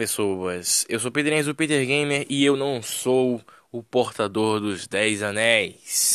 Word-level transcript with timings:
Pessoas, 0.00 0.86
eu 0.88 0.98
sou 0.98 1.10
Pedrinho 1.10 1.44
do 1.44 1.54
Peter 1.54 1.86
Gamer 1.86 2.24
e 2.30 2.42
eu 2.42 2.56
não 2.56 2.80
sou 2.80 3.38
o 3.70 3.82
portador 3.82 4.58
dos 4.58 4.86
10 4.86 5.22
anéis. 5.22 6.09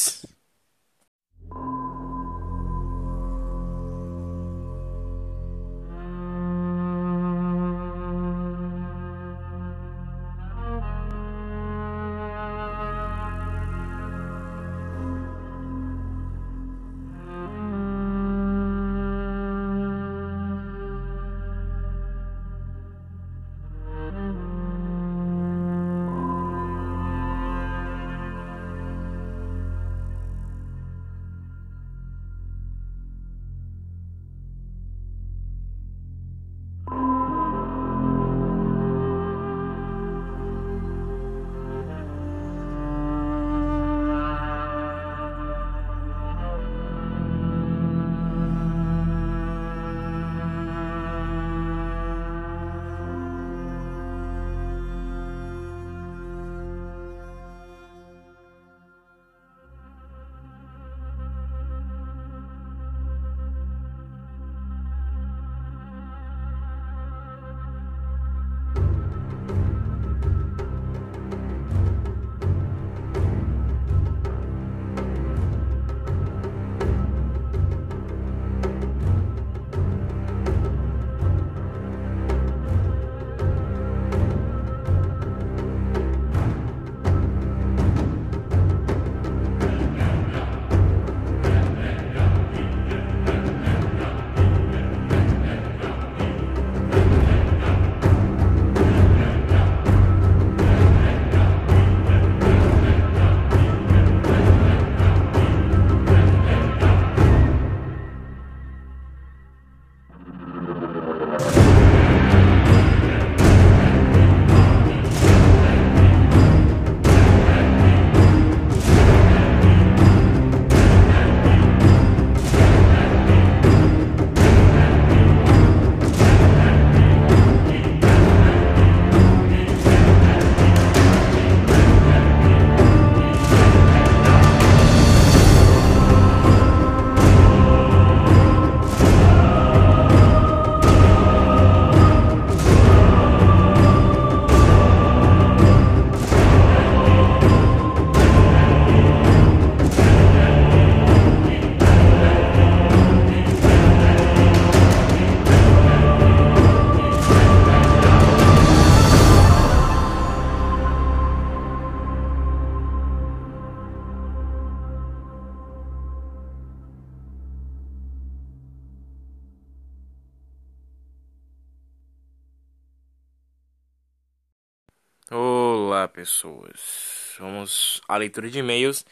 Pessoas, 176.26 177.36
vamos 177.40 178.02
à 178.08 178.18
leitura 178.18 178.50
de 178.50 178.58
e-mails 178.58 179.06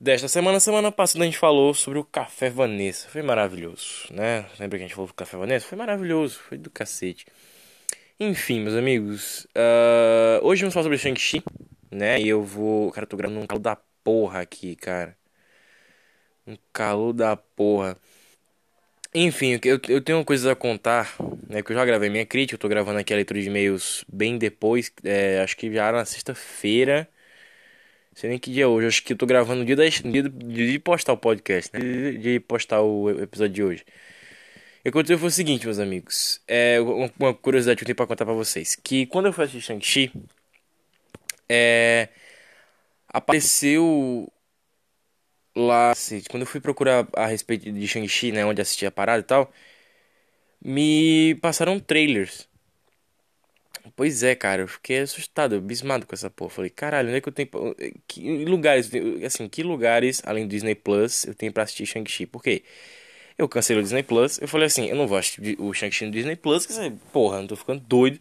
desta 0.00 0.26
semana. 0.26 0.58
Semana 0.58 0.90
passada 0.90 1.22
a 1.22 1.26
gente 1.26 1.36
falou 1.36 1.74
sobre 1.74 1.98
o 1.98 2.04
Café 2.04 2.48
Vanessa, 2.48 3.10
foi 3.10 3.20
maravilhoso, 3.20 4.06
né? 4.10 4.46
Lembra 4.58 4.78
que 4.78 4.84
a 4.84 4.88
gente 4.88 4.94
falou 4.94 5.08
do 5.08 5.12
Café 5.12 5.36
Vanessa? 5.36 5.66
Foi 5.66 5.76
maravilhoso, 5.76 6.38
foi 6.48 6.56
do 6.56 6.70
cacete. 6.70 7.26
Enfim, 8.18 8.60
meus 8.60 8.74
amigos, 8.74 9.46
uh, 9.54 10.42
hoje 10.42 10.62
vamos 10.62 10.72
falar 10.72 10.84
sobre 10.84 10.96
Shang-Chi, 10.96 11.42
né? 11.90 12.18
E 12.18 12.26
eu 12.26 12.42
vou. 12.42 12.90
Cara, 12.90 13.04
eu 13.04 13.08
tô 13.08 13.16
gravando 13.18 13.40
um 13.40 13.46
calor 13.46 13.60
da 13.60 13.76
porra 14.02 14.40
aqui, 14.40 14.74
cara. 14.74 15.14
Um 16.46 16.56
calor 16.72 17.12
da 17.12 17.36
porra. 17.36 17.98
Enfim, 19.14 19.60
eu, 19.62 19.78
eu 19.88 20.00
tenho 20.00 20.24
coisas 20.24 20.46
a 20.46 20.54
contar, 20.54 21.14
né? 21.48 21.62
Que 21.62 21.72
eu 21.72 21.76
já 21.76 21.84
gravei 21.84 22.08
minha 22.08 22.24
crítica, 22.24 22.54
eu 22.54 22.58
tô 22.58 22.68
gravando 22.68 22.98
aqui 22.98 23.12
a 23.12 23.16
leitura 23.16 23.40
de 23.40 23.46
e-mails 23.48 24.04
bem 24.10 24.38
depois, 24.38 24.90
é, 25.04 25.40
acho 25.42 25.54
que 25.56 25.72
já 25.72 25.92
na 25.92 26.04
sexta-feira. 26.04 27.06
Não 28.10 28.16
sei 28.16 28.30
nem 28.30 28.38
que 28.38 28.50
dia 28.50 28.64
é 28.64 28.66
hoje, 28.66 28.86
acho 28.86 29.02
que 29.02 29.12
eu 29.12 29.16
tô 29.16 29.26
gravando 29.26 29.60
no 29.60 29.66
dia, 29.66 29.76
da, 29.76 29.84
dia 29.86 30.22
de 30.72 30.78
postar 30.78 31.12
o 31.12 31.16
podcast, 31.18 31.70
né? 31.74 31.80
De, 31.80 32.18
de 32.18 32.40
postar 32.40 32.80
o 32.82 33.10
episódio 33.22 33.54
de 33.54 33.62
hoje. 33.62 33.84
O 34.80 34.82
que 34.82 34.88
aconteceu 34.88 35.18
foi 35.18 35.28
o 35.28 35.30
seguinte, 35.30 35.66
meus 35.66 35.78
amigos. 35.78 36.40
É 36.48 36.78
uma 37.18 37.34
curiosidade 37.34 37.76
que 37.76 37.84
eu 37.84 37.86
tenho 37.86 37.96
pra 37.96 38.06
contar 38.06 38.24
pra 38.24 38.34
vocês. 38.34 38.74
Que 38.76 39.06
quando 39.06 39.26
eu 39.26 39.32
fui 39.32 39.44
assistir 39.44 39.66
Shang-Chi, 39.66 40.12
é, 41.48 42.08
apareceu 43.08 44.32
lá, 45.56 45.90
assim, 45.92 46.22
quando 46.30 46.42
eu 46.42 46.46
fui 46.46 46.60
procurar 46.60 47.06
a 47.14 47.26
respeito 47.26 47.70
de 47.70 47.88
Shang-Chi, 47.88 48.32
né, 48.32 48.44
onde 48.44 48.60
assisti 48.62 48.86
a 48.86 48.90
parada 48.90 49.20
e 49.20 49.24
tal, 49.24 49.52
me 50.60 51.34
passaram 51.42 51.78
trailers. 51.80 52.48
Pois 53.96 54.22
é, 54.22 54.34
cara, 54.34 54.62
eu 54.62 54.68
fiquei 54.68 55.00
assustado, 55.00 55.56
abismado 55.56 56.06
com 56.06 56.14
essa 56.14 56.30
porra. 56.30 56.50
Falei, 56.50 56.70
caralho, 56.70 57.08
onde 57.08 57.18
é 57.18 57.20
que 57.20 57.28
eu 57.28 57.32
tenho. 57.32 57.48
Que 58.06 58.44
lugares, 58.44 58.90
assim, 59.26 59.48
que 59.48 59.62
lugares, 59.62 60.22
além 60.24 60.46
do 60.46 60.50
Disney 60.50 60.74
Plus, 60.74 61.24
eu 61.24 61.34
tenho 61.34 61.52
pra 61.52 61.64
assistir 61.64 61.86
Shang-Chi? 61.86 62.26
Por 62.26 62.42
quê? 62.42 62.62
Eu 63.36 63.48
cancelei 63.48 63.80
o 63.80 63.82
Disney 63.82 64.02
Plus, 64.02 64.40
eu 64.40 64.48
falei 64.48 64.66
assim, 64.66 64.86
eu 64.88 64.96
não 64.96 65.06
vou 65.06 65.18
assistir 65.18 65.56
o 65.58 65.72
Shang-Chi 65.72 66.06
no 66.06 66.12
Disney 66.12 66.36
Plus, 66.36 66.66
que 66.66 66.74
porra, 67.12 67.38
não 67.40 67.46
tô 67.46 67.56
ficando 67.56 67.80
doido. 67.80 68.20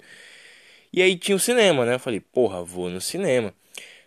E 0.94 1.02
aí 1.02 1.18
tinha 1.18 1.36
o 1.36 1.40
cinema, 1.40 1.86
né? 1.86 1.96
Eu 1.96 2.00
falei, 2.00 2.20
porra, 2.20 2.64
vou 2.64 2.90
no 2.90 3.02
cinema. 3.02 3.54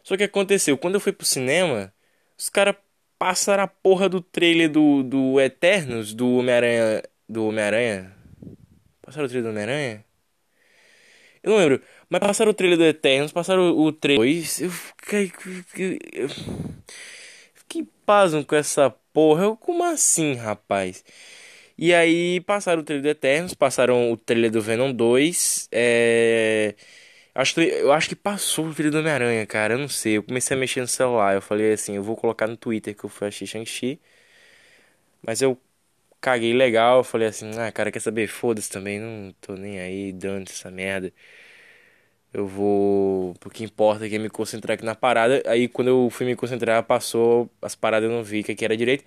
Só 0.02 0.16
que 0.16 0.24
aconteceu, 0.24 0.76
quando 0.76 0.94
eu 0.94 1.00
fui 1.00 1.12
pro 1.12 1.26
cinema, 1.26 1.92
os 2.38 2.48
caras 2.48 2.76
passaram 3.18 3.64
a 3.64 3.68
porra 3.68 4.08
do 4.08 4.20
trailer 4.20 4.70
do, 4.70 5.02
do 5.02 5.40
Eternos, 5.40 6.14
do 6.14 6.36
Homem-Aranha. 6.36 7.02
Do 7.28 7.46
Homem-Aranha. 7.48 8.14
Passaram 9.02 9.26
o 9.26 9.28
trailer 9.28 9.44
do 9.44 9.50
Homem-Aranha? 9.50 10.04
Eu 11.42 11.50
não 11.52 11.58
lembro. 11.58 11.82
Mas 12.08 12.20
passaram 12.20 12.50
o 12.50 12.54
trailer 12.54 12.78
do 12.78 12.84
Eternos, 12.84 13.32
passaram 13.32 13.70
o, 13.72 13.84
o 13.86 13.92
trailer 13.92 14.26
2. 14.26 14.60
Eu 14.62 14.70
fiquei. 14.70 15.32
Fiquei 17.54 17.88
pasmo 18.06 18.44
com 18.44 18.56
essa 18.56 18.90
porra. 19.12 19.54
Como 19.56 19.84
assim, 19.84 20.34
rapaz? 20.34 21.04
E 21.76 21.92
aí 21.92 22.40
passaram 22.40 22.82
o 22.82 22.84
trailer 22.84 23.02
do 23.02 23.08
Eternos, 23.08 23.54
passaram 23.54 24.12
o 24.12 24.16
trailer 24.16 24.50
do 24.50 24.62
Venom 24.62 24.92
2. 24.92 25.68
É. 25.72 26.74
Acho 27.34 27.54
que, 27.54 27.60
eu 27.62 27.92
acho 27.92 28.08
que 28.08 28.14
passou 28.16 28.68
o 28.68 28.74
trailer 28.74 28.92
do 28.92 28.98
Homem-Aranha, 28.98 29.46
cara. 29.46 29.74
Eu 29.74 29.78
não 29.78 29.88
sei. 29.88 30.16
Eu 30.18 30.22
comecei 30.22 30.56
a 30.56 30.60
mexer 30.60 30.80
no 30.80 30.86
celular. 30.88 31.34
Eu 31.34 31.42
falei 31.42 31.72
assim, 31.72 31.94
eu 31.96 32.02
vou 32.02 32.16
colocar 32.16 32.46
no 32.46 32.56
Twitter 32.56 32.94
que 32.96 33.04
eu 33.04 33.10
fui 33.10 33.26
assistir 33.28 33.46
Shang-Chi. 33.48 34.00
Mas 35.22 35.42
eu 35.42 35.58
caguei 36.20 36.52
legal. 36.54 36.98
Eu 37.00 37.04
falei 37.04 37.28
assim, 37.28 37.50
ah, 37.58 37.72
cara, 37.72 37.92
quer 37.92 38.00
saber? 38.00 38.28
Foda-se 38.28 38.70
também. 38.70 39.00
Não 39.00 39.32
tô 39.40 39.54
nem 39.56 39.80
aí 39.80 40.12
dando 40.12 40.48
essa 40.50 40.70
merda. 40.70 41.12
Eu 42.32 42.46
vou. 42.46 43.34
O 43.44 43.50
que 43.50 43.62
importa 43.64 44.06
é 44.06 44.18
me 44.18 44.28
concentrar 44.28 44.74
aqui 44.74 44.84
na 44.84 44.94
parada. 44.94 45.42
Aí 45.46 45.68
quando 45.68 45.88
eu 45.88 46.10
fui 46.10 46.26
me 46.26 46.34
concentrar, 46.34 46.82
passou 46.82 47.48
as 47.62 47.74
paradas, 47.76 48.10
eu 48.10 48.14
não 48.16 48.24
vi 48.24 48.42
que 48.42 48.64
era 48.64 48.76
direito. 48.76 49.04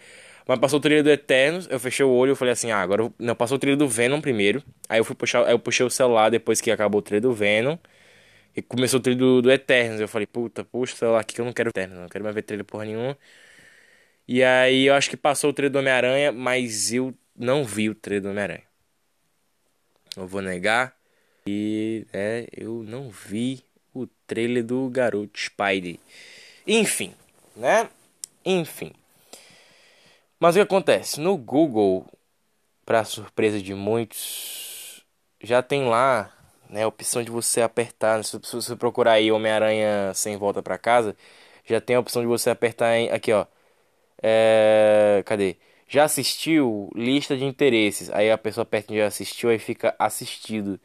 Mas 0.47 0.59
passou 0.59 0.79
o 0.79 0.81
trilho 0.81 1.03
do 1.03 1.09
Eternos, 1.09 1.67
eu 1.69 1.77
fechei 1.79 2.05
o 2.05 2.09
olho 2.09 2.31
e 2.31 2.35
falei 2.35 2.53
assim, 2.53 2.71
ah, 2.71 2.79
agora. 2.81 3.01
Eu... 3.03 3.13
Não, 3.19 3.35
passou 3.35 3.57
o 3.57 3.59
trilho 3.59 3.75
do 3.77 3.87
Venom 3.87 4.21
primeiro. 4.21 4.63
Aí 4.87 4.99
eu 4.99 5.03
fui 5.05 5.15
puxar. 5.15 5.45
Aí 5.45 5.51
eu 5.51 5.59
puxei 5.59 5.85
o 5.85 5.89
celular 5.89 6.29
depois 6.29 6.61
que 6.61 6.71
acabou 6.71 6.99
o 6.99 7.01
trilho 7.01 7.21
do 7.21 7.33
Venom. 7.33 7.77
E 8.57 8.61
começou 8.63 8.99
o 8.99 9.03
trilho 9.03 9.19
do, 9.19 9.41
do 9.43 9.51
Eternos. 9.51 10.01
Eu 10.01 10.07
falei, 10.07 10.25
puta, 10.25 10.63
puxa 10.63 10.95
celular 10.95 11.19
aqui 11.19 11.35
que 11.35 11.41
eu 11.41 11.45
não 11.45 11.53
quero 11.53 11.69
Eternos, 11.69 11.99
não 11.99 12.09
quero 12.09 12.23
mais 12.23 12.33
ver 12.33 12.41
trilho 12.41 12.65
porra 12.65 12.85
nenhuma. 12.85 13.15
E 14.27 14.43
aí 14.43 14.87
eu 14.87 14.95
acho 14.95 15.11
que 15.11 15.15
passou 15.15 15.51
o 15.51 15.53
trilho 15.53 15.71
do 15.71 15.77
Homem-Aranha, 15.77 16.31
mas 16.31 16.91
eu 16.91 17.13
não 17.35 17.63
vi 17.63 17.87
o 17.87 17.93
trilho 17.93 18.23
do 18.23 18.29
Homem-Aranha. 18.29 18.63
Eu 20.15 20.25
vou 20.25 20.41
negar. 20.41 20.97
E 21.45 22.07
é, 22.11 22.47
eu 22.51 22.81
não 22.81 23.11
vi 23.11 23.63
o 23.93 24.07
trailer 24.25 24.63
do 24.63 24.89
garoto 24.89 25.39
Spidey. 25.39 25.99
Enfim, 26.65 27.13
né? 27.55 27.87
Enfim. 28.43 28.91
Mas 30.39 30.55
o 30.55 30.57
que 30.57 30.63
acontece? 30.63 31.19
No 31.19 31.37
Google, 31.37 32.07
para 32.83 33.03
surpresa 33.03 33.61
de 33.61 33.75
muitos, 33.75 35.05
já 35.39 35.61
tem 35.61 35.85
lá 35.85 36.36
né, 36.69 36.83
a 36.83 36.87
opção 36.87 37.23
de 37.23 37.31
você 37.31 37.61
apertar. 37.61 38.23
Se 38.23 38.37
você 38.39 38.75
procurar 38.75 39.13
aí 39.13 39.31
Homem-Aranha 39.31 40.13
sem 40.13 40.37
volta 40.37 40.61
para 40.63 40.77
casa, 40.77 41.15
já 41.65 41.81
tem 41.81 41.95
a 41.95 41.99
opção 41.99 42.21
de 42.21 42.27
você 42.27 42.49
apertar 42.49 42.95
em, 42.97 43.09
aqui, 43.11 43.31
ó. 43.33 43.45
É, 44.21 45.23
cadê? 45.25 45.57
Já 45.87 46.05
assistiu? 46.05 46.89
Lista 46.95 47.37
de 47.37 47.45
interesses. 47.45 48.09
Aí 48.11 48.31
a 48.31 48.37
pessoa 48.37 48.63
aperta 48.63 48.93
em 48.93 48.97
já 48.97 49.07
assistiu, 49.07 49.49
aí 49.49 49.59
fica 49.59 49.95
assistido. 49.99 50.79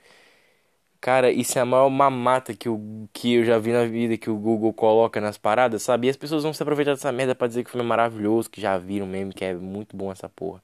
Cara, 1.01 1.33
isso 1.33 1.59
é 1.59 1.63
a 1.63 1.65
maior 1.67 1.91
mamata 1.91 2.55
que 2.55 2.69
eu, 2.69 3.09
que 3.13 3.35
eu 3.35 3.45
já 3.45 3.59
vi 3.59 3.73
na 3.73 3.85
vida 3.85 4.17
que 4.17 4.31
o 4.31 4.37
Google 4.37 4.73
coloca 4.73 5.21
nas 5.21 5.37
paradas, 5.37 5.83
sabe? 5.83 6.07
E 6.07 6.11
as 6.11 6.17
pessoas 6.17 6.45
vão 6.45 6.53
se 6.55 6.63
aproveitar 6.63 6.93
dessa 6.93 7.11
merda 7.11 7.35
pra 7.35 7.49
dizer 7.49 7.65
que 7.65 7.69
o 7.71 7.73
filme 7.73 7.85
é 7.85 7.89
maravilhoso, 7.89 8.49
que 8.49 8.61
já 8.61 8.79
viram 8.79 9.07
mesmo, 9.07 9.33
que 9.35 9.45
é 9.45 9.53
muito 9.55 9.97
bom 9.97 10.13
essa 10.13 10.29
porra. 10.29 10.63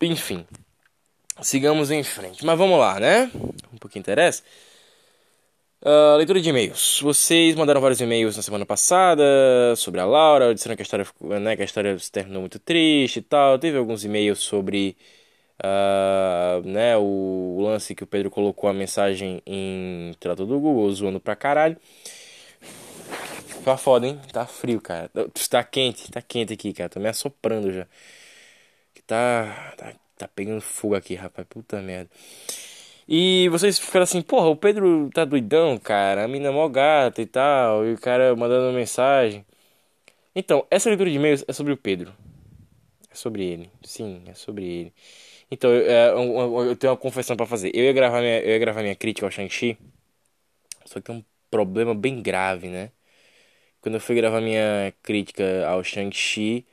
Enfim. 0.00 0.46
Sigamos 1.40 1.90
em 1.90 2.02
frente. 2.02 2.44
Mas 2.44 2.58
vamos 2.58 2.78
lá, 2.78 3.00
né? 3.00 3.30
Um 3.72 3.78
pouquinho 3.78 4.00
interessa. 4.00 4.42
Uh, 5.80 6.16
leitura 6.16 6.40
de 6.40 6.48
e-mails. 6.48 7.00
Vocês 7.02 7.54
mandaram 7.54 7.80
vários 7.80 8.00
e-mails 8.00 8.36
na 8.36 8.42
semana 8.42 8.66
passada 8.66 9.24
sobre 9.76 10.00
a 10.00 10.04
Laura, 10.04 10.54
disseram 10.54 10.76
que 10.76 10.82
a 10.82 10.84
história, 10.84 11.06
né, 11.40 11.56
que 11.56 11.62
a 11.62 11.64
história 11.64 11.98
se 11.98 12.10
terminou 12.12 12.42
muito 12.42 12.58
triste 12.58 13.18
e 13.18 13.22
tal. 13.22 13.58
Teve 13.58 13.78
alguns 13.78 14.04
e-mails 14.04 14.38
sobre 14.38 14.96
Uh, 15.64 16.66
né, 16.66 16.96
o, 16.96 17.58
lance 17.60 17.94
que 17.94 18.02
o 18.02 18.06
Pedro 18.06 18.30
colocou 18.30 18.68
a 18.68 18.72
mensagem 18.72 19.40
em 19.46 20.12
trator 20.18 20.44
do 20.44 20.58
Google, 20.58 20.90
zoando 20.92 21.20
pra 21.20 21.36
caralho. 21.36 21.76
Tá 23.64 23.76
foda, 23.76 24.06
hein? 24.08 24.20
Tá 24.32 24.44
frio, 24.44 24.80
cara. 24.80 25.08
Tá 25.48 25.62
quente, 25.62 26.10
tá 26.10 26.20
quente 26.20 26.52
aqui, 26.52 26.72
cara. 26.72 26.88
Tô 26.88 26.98
me 26.98 27.08
assoprando 27.08 27.70
já. 27.72 27.86
Que 28.94 29.02
tá, 29.02 29.74
tá, 29.76 29.94
tá 30.26 30.32
pegando 30.34 30.60
fogo 30.60 30.94
aqui, 30.94 31.14
rapaz. 31.14 31.46
Puta 31.48 31.80
merda. 31.80 32.10
E 33.08 33.48
vocês 33.50 33.78
ficaram 33.78 34.04
assim, 34.04 34.22
porra, 34.22 34.46
o 34.48 34.56
Pedro 34.56 35.10
tá 35.12 35.24
doidão, 35.24 35.76
cara. 35.78 36.24
A 36.24 36.28
mina 36.28 36.48
é 36.48 36.50
mó 36.50 36.68
gata 36.68 37.20
e 37.22 37.26
tal. 37.26 37.84
E 37.86 37.94
o 37.94 37.98
cara 37.98 38.34
mandando 38.36 38.72
mensagem. 38.72 39.44
Então, 40.34 40.66
essa 40.70 40.88
leitura 40.88 41.10
de 41.10 41.16
e-mails 41.16 41.44
é 41.46 41.52
sobre 41.52 41.72
o 41.72 41.76
Pedro. 41.76 42.14
É 43.10 43.14
sobre 43.14 43.44
ele. 43.44 43.70
Sim, 43.84 44.22
é 44.26 44.34
sobre 44.34 44.64
ele. 44.64 44.94
Então, 45.50 45.70
eu, 45.70 45.90
é, 45.90 46.10
eu, 46.10 46.64
eu 46.66 46.76
tenho 46.76 46.92
uma 46.92 46.98
confissão 46.98 47.36
para 47.36 47.46
fazer. 47.46 47.70
Eu 47.74 47.84
ia 47.84 47.92
gravar 47.92 48.20
minha, 48.20 48.40
eu 48.40 48.50
ia 48.50 48.58
gravar 48.58 48.82
minha 48.82 48.96
crítica 48.96 49.26
ao 49.26 49.30
Shang-Chi, 49.30 49.78
só 50.86 50.94
que 51.00 51.02
tem 51.02 51.16
um 51.16 51.24
problema 51.50 51.94
bem 51.94 52.22
grave, 52.22 52.68
né? 52.68 52.90
Quando 53.80 53.96
eu 53.96 54.00
fui 54.00 54.14
gravar 54.16 54.40
minha 54.40 54.94
crítica 55.02 55.66
ao 55.68 55.84
Shang-Chi, 55.84 56.66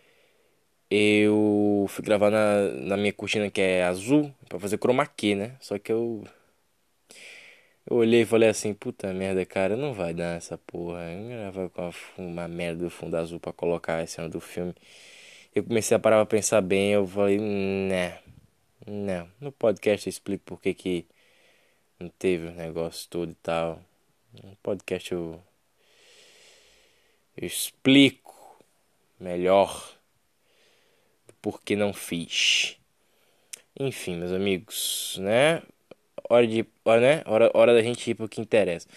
eu 0.91 1.85
fui 1.89 2.03
gravar 2.03 2.31
na, 2.31 2.69
na 2.73 2.97
minha 2.97 3.13
cortina 3.13 3.49
que 3.49 3.61
é 3.61 3.83
azul, 3.83 4.33
para 4.47 4.59
fazer 4.59 4.77
chroma 4.77 5.05
key, 5.07 5.35
né? 5.35 5.57
Só 5.61 5.77
que 5.79 5.91
eu 5.91 6.23
eu 7.89 7.97
olhei 7.97 8.21
e 8.21 8.25
falei 8.25 8.49
assim, 8.49 8.73
puta 8.73 9.11
merda, 9.13 9.43
cara, 9.45 9.75
não 9.75 9.93
vai 9.93 10.13
dar 10.13 10.37
essa 10.37 10.57
porra. 10.57 11.01
Eu 11.11 11.27
gravar 11.51 11.69
com 11.69 11.91
uma 12.17 12.47
merda 12.47 12.83
do 12.83 12.89
fundo 12.89 13.15
azul 13.17 13.39
para 13.39 13.51
colocar 13.51 14.03
esse 14.03 14.19
ano 14.21 14.29
do 14.29 14.39
filme. 14.39 14.75
Eu 15.55 15.63
comecei 15.63 15.97
a 15.97 15.99
parar 15.99 16.17
pra 16.17 16.37
pensar 16.37 16.61
bem, 16.61 16.91
eu 16.93 17.07
falei, 17.07 17.39
né, 17.39 18.19
não, 18.87 19.29
no 19.41 19.51
podcast 19.51 20.07
eu 20.07 20.11
explico 20.11 20.43
por 20.45 20.61
que 20.61 20.73
que 20.73 21.05
não 21.99 22.09
teve 22.09 22.47
o 22.47 22.51
negócio 22.51 23.09
todo 23.09 23.31
e 23.31 23.35
tal. 23.35 23.81
No 24.43 24.55
podcast 24.57 25.11
eu, 25.13 25.41
eu 27.37 27.47
explico 27.47 28.63
melhor 29.19 29.98
por 31.41 31.61
que 31.61 31.75
não 31.75 31.93
fiz. 31.93 32.77
Enfim, 33.79 34.17
meus 34.17 34.31
amigos, 34.31 35.17
né? 35.19 35.61
Hora 36.29 36.45
de, 36.45 36.65
hora, 36.85 37.01
né? 37.01 37.23
Hora, 37.25 37.51
hora 37.53 37.73
da 37.73 37.81
gente 37.81 38.09
ir 38.09 38.15
pro 38.15 38.29
que 38.29 38.41
interessa. 38.41 38.87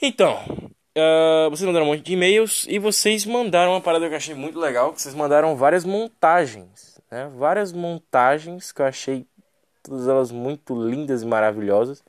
Então, 0.00 0.42
uh, 0.96 1.50
vocês 1.50 1.66
mandaram 1.66 1.86
um 1.86 1.90
monte 1.90 2.02
de 2.02 2.12
e-mails 2.12 2.66
e 2.68 2.78
vocês 2.78 3.24
mandaram 3.24 3.72
uma 3.72 3.80
parada 3.80 4.06
que 4.06 4.12
eu 4.12 4.16
achei 4.16 4.34
muito 4.34 4.58
legal, 4.58 4.92
que 4.92 5.00
vocês 5.00 5.14
mandaram 5.14 5.56
várias 5.56 5.84
montagens 5.84 6.94
né? 7.14 7.30
Várias 7.36 7.72
montagens 7.72 8.72
que 8.72 8.82
eu 8.82 8.86
achei 8.86 9.24
todas 9.84 10.08
elas 10.08 10.32
muito 10.32 10.74
lindas 10.74 11.22
e 11.22 11.26
maravilhosas. 11.26 12.02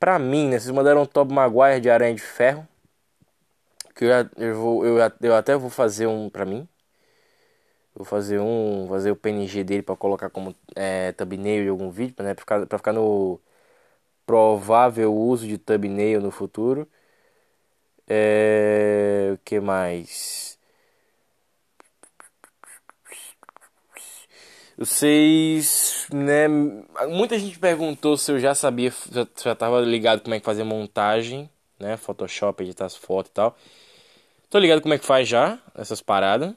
Pra 0.00 0.18
mim, 0.18 0.48
né? 0.48 0.58
Vocês 0.58 0.74
mandaram 0.74 1.02
o 1.02 1.06
Tob 1.06 1.32
Maguire 1.32 1.80
de 1.80 1.90
Aranha 1.90 2.14
de 2.14 2.22
Ferro. 2.22 2.66
Que 3.94 4.06
eu, 4.06 4.08
já, 4.08 4.30
eu, 4.38 4.54
vou, 4.56 4.86
eu, 4.86 4.96
eu 5.20 5.34
até 5.34 5.54
vou 5.54 5.68
fazer 5.68 6.06
um 6.06 6.30
pra 6.30 6.46
mim. 6.46 6.66
Vou 7.94 8.04
fazer 8.04 8.40
um. 8.40 8.86
Fazer 8.88 9.10
o 9.10 9.16
PNG 9.16 9.64
dele 9.64 9.82
pra 9.82 9.96
colocar 9.96 10.30
como 10.30 10.54
é, 10.74 11.12
thumbnail 11.12 11.64
de 11.64 11.68
algum 11.70 11.90
vídeo. 11.90 12.14
Né, 12.22 12.34
pra, 12.34 12.40
ficar, 12.42 12.66
pra 12.66 12.78
ficar 12.78 12.92
no 12.92 13.40
provável 14.26 15.14
uso 15.14 15.46
de 15.46 15.58
thumbnail 15.58 16.20
no 16.20 16.30
futuro. 16.30 16.88
É, 18.08 19.30
o 19.34 19.38
que 19.44 19.60
mais? 19.60 20.58
Vocês, 24.76 26.06
né? 26.12 26.48
Muita 27.08 27.38
gente 27.38 27.58
perguntou 27.58 28.16
se 28.16 28.32
eu 28.32 28.38
já 28.40 28.54
sabia, 28.54 28.92
já, 29.10 29.26
já 29.44 29.54
tava 29.54 29.80
ligado 29.80 30.22
como 30.22 30.34
é 30.34 30.40
que 30.40 30.44
fazer 30.44 30.64
montagem, 30.64 31.48
né? 31.78 31.96
Photoshop, 31.96 32.62
editar 32.62 32.86
as 32.86 32.96
fotos 32.96 33.30
e 33.30 33.34
tal. 33.34 33.56
Tô 34.50 34.58
ligado 34.58 34.82
como 34.82 34.94
é 34.94 34.98
que 34.98 35.06
faz 35.06 35.28
já 35.28 35.58
essas 35.74 36.02
paradas. 36.02 36.54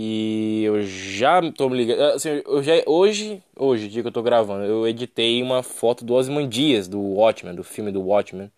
E 0.00 0.62
eu 0.62 0.80
já 0.82 1.40
tô 1.50 1.68
me 1.68 1.76
ligado. 1.76 2.00
Assim, 2.14 2.40
eu 2.46 2.62
já, 2.62 2.72
hoje, 2.86 3.42
hoje, 3.56 3.88
dia 3.88 4.00
que 4.00 4.06
eu 4.06 4.12
tô 4.12 4.22
gravando, 4.22 4.64
eu 4.64 4.86
editei 4.86 5.42
uma 5.42 5.60
foto 5.60 6.04
do 6.04 6.46
Dias 6.46 6.86
do 6.86 7.00
Watchmen, 7.00 7.52
do 7.52 7.64
filme 7.64 7.90
do 7.90 8.00
Watchmen, 8.00 8.48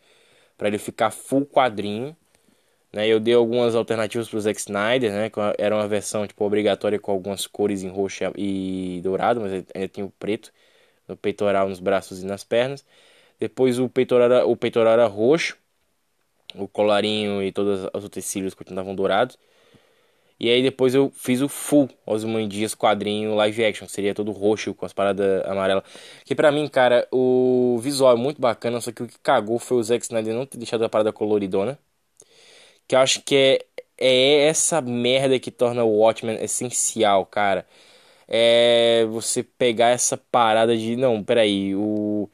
para 0.59 0.69
ele 0.69 0.79
ficar 0.79 1.11
full 1.11 1.47
quadrinho. 1.47 2.15
Né, 2.93 3.09
eu 3.09 3.21
dei 3.21 3.35
algumas 3.35 3.75
alternativas 3.75 4.29
para 4.29 4.39
o 4.39 4.41
Zack 4.41 4.61
Snyder, 4.61 5.13
né, 5.13 5.31
era 5.59 5.77
uma 5.77 5.89
versão 5.89 6.27
tipo, 6.27 6.45
obrigatória 6.45 6.99
com 6.99 7.13
algumas 7.13 7.47
cores 7.47 7.83
em 7.83 7.89
roxo 7.89 8.25
e 8.37 9.01
dourado, 9.03 9.41
mas 9.41 9.53
ainda 9.75 9.89
tinha 9.89 10.07
o 10.07 10.11
preto 10.11 10.53
no 11.09 11.17
peitoral, 11.17 11.69
nos 11.69 11.81
braços 11.81 12.23
e 12.23 12.27
nas 12.27 12.45
pernas. 12.45 12.85
Depois 13.41 13.79
o 13.79 13.89
peitoral 13.89 14.27
era, 14.33 14.47
o 14.47 14.57
peitoral 14.57 14.93
era 14.95 15.07
roxo, 15.07 15.57
o 16.55 16.69
colarinho 16.69 17.43
e 17.43 17.53
todos 17.53 17.89
os 17.95 18.05
utensílios 18.05 18.55
continuavam 18.55 18.95
dourados. 18.95 19.39
E 20.41 20.49
aí 20.51 20.63
depois 20.63 20.95
eu 20.95 21.13
fiz 21.15 21.43
o 21.43 21.49
full 21.49 21.89
Dias 22.49 22.75
quadrinho 22.75 23.35
live 23.35 23.65
action, 23.65 23.87
seria 23.87 24.15
todo 24.15 24.33
roxo 24.33 24.75
com 24.75 24.87
as 24.87 24.93
paradas 24.93 25.45
amarelas. 25.47 25.85
Que 26.25 26.35
pra 26.35 26.51
mim, 26.51 26.67
cara, 26.69 27.07
o 27.13 27.79
visual 27.83 28.15
é 28.15 28.17
muito 28.19 28.41
bacana, 28.41 28.81
só 28.81 28.91
que 28.93 29.03
o 29.03 29.07
que 29.09 29.19
cagou 29.21 29.59
foi 29.59 29.77
o 29.79 29.83
Zack 29.83 30.05
Snyder 30.05 30.35
não 30.35 30.47
ter 30.47 30.59
deixado 30.59 30.85
a 30.85 30.89
parada 30.89 31.13
coloridona. 31.13 31.79
Que 32.89 32.95
eu 32.97 33.01
acho 33.01 33.23
que 33.23 33.37
é, 33.37 33.67
é 33.99 34.47
essa 34.49 34.81
merda 34.81 35.39
que 35.39 35.51
torna 35.51 35.85
o 35.85 35.99
Watchmen 35.99 36.43
essencial, 36.43 37.25
cara. 37.27 37.67
É 38.29 39.07
você 39.11 39.43
pegar 39.43 39.89
essa 39.91 40.17
parada 40.17 40.77
de. 40.77 40.97
Não, 40.97 41.23
peraí. 41.25 41.75
O, 41.77 42.31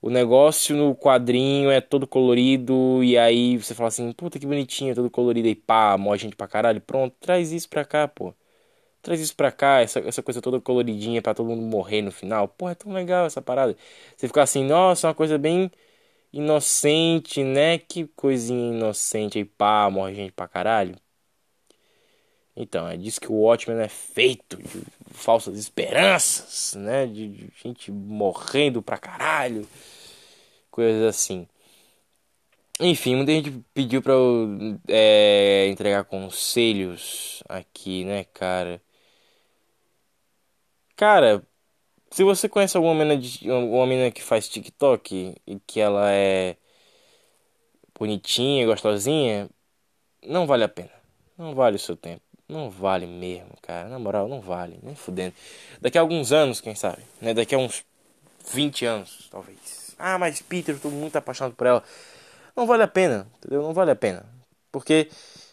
o 0.00 0.10
negócio 0.10 0.76
no 0.76 0.94
quadrinho 0.96 1.70
é 1.70 1.80
todo 1.80 2.06
colorido 2.06 3.02
e 3.02 3.18
aí 3.18 3.56
você 3.58 3.74
fala 3.74 3.88
assim, 3.88 4.12
puta 4.12 4.38
que 4.38 4.46
bonitinho, 4.46 4.94
todo 4.94 5.10
colorido 5.10 5.48
e 5.48 5.54
pá, 5.54 5.96
morre 5.98 6.18
gente 6.18 6.36
pra 6.36 6.48
caralho. 6.48 6.80
Pronto, 6.80 7.16
traz 7.20 7.52
isso 7.52 7.68
pra 7.68 7.84
cá, 7.84 8.06
pô. 8.08 8.34
Traz 9.02 9.20
isso 9.20 9.34
pra 9.36 9.52
cá, 9.52 9.80
essa, 9.80 10.00
essa 10.00 10.22
coisa 10.22 10.42
toda 10.42 10.60
coloridinha 10.60 11.22
pra 11.22 11.34
todo 11.34 11.46
mundo 11.48 11.62
morrer 11.62 12.02
no 12.02 12.12
final. 12.12 12.48
Pô, 12.48 12.68
é 12.68 12.74
tão 12.74 12.92
legal 12.92 13.26
essa 13.26 13.40
parada. 13.42 13.76
Você 14.16 14.26
fica 14.28 14.42
assim, 14.42 14.64
nossa, 14.64 15.06
é 15.06 15.08
uma 15.08 15.14
coisa 15.14 15.38
bem 15.38 15.70
inocente, 16.32 17.44
né? 17.44 17.78
Que 17.78 18.06
coisinha 18.08 18.74
inocente 18.76 19.38
aí, 19.38 19.44
pá, 19.44 19.90
morre 19.90 20.14
gente 20.14 20.32
pra 20.32 20.48
caralho. 20.48 20.96
Então, 22.56 22.88
é 22.88 22.96
disso 22.96 23.20
que 23.20 23.30
o 23.30 23.36
Watchmen 23.36 23.78
é 23.80 23.88
feito, 23.88 24.58
falsas 25.10 25.58
esperanças, 25.58 26.74
né? 26.74 27.06
De, 27.06 27.28
de 27.28 27.52
gente 27.62 27.90
morrendo 27.90 28.82
pra 28.82 28.98
caralho, 28.98 29.66
coisas 30.70 31.02
assim. 31.04 31.46
Enfim, 32.80 33.16
muita 33.16 33.32
gente 33.32 33.50
pediu 33.74 34.00
pra 34.00 34.12
eu 34.12 34.78
é, 34.88 35.66
entregar 35.68 36.04
conselhos 36.04 37.42
aqui, 37.48 38.04
né, 38.04 38.24
cara? 38.24 38.80
Cara, 40.96 41.46
se 42.10 42.24
você 42.24 42.48
conhece 42.48 42.76
alguma 42.76 42.94
menina, 42.94 43.16
de, 43.20 43.50
alguma 43.50 43.86
menina 43.86 44.10
que 44.10 44.22
faz 44.22 44.48
TikTok 44.48 45.34
e 45.46 45.60
que 45.60 45.80
ela 45.80 46.12
é 46.12 46.56
bonitinha, 47.98 48.66
gostosinha, 48.66 49.50
não 50.22 50.46
vale 50.46 50.64
a 50.64 50.68
pena. 50.68 50.92
Não 51.36 51.54
vale 51.54 51.76
o 51.76 51.78
seu 51.78 51.96
tempo. 51.96 52.27
Não 52.48 52.70
vale 52.70 53.06
mesmo, 53.06 53.50
cara. 53.60 53.88
Na 53.88 53.98
moral, 53.98 54.26
não 54.26 54.40
vale. 54.40 54.78
Nem 54.82 54.94
fudendo. 54.94 55.34
Daqui 55.80 55.98
a 55.98 56.00
alguns 56.00 56.32
anos, 56.32 56.60
quem 56.60 56.74
sabe? 56.74 57.02
Né? 57.20 57.34
Daqui 57.34 57.54
a 57.54 57.58
uns 57.58 57.84
20 58.52 58.86
anos, 58.86 59.28
talvez. 59.30 59.94
Ah, 59.98 60.18
mas 60.18 60.40
Peter, 60.40 60.74
eu 60.74 60.80
tô 60.80 60.88
muito 60.88 61.16
apaixonado 61.16 61.54
por 61.54 61.66
ela. 61.66 61.82
Não 62.56 62.66
vale 62.66 62.82
a 62.82 62.88
pena, 62.88 63.26
entendeu? 63.38 63.62
Não 63.62 63.74
vale 63.74 63.90
a 63.90 63.96
pena. 63.96 64.24
Porque 64.72 65.08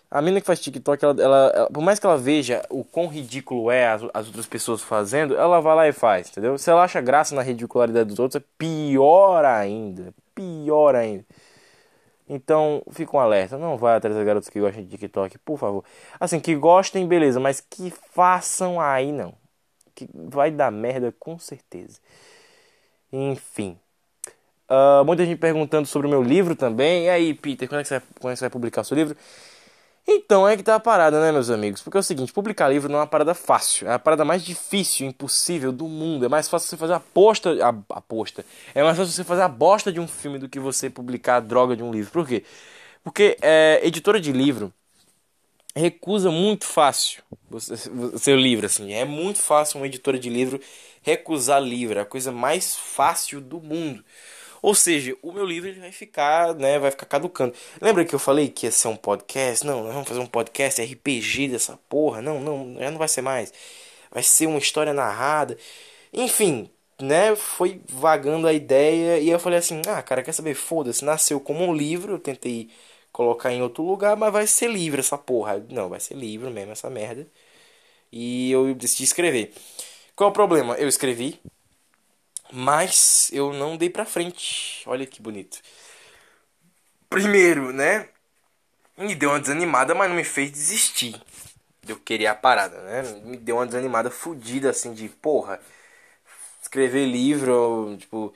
a 0.10 0.22
menina 0.22 0.40
que 0.40 0.48
faz 0.48 0.62
TikTok, 0.62 1.04
ela, 1.04 1.22
ela, 1.22 1.52
ela, 1.54 1.70
por 1.70 1.82
mais 1.82 2.00
que 2.00 2.06
ela 2.06 2.18
veja 2.18 2.64
o 2.70 2.84
quão 2.84 3.08
ridículo 3.08 3.70
é 3.70 3.88
as, 3.88 4.02
as 4.14 4.28
outras 4.28 4.46
pessoas 4.46 4.82
fazendo, 4.82 5.36
ela 5.36 5.60
vai 5.60 5.76
lá 5.76 5.88
e 5.88 5.92
faz, 5.92 6.30
entendeu? 6.30 6.58
Se 6.58 6.70
ela 6.70 6.84
acha 6.84 7.02
graça 7.02 7.36
na 7.36 7.42
ridicularidade 7.42 8.10
dos 8.10 8.20
outros, 8.20 8.42
é 8.42 8.46
pior 8.58 9.44
ainda. 9.44 10.14
Pior 10.34 10.96
ainda. 10.96 11.26
Então, 12.28 12.82
fica 12.92 13.16
um 13.16 13.20
alerta. 13.20 13.58
Não 13.58 13.78
vai 13.78 13.96
atrás 13.96 14.16
das 14.16 14.26
garotas 14.26 14.50
que 14.50 14.60
gostam 14.60 14.84
de 14.84 14.90
TikTok, 14.90 15.38
por 15.40 15.58
favor. 15.58 15.84
Assim, 16.20 16.40
que 16.40 16.56
gostem, 16.56 17.08
beleza, 17.08 17.40
mas 17.40 17.62
que 17.62 17.92
façam 18.12 18.80
aí 18.82 19.12
não. 19.12 19.34
Que 19.94 20.10
vai 20.14 20.52
dar 20.52 20.72
merda 20.72 21.14
com 21.20 21.38
certeza. 21.40 22.00
Enfim. 23.12 23.78
Uh, 24.70 25.06
muita 25.06 25.24
gente 25.26 25.38
perguntando 25.38 25.88
sobre 25.88 26.08
o 26.08 26.10
meu 26.10 26.24
livro 26.24 26.56
também. 26.56 27.06
E 27.06 27.10
aí, 27.10 27.34
Peter, 27.34 27.68
quando 27.68 27.82
é 27.82 27.84
que 27.84 27.90
você 27.90 28.00
vai, 28.00 28.08
quando 28.20 28.32
é 28.32 28.34
que 28.34 28.40
você 28.40 28.46
vai 28.46 28.50
publicar 28.50 28.82
o 28.82 28.86
seu 28.86 28.96
livro? 28.98 29.16
Então 30.08 30.48
é 30.48 30.56
que 30.56 30.62
tá 30.62 30.76
a 30.76 30.80
parada, 30.80 31.20
né, 31.20 31.32
meus 31.32 31.50
amigos? 31.50 31.82
Porque 31.82 31.98
é 31.98 32.00
o 32.00 32.04
seguinte, 32.04 32.32
publicar 32.32 32.70
livro 32.70 32.88
não 32.88 32.98
é 32.98 33.02
uma 33.02 33.08
parada 33.08 33.34
fácil, 33.34 33.88
é 33.88 33.94
a 33.94 34.00
parada 34.00 34.24
mais 34.24 34.44
difícil, 34.44 35.08
impossível 35.08 35.72
do 35.72 35.88
mundo. 35.88 36.26
É 36.26 36.30
mais 36.30 36.48
fácil 36.48 36.70
você 36.70 36.78
fazer 36.78 36.94
a 36.94 36.98
aposta, 36.98 37.50
a 37.66 37.70
aposta. 37.98 38.46
É 38.76 38.84
mais 38.84 38.96
fácil 38.98 39.12
você 39.12 39.24
fazer 39.24 39.42
a 39.42 39.48
bosta 39.48 39.92
de 39.92 40.00
um 40.00 40.08
filme 40.08 40.38
do 40.38 40.48
que 40.48 40.60
você 40.60 40.90
publicar 40.92 41.38
a 41.38 41.40
droga 41.40 41.76
de 41.76 41.82
um 41.82 41.92
livro. 41.92 42.12
Por 42.12 42.28
quê? 42.28 42.44
Porque 43.04 43.38
é, 43.42 43.82
editora 43.84 44.20
de 44.20 44.32
livro 44.32 44.72
recusa 45.76 46.32
muito 46.32 46.66
fácil 46.66 47.22
o 47.52 48.18
seu 48.18 48.36
livro, 48.38 48.66
assim. 48.66 48.94
É 48.94 49.06
muito 49.06 49.40
fácil 49.40 49.80
uma 49.80 49.88
editora 49.88 50.18
de 50.18 50.30
livro 50.30 50.60
recusar 51.02 51.62
livro, 51.62 52.00
é 52.00 52.02
a 52.02 52.06
coisa 52.06 52.32
mais 52.32 52.76
fácil 52.76 53.42
do 53.42 53.60
mundo. 53.60 54.04
Ou 54.66 54.74
seja, 54.74 55.16
o 55.22 55.32
meu 55.32 55.46
livro 55.46 55.70
ele 55.70 55.80
vai 55.80 55.92
ficar, 55.92 56.56
né, 56.56 56.80
vai 56.80 56.90
ficar 56.90 57.06
caducando. 57.06 57.54
Lembra 57.80 58.04
que 58.04 58.16
eu 58.16 58.20
falei 58.20 58.50
que 58.50 58.66
ia 58.66 58.72
ser 58.72 58.88
um 58.88 58.96
podcast? 58.96 59.64
Não, 59.64 59.84
nós 59.84 59.94
vamos 59.94 60.08
fazer 60.08 60.20
um 60.20 60.26
podcast 60.26 60.82
RPG 60.82 61.50
dessa 61.50 61.78
porra. 61.88 62.20
Não, 62.20 62.40
não, 62.42 62.76
já 62.80 62.90
não 62.90 62.98
vai 62.98 63.08
ser 63.08 63.22
mais. 63.22 63.54
Vai 64.12 64.24
ser 64.24 64.48
uma 64.48 64.58
história 64.58 64.92
narrada. 64.94 65.56
Enfim, 66.14 66.68
né, 67.02 67.36
foi 67.36 67.82
vagando 67.90 68.48
a 68.48 68.54
ideia 68.54 69.20
e 69.20 69.30
eu 69.30 69.40
falei 69.40 69.60
assim: 69.60 69.82
"Ah, 69.88 70.02
cara, 70.02 70.24
quer 70.24 70.34
saber? 70.34 70.56
Foda-se, 70.56 71.06
nasceu 71.06 71.40
como 71.40 71.64
um 71.64 71.74
livro, 71.74 72.14
eu 72.14 72.20
tentei 72.20 72.70
colocar 73.12 73.52
em 73.54 73.62
outro 73.62 73.84
lugar, 73.84 74.16
mas 74.18 74.34
vai 74.34 74.48
ser 74.48 74.70
livro 74.72 75.00
essa 75.00 75.18
porra. 75.18 75.64
Não, 75.70 75.90
vai 75.90 76.00
ser 76.00 76.16
livro 76.16 76.50
mesmo 76.52 76.72
essa 76.72 76.90
merda. 76.90 77.28
E 78.12 78.52
eu 78.52 78.74
decidi 78.76 79.04
escrever. 79.04 79.54
Qual 80.16 80.30
é 80.30 80.32
o 80.32 80.34
problema? 80.34 80.76
Eu 80.76 80.88
escrevi, 80.88 81.40
mas 82.52 83.30
eu 83.34 83.54
não 83.54 83.78
dei 83.78 83.90
pra 83.90 84.06
frente. 84.06 84.84
Olha 84.88 85.06
que 85.06 85.22
bonito. 85.22 85.60
Primeiro, 87.10 87.72
né? 87.72 88.10
Me 88.98 89.16
deu 89.16 89.30
uma 89.30 89.40
desanimada, 89.40 89.94
mas 89.96 90.10
não 90.10 90.16
me 90.16 90.24
fez 90.24 90.52
desistir. 90.52 91.22
Eu 91.88 91.98
queria 91.98 92.32
a 92.32 92.36
parada, 92.36 92.82
né? 92.82 93.04
Me 93.24 93.38
deu 93.38 93.58
uma 93.58 93.66
desanimada 93.66 94.10
fodida 94.10 94.70
assim 94.70 94.94
de 94.94 95.10
porra. 95.10 95.60
Escrever 96.62 97.06
livro, 97.06 97.96
tipo. 98.00 98.34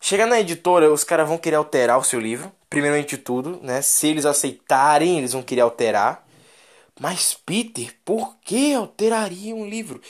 Chegar 0.00 0.26
na 0.26 0.40
editora, 0.40 0.90
os 0.92 1.04
caras 1.04 1.28
vão 1.28 1.38
querer 1.38 1.56
alterar 1.56 1.98
o 1.98 2.04
seu 2.04 2.20
livro. 2.20 2.52
Primeiramente 2.70 3.16
de 3.16 3.22
tudo, 3.22 3.60
né? 3.62 3.82
Se 3.82 4.08
eles 4.08 4.26
aceitarem, 4.26 5.18
eles 5.18 5.32
vão 5.32 5.42
querer 5.42 5.62
alterar. 5.62 6.26
Mas, 7.00 7.34
Peter, 7.34 7.94
por 8.04 8.36
que 8.44 8.74
alteraria 8.74 9.54
um 9.54 9.68
livro? 9.68 10.00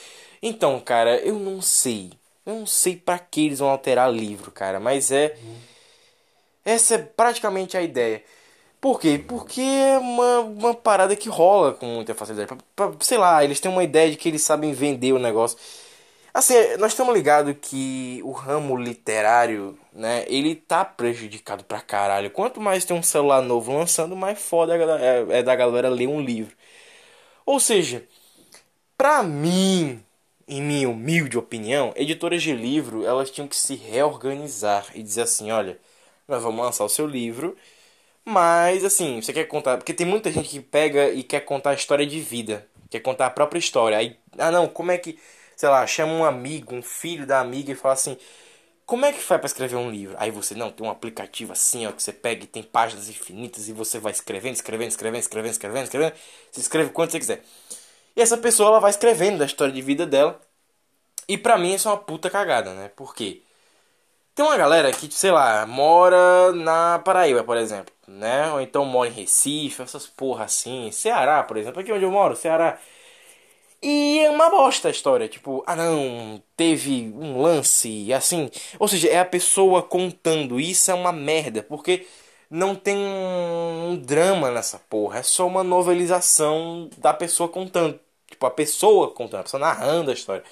Então, 0.41 0.79
cara, 0.79 1.17
eu 1.19 1.39
não 1.39 1.61
sei. 1.61 2.11
Eu 2.51 2.59
não 2.59 2.65
sei 2.65 2.95
para 2.95 3.17
que 3.17 3.45
eles 3.45 3.59
vão 3.59 3.69
alterar 3.69 4.11
livro, 4.11 4.51
cara, 4.51 4.79
mas 4.79 5.11
é. 5.11 5.35
Essa 6.65 6.95
é 6.95 6.97
praticamente 6.97 7.77
a 7.77 7.81
ideia. 7.81 8.23
Por 8.79 8.99
quê? 8.99 9.23
Porque 9.25 9.61
é 9.61 9.97
uma, 9.97 10.39
uma 10.39 10.73
parada 10.73 11.15
que 11.15 11.29
rola 11.29 11.73
com 11.73 11.85
muita 11.85 12.13
facilidade. 12.13 12.47
Pra, 12.75 12.89
pra, 12.89 12.97
sei 12.99 13.17
lá, 13.17 13.43
eles 13.43 13.59
têm 13.59 13.71
uma 13.71 13.83
ideia 13.83 14.11
de 14.11 14.17
que 14.17 14.27
eles 14.27 14.43
sabem 14.43 14.73
vender 14.73 15.13
o 15.13 15.19
negócio. 15.19 15.57
Assim, 16.33 16.55
nós 16.77 16.91
estamos 16.93 17.13
ligados 17.13 17.55
que 17.61 18.21
o 18.23 18.31
ramo 18.31 18.77
literário, 18.77 19.77
né, 19.93 20.25
ele 20.27 20.55
tá 20.55 20.85
prejudicado 20.85 21.63
pra 21.63 21.81
caralho. 21.81 22.31
Quanto 22.31 22.61
mais 22.61 22.85
tem 22.85 22.95
um 22.97 23.03
celular 23.03 23.41
novo 23.41 23.73
lançando, 23.73 24.15
mais 24.15 24.39
foda 24.41 24.75
é, 24.75 25.39
é 25.39 25.43
da 25.43 25.55
galera 25.55 25.89
ler 25.89 26.07
um 26.07 26.21
livro. 26.21 26.55
Ou 27.45 27.59
seja, 27.59 28.03
pra 28.97 29.23
mim, 29.23 30.03
em 30.51 30.61
minha 30.61 30.89
humilde 30.89 31.37
opinião, 31.37 31.93
editoras 31.95 32.43
de 32.43 32.53
livro 32.53 33.05
elas 33.05 33.31
tinham 33.31 33.47
que 33.47 33.55
se 33.55 33.73
reorganizar 33.75 34.85
e 34.93 35.01
dizer 35.01 35.21
assim, 35.21 35.49
olha, 35.49 35.79
nós 36.27 36.43
vamos 36.43 36.63
lançar 36.63 36.83
o 36.83 36.89
seu 36.89 37.07
livro, 37.07 37.55
mas 38.25 38.83
assim, 38.85 39.21
você 39.21 39.33
quer 39.33 39.45
contar, 39.45 39.77
porque 39.77 39.93
tem 39.93 40.05
muita 40.05 40.31
gente 40.31 40.49
que 40.49 40.59
pega 40.59 41.09
e 41.11 41.23
quer 41.23 41.41
contar 41.41 41.71
a 41.71 41.73
história 41.73 42.05
de 42.05 42.19
vida, 42.19 42.67
quer 42.89 42.99
contar 42.99 43.27
a 43.27 43.29
própria 43.29 43.59
história. 43.59 43.97
Aí, 43.97 44.17
ah 44.37 44.51
não, 44.51 44.67
como 44.67 44.91
é 44.91 44.97
que, 44.97 45.17
sei 45.55 45.69
lá, 45.69 45.87
chama 45.87 46.13
um 46.13 46.25
amigo, 46.25 46.75
um 46.75 46.83
filho 46.83 47.25
da 47.25 47.39
amiga 47.39 47.71
e 47.71 47.75
fala 47.75 47.93
assim, 47.93 48.17
como 48.85 49.05
é 49.05 49.13
que 49.13 49.19
faz 49.21 49.39
para 49.39 49.47
escrever 49.47 49.77
um 49.77 49.89
livro? 49.89 50.15
Aí 50.19 50.31
você, 50.31 50.53
não, 50.53 50.69
tem 50.71 50.85
um 50.85 50.89
aplicativo 50.91 51.53
assim, 51.53 51.87
ó, 51.87 51.93
que 51.93 52.03
você 52.03 52.11
pega 52.11 52.43
e 52.43 52.47
tem 52.47 52.61
páginas 52.63 53.09
infinitas 53.09 53.69
e 53.69 53.73
você 53.73 53.99
vai 53.99 54.11
escrevendo, 54.11 54.55
escrevendo, 54.55 54.89
escrevendo, 54.89 55.21
escrevendo, 55.21 55.51
escrevendo, 55.53 55.83
escrevendo, 55.85 56.13
você 56.51 56.59
escreve 56.61 56.89
quanto 56.91 57.11
você 57.11 57.19
quiser. 57.19 57.41
E 58.15 58.21
essa 58.21 58.37
pessoa 58.37 58.69
ela 58.69 58.79
vai 58.79 58.91
escrevendo 58.91 59.39
da 59.39 59.45
história 59.45 59.73
de 59.73 59.81
vida 59.81 60.05
dela. 60.05 60.39
E 61.27 61.37
pra 61.37 61.57
mim 61.57 61.73
isso 61.73 61.87
é 61.87 61.91
uma 61.91 61.97
puta 61.97 62.29
cagada, 62.29 62.73
né? 62.73 62.89
Por 62.95 63.15
quê? 63.15 63.41
Tem 64.35 64.45
uma 64.45 64.57
galera 64.57 64.91
que, 64.91 65.11
sei 65.13 65.31
lá, 65.31 65.65
mora 65.65 66.51
na 66.53 66.99
Paraíba, 66.99 67.43
por 67.43 67.57
exemplo, 67.57 67.93
né? 68.07 68.51
Ou 68.53 68.61
então 68.61 68.85
mora 68.85 69.09
em 69.09 69.13
Recife, 69.13 69.81
essas 69.81 70.07
porra 70.07 70.45
assim. 70.45 70.91
Ceará, 70.91 71.43
por 71.43 71.57
exemplo, 71.57 71.81
aqui 71.81 71.91
onde 71.91 72.05
eu 72.05 72.11
moro, 72.11 72.35
Ceará. 72.35 72.79
E 73.81 74.19
é 74.19 74.29
uma 74.29 74.49
bosta 74.49 74.87
a 74.89 74.91
história, 74.91 75.27
tipo, 75.27 75.63
ah 75.65 75.75
não, 75.75 76.41
teve 76.55 77.11
um 77.15 77.41
lance, 77.41 78.13
assim. 78.13 78.49
Ou 78.79 78.87
seja, 78.87 79.09
é 79.09 79.19
a 79.19 79.25
pessoa 79.25 79.81
contando, 79.81 80.59
isso 80.59 80.91
é 80.91 80.93
uma 80.93 81.11
merda, 81.11 81.63
porque 81.63 82.05
não 82.51 82.75
tem 82.75 82.97
um 82.97 83.97
drama 84.05 84.51
nessa 84.51 84.77
porra, 84.79 85.19
é 85.19 85.23
só 85.23 85.47
uma 85.47 85.63
novelização 85.63 86.89
da 86.97 87.13
pessoa 87.13 87.49
contando. 87.49 87.99
Tipo, 88.29 88.45
a 88.45 88.51
pessoa 88.51 89.11
contando, 89.11 89.41
a 89.41 89.43
pessoa 89.43 89.59
narrando 89.61 90.11
a 90.11 90.13
história. 90.13 90.43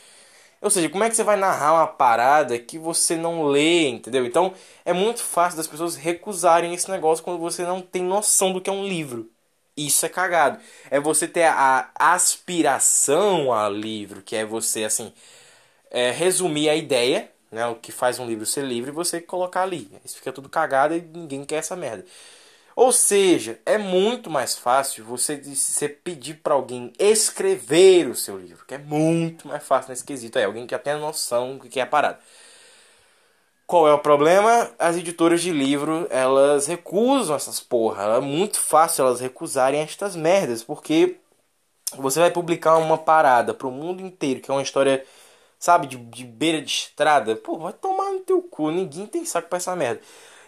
Ou 0.61 0.69
seja, 0.69 0.89
como 0.89 1.03
é 1.03 1.09
que 1.09 1.15
você 1.15 1.23
vai 1.23 1.37
narrar 1.37 1.73
uma 1.73 1.87
parada 1.87 2.59
que 2.59 2.77
você 2.77 3.15
não 3.15 3.43
lê, 3.45 3.87
entendeu? 3.89 4.25
Então 4.25 4.53
é 4.85 4.93
muito 4.93 5.21
fácil 5.23 5.57
das 5.57 5.67
pessoas 5.67 5.95
recusarem 5.95 6.73
esse 6.73 6.89
negócio 6.91 7.23
quando 7.23 7.39
você 7.39 7.63
não 7.63 7.81
tem 7.81 8.03
noção 8.03 8.53
do 8.53 8.61
que 8.61 8.69
é 8.69 8.73
um 8.73 8.85
livro. 8.85 9.29
Isso 9.77 10.05
é 10.05 10.09
cagado. 10.09 10.59
É 10.91 10.99
você 10.99 11.27
ter 11.27 11.45
a 11.45 11.91
aspiração 11.95 13.53
a 13.53 13.69
livro, 13.69 14.21
que 14.21 14.35
é 14.35 14.45
você, 14.45 14.83
assim, 14.83 15.13
é, 15.91 16.11
resumir 16.11 16.69
a 16.69 16.75
ideia, 16.75 17.31
né, 17.51 17.65
o 17.67 17.75
que 17.75 17.91
faz 17.91 18.19
um 18.19 18.27
livro 18.27 18.45
ser 18.45 18.63
livre, 18.63 18.91
você 18.91 19.21
colocar 19.21 19.63
ali. 19.63 19.89
Isso 20.05 20.17
fica 20.17 20.31
tudo 20.31 20.49
cagado 20.49 20.95
e 20.95 21.01
ninguém 21.01 21.43
quer 21.45 21.55
essa 21.57 21.75
merda. 21.75 22.05
Ou 22.75 22.91
seja, 22.93 23.59
é 23.65 23.77
muito 23.77 24.29
mais 24.29 24.57
fácil 24.57 25.03
você, 25.03 25.35
você 25.37 25.89
pedir 25.89 26.35
para 26.35 26.53
alguém 26.53 26.93
escrever 26.97 28.07
o 28.07 28.15
seu 28.15 28.37
livro, 28.37 28.65
que 28.65 28.75
é 28.75 28.77
muito 28.77 29.47
mais 29.47 29.63
fácil 29.63 29.89
nesse 29.89 30.03
quesito. 30.03 30.39
É 30.39 30.45
alguém 30.45 30.65
que 30.65 30.71
já 30.71 30.79
tem 30.79 30.97
noção 30.97 31.57
do 31.57 31.67
que 31.67 31.79
é 31.79 31.83
a 31.83 31.87
parada. 31.87 32.19
Qual 33.67 33.87
é 33.87 33.93
o 33.93 33.99
problema? 33.99 34.71
As 34.79 34.95
editoras 34.97 35.41
de 35.41 35.51
livro, 35.51 36.07
elas 36.09 36.65
recusam 36.67 37.35
essas 37.35 37.59
porra. 37.59 38.03
É 38.17 38.19
muito 38.19 38.59
fácil 38.59 39.05
elas 39.05 39.19
recusarem 39.19 39.81
estas 39.81 40.15
merdas, 40.15 40.63
porque 40.63 41.17
você 41.97 42.19
vai 42.19 42.31
publicar 42.31 42.77
uma 42.77 42.97
parada 42.97 43.53
pro 43.53 43.69
mundo 43.71 44.01
inteiro, 44.01 44.41
que 44.41 44.49
é 44.49 44.53
uma 44.53 44.63
história, 44.63 45.05
sabe, 45.59 45.87
de, 45.87 45.97
de 45.97 46.23
beira 46.23 46.61
de 46.61 46.71
estrada. 46.71 47.35
Pô, 47.35 47.57
vai 47.57 47.73
tomar 47.73 48.11
no 48.11 48.19
teu 48.21 48.41
cu, 48.41 48.71
ninguém 48.71 49.05
tem 49.05 49.25
saco 49.25 49.49
pra 49.49 49.57
essa 49.57 49.75
merda. 49.75 50.01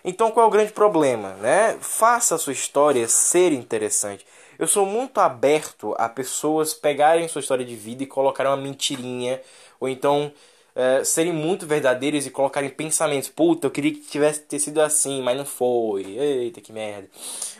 Então 0.03 0.31
qual 0.31 0.45
é 0.45 0.47
o 0.47 0.51
grande 0.51 0.71
problema, 0.71 1.33
né? 1.35 1.77
Faça 1.79 2.35
a 2.35 2.37
sua 2.37 2.53
história 2.53 3.07
ser 3.07 3.51
interessante. 3.51 4.25
Eu 4.57 4.67
sou 4.67 4.85
muito 4.85 5.19
aberto 5.19 5.95
a 5.97 6.07
pessoas 6.07 6.73
pegarem 6.73 7.27
sua 7.27 7.41
história 7.41 7.65
de 7.65 7.75
vida 7.75 8.03
e 8.03 8.07
colocarem 8.07 8.51
uma 8.51 8.57
mentirinha, 8.57 9.41
ou 9.79 9.89
então 9.89 10.31
é, 10.75 11.03
serem 11.03 11.33
muito 11.33 11.65
verdadeiros 11.65 12.25
e 12.25 12.31
colocarem 12.31 12.69
pensamentos. 12.69 13.29
Puta, 13.29 13.67
eu 13.67 13.71
queria 13.71 13.91
que 13.91 14.01
tivesse 14.01 14.41
ter 14.41 14.59
sido 14.59 14.81
assim, 14.81 15.21
mas 15.21 15.37
não 15.37 15.45
foi. 15.45 16.03
Eita, 16.17 16.61
que 16.61 16.71
merda. 16.71 17.09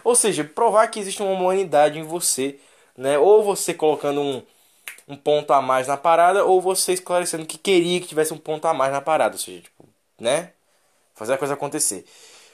Ou 0.03 0.15
seja, 0.15 0.43
provar 0.43 0.87
que 0.87 0.99
existe 0.99 1.21
uma 1.21 1.31
humanidade 1.31 1.99
em 1.99 2.03
você, 2.03 2.59
né? 2.97 3.17
Ou 3.17 3.43
você 3.43 3.73
colocando 3.73 4.21
um, 4.21 4.43
um 5.11 5.17
ponto 5.17 5.51
a 5.51 5.61
mais 5.61 5.87
na 5.87 5.97
parada, 5.97 6.45
ou 6.45 6.61
você 6.61 6.93
esclarecendo 6.93 7.45
que 7.45 7.57
queria 7.57 7.99
que 7.99 8.07
tivesse 8.07 8.33
um 8.33 8.37
ponto 8.37 8.65
a 8.67 8.73
mais 8.73 8.91
na 8.91 9.01
parada. 9.01 9.35
Ou 9.35 9.39
seja, 9.39 9.61
tipo, 9.61 9.83
né? 10.19 10.51
Fazer 11.13 11.33
a 11.33 11.37
coisa 11.37 11.53
acontecer. 11.53 12.05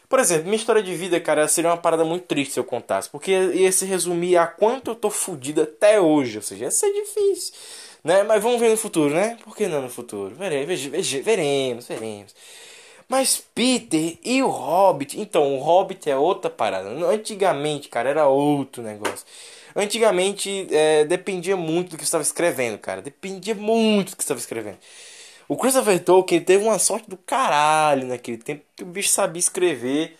Por 0.09 0.19
exemplo, 0.19 0.45
minha 0.45 0.55
história 0.55 0.81
de 0.81 0.95
vida, 0.95 1.19
cara, 1.19 1.47
seria 1.47 1.69
uma 1.69 1.77
parada 1.77 2.03
muito 2.05 2.25
triste 2.25 2.53
se 2.53 2.59
eu 2.59 2.63
contasse. 2.63 3.09
Porque 3.09 3.31
ia 3.31 3.71
se 3.71 3.85
resumir 3.85 4.37
a 4.37 4.47
quanto 4.47 4.91
eu 4.91 4.95
tô 4.95 5.09
fudido 5.09 5.61
até 5.61 5.99
hoje. 5.99 6.37
Ou 6.37 6.41
seja, 6.41 6.65
ia 6.65 6.71
ser 6.71 6.91
difícil. 6.93 7.53
Né? 8.03 8.23
Mas 8.23 8.41
vamos 8.41 8.59
ver 8.59 8.69
no 8.69 8.77
futuro, 8.77 9.13
né? 9.13 9.37
Por 9.43 9.55
que 9.55 9.67
não 9.67 9.81
no 9.81 9.89
futuro? 9.89 10.33
Veremos, 10.33 10.81
veremos, 10.81 11.87
veremos. 11.87 12.35
Mas 13.07 13.43
Peter 13.53 14.17
e 14.23 14.41
o 14.41 14.47
Hobbit. 14.47 15.19
Então, 15.19 15.55
o 15.55 15.59
Hobbit 15.59 16.09
é 16.09 16.17
outra 16.17 16.49
parada. 16.49 16.89
Antigamente, 16.89 17.89
cara, 17.89 18.09
era 18.09 18.27
outro 18.27 18.81
negócio. 18.81 19.25
Antigamente 19.77 20.67
é, 20.71 21.05
dependia 21.05 21.55
muito 21.55 21.91
do 21.91 21.97
que 21.97 22.03
estava 22.03 22.23
escrevendo, 22.23 22.79
cara. 22.79 22.99
Dependia 22.99 23.53
muito 23.53 24.09
do 24.09 24.17
que 24.17 24.23
estava 24.23 24.39
escrevendo. 24.39 24.79
O 25.47 25.55
Christopher 25.55 26.03
Tolkien 26.03 26.41
teve 26.41 26.63
uma 26.63 26.79
sorte 26.79 27.07
do 27.07 27.15
caralho 27.15 28.07
naquele 28.07 28.37
tempo 28.37 28.65
que 28.75 28.83
o 28.83 28.87
bicho 28.87 29.09
sabia 29.09 29.39
escrever 29.39 30.17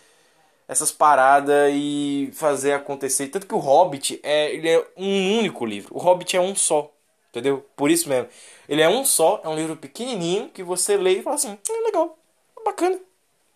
essas 0.68 0.92
paradas 0.92 1.72
e 1.74 2.30
fazer 2.34 2.72
acontecer. 2.72 3.26
Tanto 3.28 3.48
que 3.48 3.54
o 3.54 3.58
Hobbit 3.58 4.20
é, 4.22 4.54
ele 4.54 4.68
é 4.68 4.86
um 4.96 5.38
único 5.38 5.66
livro. 5.66 5.94
O 5.94 5.98
Hobbit 5.98 6.36
é 6.36 6.40
um 6.40 6.54
só. 6.54 6.92
Entendeu? 7.30 7.66
Por 7.74 7.90
isso 7.90 8.08
mesmo. 8.08 8.28
Ele 8.68 8.80
é 8.80 8.88
um 8.88 9.04
só, 9.04 9.40
é 9.44 9.48
um 9.48 9.56
livro 9.56 9.76
pequenininho 9.76 10.50
que 10.50 10.62
você 10.62 10.96
lê 10.96 11.18
e 11.18 11.22
fala 11.22 11.36
assim: 11.36 11.58
é 11.68 11.80
legal, 11.82 12.16
é 12.58 12.64
bacana, 12.64 12.98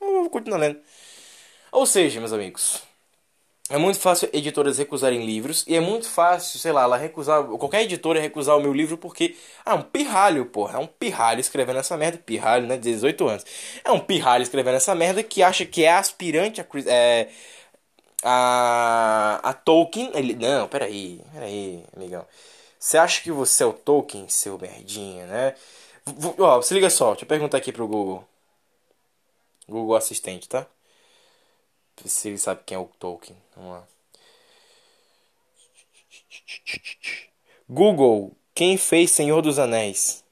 eu 0.01 0.23
vou 0.23 0.31
continuar 0.31 0.59
lendo. 0.59 0.81
Ou 1.71 1.87
seja, 1.87 2.21
meus 2.21 2.33
amigos, 2.33 2.83
é 3.71 3.79
muito 3.79 3.99
fácil 3.99 4.29
editoras 4.33 4.79
recusarem 4.79 5.25
livros 5.25 5.65
e 5.67 5.75
é 5.75 5.81
muito 5.81 6.09
fácil, 6.09 6.59
sei 6.59 6.73
lá, 6.73 6.83
ela 6.83 6.97
recusar, 6.97 7.45
qualquer 7.45 7.83
editora 7.83 8.21
recusar 8.21 8.57
o 8.57 8.61
meu 8.61 8.73
livro 8.73 8.99
porque 8.99 9.37
ah, 9.65 9.75
um 9.75 9.83
pirralho, 9.83 10.47
porra, 10.47 10.79
é 10.79 10.81
um 10.81 10.87
pirralho 10.87 11.41
escrevendo 11.41 11.79
essa 11.79 11.97
merda, 11.97 12.19
pirralho, 12.19 12.67
né, 12.67 12.77
18 12.77 13.29
anos. 13.29 13.45
É 13.85 13.91
um 13.91 14.01
pirralho 14.01 14.43
escrevendo 14.43 14.77
essa 14.77 14.95
merda 14.95 15.23
que 15.23 15.43
acha 15.43 15.65
que 15.65 15.85
é 15.85 15.93
aspirante 15.93 16.61
a 16.61 16.67
é, 16.87 17.29
a, 18.23 19.41
a 19.43 19.53
Tolkien, 19.53 20.11
ele, 20.15 20.35
não, 20.35 20.69
peraí, 20.69 21.21
peraí, 21.33 21.85
amigão. 21.97 22.27
Você 22.79 22.99
acha 22.99 23.23
que 23.23 23.33
você 23.33 23.63
é 23.65 23.67
o 23.67 23.73
Tolkien, 23.73 24.29
seu 24.29 24.59
merdinha, 24.59 25.27
né? 25.27 25.55
Ó, 26.39 26.63
se 26.63 26.75
liga 26.75 26.91
só, 26.91 27.11
deixa 27.13 27.25
eu 27.25 27.29
perguntar 27.29 27.59
aqui 27.59 27.73
pro 27.73 27.87
Google. 27.89 28.25
Google 29.69 29.97
Assistente, 29.97 30.49
tá? 30.49 30.67
Se 32.05 32.29
ele 32.29 32.39
sabe 32.39 32.63
quem 32.67 32.77
é 32.77 32.79
o 32.79 32.87
Tolkien. 32.99 33.37
Vamos 33.57 33.73
lá. 33.73 33.89
Google, 37.69 38.37
quem 38.55 38.77
fez 38.77 39.11
Senhor 39.11 39.41
dos 39.43 39.59
Anéis? 39.59 40.25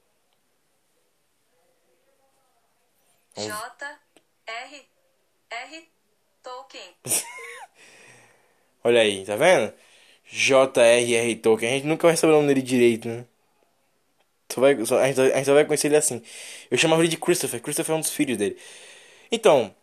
J. 3.37 3.99
R. 4.47 4.89
R. 5.51 5.89
Tolkien. 6.43 6.95
Olha 8.85 9.01
aí, 9.01 9.25
tá 9.25 9.37
vendo? 9.37 9.73
J.R.R. 10.27 11.37
Tolkien. 11.37 11.71
A 11.71 11.75
gente 11.75 11.87
nunca 11.87 12.07
vai 12.07 12.17
saber 12.17 12.33
o 12.33 12.37
nome 12.37 12.49
dele 12.49 12.63
direito, 12.63 13.09
né? 13.09 13.25
Só 14.53 14.61
vai, 14.61 14.85
só, 14.85 14.99
a, 14.99 15.07
gente, 15.07 15.21
a 15.21 15.37
gente 15.37 15.45
só 15.45 15.55
vai 15.55 15.65
conhecer 15.65 15.89
ele 15.89 15.97
assim. 15.97 16.23
Eu 16.71 16.79
chamava 16.79 17.03
ele 17.03 17.09
de 17.09 17.17
Christopher. 17.17 17.61
Christopher 17.61 17.95
é 17.95 17.99
um 17.99 18.01
dos 18.01 18.13
filhos 18.13 18.37
dele. 18.37 18.59
Então, 19.31 19.75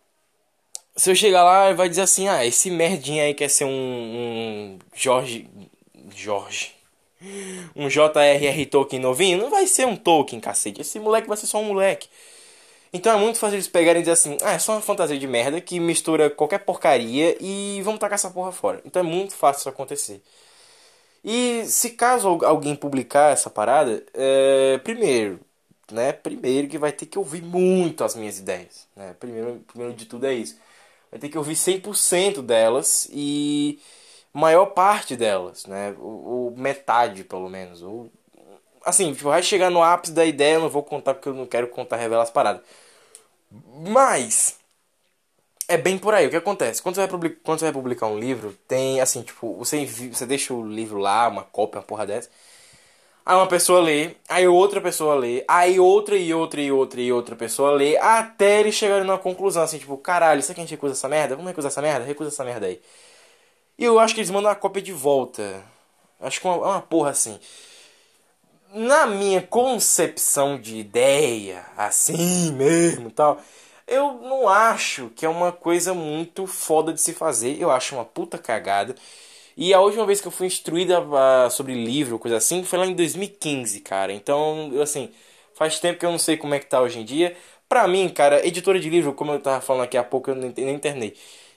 se 0.98 1.10
eu 1.10 1.14
chegar 1.14 1.44
lá, 1.44 1.72
vai 1.72 1.88
dizer 1.88 2.02
assim: 2.02 2.28
Ah, 2.28 2.44
esse 2.44 2.70
merdinha 2.70 3.22
aí 3.24 3.32
quer 3.32 3.48
ser 3.48 3.64
um, 3.64 3.70
um 3.70 4.78
Jorge. 4.94 5.48
Jorge. 6.14 6.74
Um 7.74 7.88
J.R.R. 7.88 8.66
Tolkien 8.66 9.00
novinho. 9.00 9.38
Não 9.38 9.50
vai 9.50 9.66
ser 9.66 9.86
um 9.86 9.96
Tolkien, 9.96 10.40
cacete. 10.40 10.80
Esse 10.80 10.98
moleque 10.98 11.28
vai 11.28 11.36
ser 11.36 11.46
só 11.46 11.58
um 11.58 11.64
moleque. 11.64 12.08
Então 12.92 13.12
é 13.12 13.16
muito 13.16 13.38
fácil 13.38 13.56
eles 13.56 13.68
pegarem 13.68 14.00
e 14.00 14.02
dizer 14.02 14.12
assim: 14.12 14.36
ah, 14.42 14.52
é 14.54 14.58
só 14.58 14.72
uma 14.72 14.80
fantasia 14.80 15.18
de 15.18 15.26
merda 15.26 15.60
que 15.60 15.78
mistura 15.78 16.30
qualquer 16.30 16.58
porcaria 16.58 17.36
e 17.40 17.80
vamos 17.82 18.00
tacar 18.00 18.16
essa 18.16 18.30
porra 18.30 18.50
fora. 18.50 18.80
Então 18.84 19.00
é 19.00 19.04
muito 19.04 19.34
fácil 19.34 19.60
isso 19.60 19.68
acontecer. 19.68 20.20
E 21.24 21.64
se 21.66 21.90
caso 21.90 22.28
alguém 22.44 22.74
publicar 22.74 23.32
essa 23.32 23.50
parada, 23.50 24.04
é, 24.14 24.78
primeiro, 24.78 25.40
né? 25.92 26.12
Primeiro 26.12 26.68
que 26.68 26.78
vai 26.78 26.92
ter 26.92 27.06
que 27.06 27.18
ouvir 27.18 27.42
muito 27.42 28.04
as 28.04 28.14
minhas 28.16 28.38
ideias. 28.38 28.86
Né? 28.96 29.14
Primeiro, 29.18 29.62
primeiro 29.66 29.94
de 29.94 30.06
tudo 30.06 30.26
é 30.26 30.34
isso. 30.34 30.56
Vai 31.10 31.20
ter 31.20 31.28
que 31.28 31.38
ouvir 31.38 31.56
100% 31.56 32.42
delas 32.42 33.08
e 33.12 33.80
maior 34.32 34.66
parte 34.66 35.16
delas, 35.16 35.66
né? 35.66 35.94
Ou, 35.98 36.24
ou 36.26 36.56
metade, 36.56 37.24
pelo 37.24 37.48
menos. 37.48 37.82
Ou 37.82 38.10
assim, 38.84 39.12
tipo, 39.12 39.28
vai 39.28 39.42
chegar 39.42 39.70
no 39.70 39.82
ápice 39.82 40.12
da 40.12 40.24
ideia, 40.24 40.54
eu 40.54 40.60
não 40.60 40.68
vou 40.68 40.82
contar 40.82 41.14
porque 41.14 41.28
eu 41.28 41.34
não 41.34 41.46
quero 41.46 41.68
contar, 41.68 41.96
revelar 41.96 42.22
as 42.22 42.30
paradas. 42.30 42.62
Mas 43.90 44.58
é 45.68 45.76
bem 45.76 45.98
por 45.98 46.14
aí. 46.14 46.26
O 46.26 46.30
que 46.30 46.36
acontece? 46.36 46.82
Quando 46.82 46.94
você 46.96 47.02
vai 47.02 47.08
publicar, 47.08 47.40
quando 47.42 47.58
você 47.58 47.64
vai 47.66 47.72
publicar 47.72 48.06
um 48.06 48.18
livro, 48.18 48.56
tem 48.66 49.00
assim, 49.00 49.22
tipo, 49.22 49.54
você, 49.56 49.84
você 49.86 50.26
deixa 50.26 50.54
o 50.54 50.66
livro 50.66 50.98
lá, 50.98 51.28
uma 51.28 51.44
cópia, 51.44 51.78
uma 51.80 51.84
porra 51.84 52.06
dessa. 52.06 52.30
Aí 53.28 53.36
uma 53.36 53.46
pessoa 53.46 53.80
lê, 53.80 54.16
aí 54.26 54.48
outra 54.48 54.80
pessoa 54.80 55.14
lê, 55.14 55.44
aí 55.46 55.78
outra 55.78 56.16
e 56.16 56.32
outra 56.32 56.62
e 56.62 56.72
outra 56.72 57.00
e 57.00 57.12
outra 57.12 57.36
pessoa 57.36 57.72
lê, 57.72 57.98
até 57.98 58.60
eles 58.60 58.74
chegarem 58.74 59.04
numa 59.06 59.18
conclusão 59.18 59.62
assim, 59.62 59.78
tipo, 59.78 59.98
caralho, 59.98 60.40
isso 60.40 60.50
aqui 60.50 60.62
a 60.62 60.64
gente 60.64 60.70
recusa 60.70 60.94
essa 60.94 61.08
merda? 61.10 61.36
Vamos 61.36 61.50
recusar 61.50 61.70
essa 61.70 61.82
merda? 61.82 62.06
Recusa 62.06 62.30
essa 62.30 62.42
merda 62.44 62.66
aí. 62.66 62.80
E 63.78 63.84
eu 63.84 63.98
acho 63.98 64.14
que 64.14 64.20
eles 64.20 64.30
mandam 64.30 64.50
a 64.50 64.54
cópia 64.54 64.82
de 64.82 64.92
volta. 64.92 65.62
Acho 66.20 66.40
que 66.40 66.46
é 66.46 66.50
uma, 66.50 66.66
uma 66.66 66.80
porra 66.82 67.10
assim 67.10 67.38
na 68.72 69.06
minha 69.06 69.42
concepção 69.42 70.58
de 70.60 70.76
ideia, 70.76 71.64
assim 71.76 72.52
mesmo 72.52 73.10
tal, 73.10 73.40
eu 73.86 74.14
não 74.14 74.48
acho 74.48 75.10
que 75.16 75.24
é 75.24 75.28
uma 75.28 75.50
coisa 75.50 75.94
muito 75.94 76.46
foda 76.46 76.92
de 76.92 77.00
se 77.00 77.14
fazer. 77.14 77.60
Eu 77.60 77.70
acho 77.70 77.94
uma 77.94 78.04
puta 78.04 78.36
cagada. 78.38 78.94
E 79.60 79.74
a 79.74 79.80
última 79.80 80.06
vez 80.06 80.20
que 80.20 80.28
eu 80.28 80.30
fui 80.30 80.46
instruída 80.46 81.00
uh, 81.00 81.50
sobre 81.50 81.74
livro, 81.74 82.16
coisa 82.16 82.36
assim, 82.36 82.62
foi 82.62 82.78
lá 82.78 82.86
em 82.86 82.94
2015, 82.94 83.80
cara. 83.80 84.12
Então, 84.12 84.70
assim, 84.80 85.10
faz 85.52 85.80
tempo 85.80 85.98
que 85.98 86.06
eu 86.06 86.12
não 86.12 86.18
sei 86.18 86.36
como 86.36 86.54
é 86.54 86.60
que 86.60 86.66
tá 86.66 86.80
hoje 86.80 87.00
em 87.00 87.04
dia. 87.04 87.36
Pra 87.68 87.88
mim, 87.88 88.08
cara, 88.08 88.46
editora 88.46 88.78
de 88.78 88.88
livro, 88.88 89.12
como 89.12 89.32
eu 89.32 89.40
tava 89.40 89.60
falando 89.60 89.82
aqui 89.82 89.96
há 89.96 90.04
pouco, 90.04 90.30
eu 90.30 90.36
não 90.36 90.46
entendi. 90.46 91.12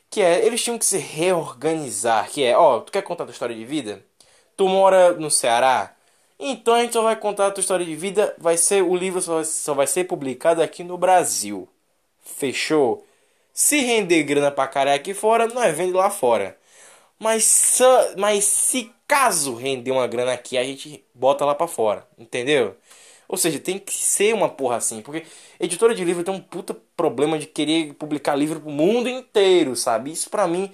Que 0.10 0.20
é, 0.22 0.44
eles 0.46 0.64
tinham 0.64 0.80
que 0.80 0.86
se 0.86 0.98
reorganizar. 0.98 2.30
Que 2.32 2.44
é, 2.44 2.58
ó, 2.58 2.80
tu 2.80 2.92
quer 2.92 3.04
contar 3.04 3.26
tua 3.26 3.34
história 3.34 3.56
de 3.56 3.66
vida? 3.66 4.04
Tu 4.58 4.68
mora 4.68 5.14
no 5.14 5.30
Ceará? 5.30 5.96
Então 6.40 6.74
a 6.74 6.82
gente 6.82 6.94
só 6.94 7.04
vai 7.04 7.16
contar 7.16 7.48
a 7.48 7.52
tua 7.52 7.62
história 7.62 7.86
de 7.86 7.96
vida, 7.96 8.36
vai 8.40 8.58
ser 8.58 8.84
o 8.84 8.96
livro 8.96 9.22
só, 9.22 9.44
só 9.44 9.74
vai 9.76 9.86
ser 9.88 10.06
publicado 10.06 10.62
aqui 10.64 10.84
no 10.84 10.98
Brasil. 10.98 11.70
Fechou? 12.24 13.06
Se 13.54 13.80
render 13.82 14.24
grana 14.24 14.52
pra 14.52 14.68
caralho 14.68 14.96
aqui 15.00 15.14
fora, 15.14 15.48
nós 15.48 15.76
vende 15.78 15.94
lá 15.94 16.10
fora. 16.10 16.58
Mas, 17.22 17.44
só, 17.46 18.16
mas 18.18 18.46
se 18.46 18.92
caso 19.08 19.54
render 19.56 19.92
uma 19.92 20.08
grana 20.08 20.34
aqui, 20.34 20.58
a 20.58 20.64
gente 20.64 21.06
bota 21.14 21.46
lá 21.46 21.54
pra 21.54 21.68
fora. 21.68 22.08
Entendeu? 22.18 22.76
Ou 23.28 23.38
seja, 23.38 23.60
tem 23.60 23.78
que 23.80 23.94
ser 23.94 24.34
uma 24.34 24.50
porra 24.50 24.78
assim. 24.78 25.02
Porque 25.02 25.26
editora 25.60 25.94
de 25.96 26.04
livro 26.04 26.24
tem 26.24 26.34
um 26.34 26.42
puta 26.42 26.74
problema 26.98 27.38
de 27.40 27.46
querer 27.48 27.94
publicar 27.94 28.36
livro 28.36 28.60
pro 28.62 28.72
mundo 28.72 29.08
inteiro, 29.10 29.76
sabe? 29.76 30.12
Isso 30.12 30.30
pra 30.32 30.48
mim 30.48 30.72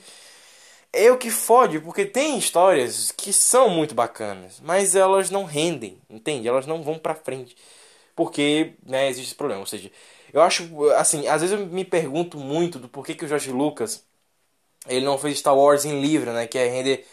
é 0.94 1.12
o 1.12 1.18
que 1.18 1.30
fode, 1.30 1.80
porque 1.82 2.06
tem 2.06 2.38
histórias 2.38 3.12
que 3.12 3.34
são 3.34 3.70
muito 3.70 3.94
bacanas, 3.96 4.60
mas 4.62 4.96
elas 4.96 5.30
não 5.30 5.44
rendem, 5.46 6.02
entende? 6.10 6.48
Elas 6.48 6.66
não 6.66 6.82
vão 6.84 6.98
pra 6.98 7.16
frente. 7.16 7.56
Porque, 8.16 8.76
né, 8.86 9.10
existe 9.10 9.30
esse 9.30 9.36
problema. 9.36 9.62
Ou 9.62 9.68
seja, 9.68 9.92
eu 10.34 10.42
acho, 10.42 10.90
assim, 10.92 11.28
às 11.28 11.42
vezes 11.42 11.60
eu 11.60 11.68
me 11.68 11.86
pergunto 11.86 12.38
muito 12.40 12.80
do 12.80 12.90
porquê 12.90 13.16
que 13.16 13.26
o 13.26 13.28
George 13.28 13.52
Lucas 13.52 14.07
ele 14.88 15.06
não 15.06 15.18
fez 15.18 15.40
Star 15.40 15.56
Wars 15.58 15.86
em 15.86 16.02
livro, 16.02 16.32
né? 16.32 16.48
Que 16.48 16.58
é 16.58 16.68
render 16.68 17.06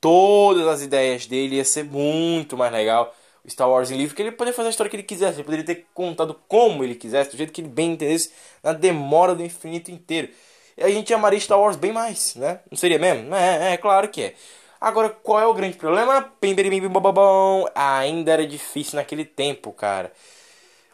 todas 0.00 0.66
as 0.66 0.82
ideias 0.82 1.26
dele, 1.26 1.56
ia 1.56 1.64
ser 1.64 1.84
muito 1.84 2.56
mais 2.56 2.72
legal. 2.72 3.14
Star 3.48 3.68
Wars 3.68 3.90
em 3.90 3.96
livro, 3.96 4.14
que 4.14 4.22
ele 4.22 4.32
poderia 4.32 4.54
fazer 4.54 4.68
a 4.68 4.70
história 4.70 4.90
que 4.90 4.96
ele 4.96 5.02
quisesse, 5.02 5.38
ele 5.38 5.44
poderia 5.44 5.64
ter 5.64 5.86
contado 5.94 6.38
como 6.46 6.84
ele 6.84 6.94
quisesse, 6.94 7.30
do 7.30 7.36
jeito 7.36 7.52
que 7.52 7.62
ele 7.62 7.68
bem 7.68 7.92
entendesse, 7.92 8.30
na 8.62 8.72
demora 8.72 9.34
do 9.34 9.42
infinito 9.42 9.90
inteiro. 9.90 10.28
E 10.76 10.82
a 10.82 10.88
gente 10.90 11.12
amaria 11.14 11.40
Star 11.40 11.58
Wars 11.58 11.76
bem 11.76 11.92
mais, 11.92 12.34
né? 12.34 12.60
Não 12.70 12.76
seria 12.76 12.98
mesmo? 12.98 13.34
É, 13.34 13.72
é 13.74 13.76
claro 13.76 14.08
que 14.08 14.22
é. 14.22 14.34
Agora, 14.80 15.08
qual 15.08 15.40
é 15.40 15.46
o 15.46 15.54
grande 15.54 15.76
problema? 15.76 16.32
Ainda 17.74 18.32
era 18.32 18.46
difícil 18.46 18.96
naquele 18.96 19.24
tempo, 19.24 19.72
cara. 19.72 20.12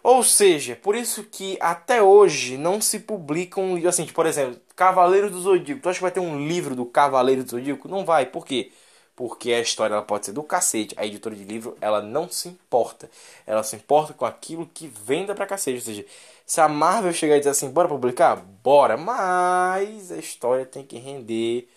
Ou 0.02 0.22
seja, 0.22 0.76
por 0.76 0.94
isso 0.94 1.24
que 1.24 1.58
até 1.60 2.02
hoje 2.02 2.56
não 2.56 2.80
se 2.80 3.00
publicam, 3.00 3.76
assim, 3.86 4.04
tipo, 4.04 4.14
por 4.14 4.26
exemplo, 4.26 4.58
Cavaleiros 4.76 5.30
do 5.30 5.40
Zodíaco. 5.40 5.80
Tu 5.82 5.88
acha 5.88 5.98
que 5.98 6.02
vai 6.02 6.10
ter 6.10 6.20
um 6.20 6.46
livro 6.46 6.74
do 6.74 6.84
Cavaleiro 6.84 7.44
do 7.44 7.50
Zodíaco? 7.50 7.88
Não 7.88 8.04
vai, 8.04 8.26
por 8.26 8.44
quê? 8.44 8.72
Porque 9.16 9.52
a 9.52 9.60
história 9.60 9.94
ela 9.94 10.02
pode 10.02 10.26
ser 10.26 10.32
do 10.32 10.42
cacete. 10.42 10.94
A 10.98 11.06
editora 11.06 11.36
de 11.36 11.44
livro, 11.44 11.76
ela 11.80 12.02
não 12.02 12.28
se 12.28 12.48
importa. 12.48 13.08
Ela 13.46 13.62
se 13.62 13.76
importa 13.76 14.12
com 14.12 14.24
aquilo 14.24 14.68
que 14.72 14.88
venda 14.88 15.34
pra 15.34 15.46
cacete. 15.46 15.78
Ou 15.78 15.84
seja, 15.84 16.04
se 16.44 16.60
a 16.60 16.68
Marvel 16.68 17.12
chegar 17.12 17.36
e 17.36 17.38
dizer 17.38 17.50
assim, 17.50 17.70
bora 17.70 17.88
publicar? 17.88 18.36
Bora, 18.36 18.96
mas 18.96 20.10
a 20.10 20.16
história 20.16 20.66
tem 20.66 20.84
que 20.84 20.98
render 20.98 21.68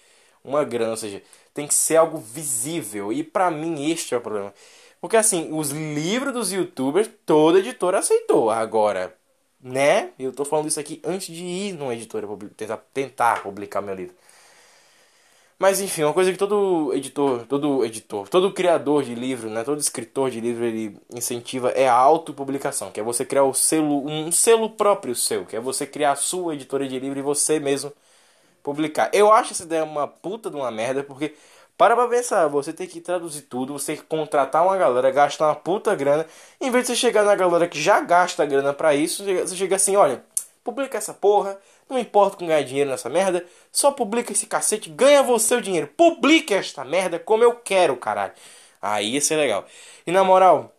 uma 0.43 0.63
grana. 0.63 0.91
Ou 0.91 0.97
seja, 0.97 1.21
tem 1.53 1.67
que 1.67 1.75
ser 1.75 1.97
algo 1.97 2.17
visível. 2.17 3.13
E 3.13 3.23
para 3.23 3.51
mim 3.51 3.91
este 3.91 4.15
é 4.15 4.17
o 4.17 4.21
problema. 4.21 4.53
Porque 4.99 5.17
assim, 5.17 5.49
os 5.53 5.69
livros 5.71 6.33
dos 6.33 6.51
youtubers, 6.51 7.09
toda 7.25 7.59
editora 7.59 7.99
aceitou. 7.99 8.49
Agora, 8.49 9.15
né? 9.67 10.11
Eu 10.19 10.31
tô 10.33 10.45
falando 10.45 10.67
isso 10.67 10.79
aqui 10.79 11.01
antes 11.03 11.27
de 11.27 11.43
ir 11.43 11.73
numa 11.73 11.93
editora 11.93 12.27
tentar, 12.55 12.77
tentar 12.93 13.43
publicar 13.43 13.81
meu 13.81 13.95
livro. 13.95 14.15
Mas 15.59 15.81
enfim, 15.81 16.03
uma 16.03 16.13
coisa 16.13 16.31
que 16.31 16.37
todo 16.37 16.93
editor, 16.93 17.47
todo 17.47 17.83
editor, 17.83 18.27
todo 18.29 18.53
criador 18.53 19.03
de 19.03 19.15
livro, 19.15 19.49
né, 19.49 19.63
todo 19.63 19.79
escritor 19.79 20.29
de 20.29 20.39
livro 20.39 20.63
ele 20.63 20.99
incentiva 21.11 21.71
é 21.71 21.87
a 21.87 21.95
autopublicação, 21.95 22.91
que 22.91 22.99
é 22.99 23.03
você 23.03 23.25
criar 23.25 23.43
o 23.43 23.53
selo, 23.55 24.05
um 24.07 24.31
selo 24.31 24.69
próprio 24.69 25.15
seu, 25.15 25.45
que 25.47 25.55
é 25.55 25.59
você 25.59 25.87
criar 25.87 26.11
a 26.11 26.15
sua 26.15 26.53
editora 26.53 26.87
de 26.87 26.99
livro 26.99 27.17
e 27.17 27.23
você 27.23 27.59
mesmo 27.59 27.91
publicar. 28.63 29.09
Eu 29.13 29.31
acho 29.31 29.53
essa 29.53 29.63
ideia 29.63 29.83
uma 29.83 30.07
puta 30.07 30.49
de 30.49 30.55
uma 30.57 30.69
merda, 30.71 31.03
porque 31.03 31.35
para 31.77 31.95
pra 31.95 32.07
pensar, 32.07 32.47
você 32.47 32.73
tem 32.73 32.87
que 32.87 32.99
traduzir 32.99 33.43
tudo, 33.43 33.73
você 33.73 33.93
tem 33.93 34.01
que 34.01 34.07
contratar 34.07 34.63
uma 34.63 34.75
galera, 34.77 35.11
gastar 35.11 35.47
uma 35.47 35.55
puta 35.55 35.93
grana, 35.95 36.25
em 36.59 36.71
vez 36.71 36.85
de 36.85 36.93
você 36.93 36.95
chegar 36.95 37.23
na 37.23 37.35
galera 37.35 37.67
que 37.67 37.79
já 37.79 38.01
gasta 38.01 38.45
grana 38.45 38.73
para 38.73 38.95
isso, 38.95 39.23
você 39.23 39.55
chega 39.55 39.75
assim, 39.75 39.95
olha, 39.95 40.23
publica 40.63 40.97
essa 40.97 41.13
porra, 41.13 41.57
não 41.89 41.97
importa 41.97 42.37
com 42.37 42.47
ganhar 42.47 42.63
dinheiro 42.63 42.89
nessa 42.89 43.09
merda, 43.09 43.45
só 43.71 43.91
publica 43.91 44.31
esse 44.31 44.45
cacete, 44.45 44.89
ganha 44.89 45.23
você 45.23 45.55
o 45.55 45.61
dinheiro. 45.61 45.87
Publique 45.95 46.53
esta 46.53 46.83
merda 46.83 47.17
como 47.19 47.43
eu 47.43 47.53
quero, 47.53 47.95
caralho. 47.95 48.33
Aí 48.81 49.13
ia 49.13 49.21
ser 49.21 49.37
legal. 49.37 49.65
E 50.05 50.11
na 50.11 50.23
moral, 50.23 50.75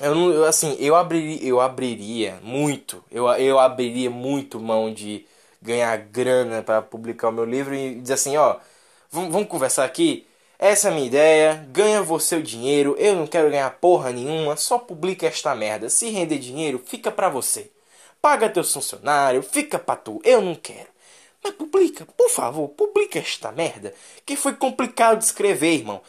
eu 0.00 0.14
não, 0.14 0.44
assim, 0.44 0.76
eu 0.80 0.94
abriria, 0.94 1.48
eu 1.48 1.60
abriria 1.60 2.38
muito, 2.42 3.04
eu, 3.10 3.26
eu 3.34 3.58
abriria 3.58 4.10
muito 4.10 4.60
mão 4.60 4.92
de 4.92 5.26
ganhar 5.62 5.96
grana 5.96 6.62
para 6.62 6.82
publicar 6.82 7.28
o 7.28 7.32
meu 7.32 7.44
livro 7.44 7.74
e 7.74 8.00
dizer 8.00 8.14
assim, 8.14 8.36
ó, 8.36 8.56
vamos, 9.14 9.32
vamos 9.32 9.48
conversar 9.48 9.84
aqui. 9.84 10.26
Essa 10.58 10.88
é 10.88 10.90
a 10.90 10.94
minha 10.94 11.06
ideia, 11.06 11.66
ganha 11.70 12.02
você 12.02 12.36
o 12.36 12.42
dinheiro, 12.42 12.94
eu 12.98 13.16
não 13.16 13.26
quero 13.26 13.50
ganhar 13.50 13.70
porra 13.70 14.10
nenhuma, 14.12 14.56
só 14.56 14.78
publica 14.78 15.26
esta 15.26 15.54
merda. 15.54 15.88
Se 15.90 16.10
render 16.10 16.38
dinheiro, 16.38 16.82
fica 16.84 17.10
pra 17.10 17.28
você 17.28 17.70
paga 18.24 18.48
teus 18.48 18.72
funcionários, 18.72 19.46
fica 19.46 19.78
pra 19.78 19.96
tu, 19.96 20.18
eu 20.24 20.40
não 20.40 20.54
quero. 20.54 20.88
Mas 21.42 21.52
publica, 21.52 22.06
por 22.16 22.30
favor, 22.30 22.68
publica 22.70 23.18
esta 23.18 23.52
merda. 23.52 23.92
Que 24.24 24.34
foi 24.34 24.54
complicado 24.54 25.18
de 25.18 25.26
escrever, 25.26 25.74
irmão. 25.74 26.00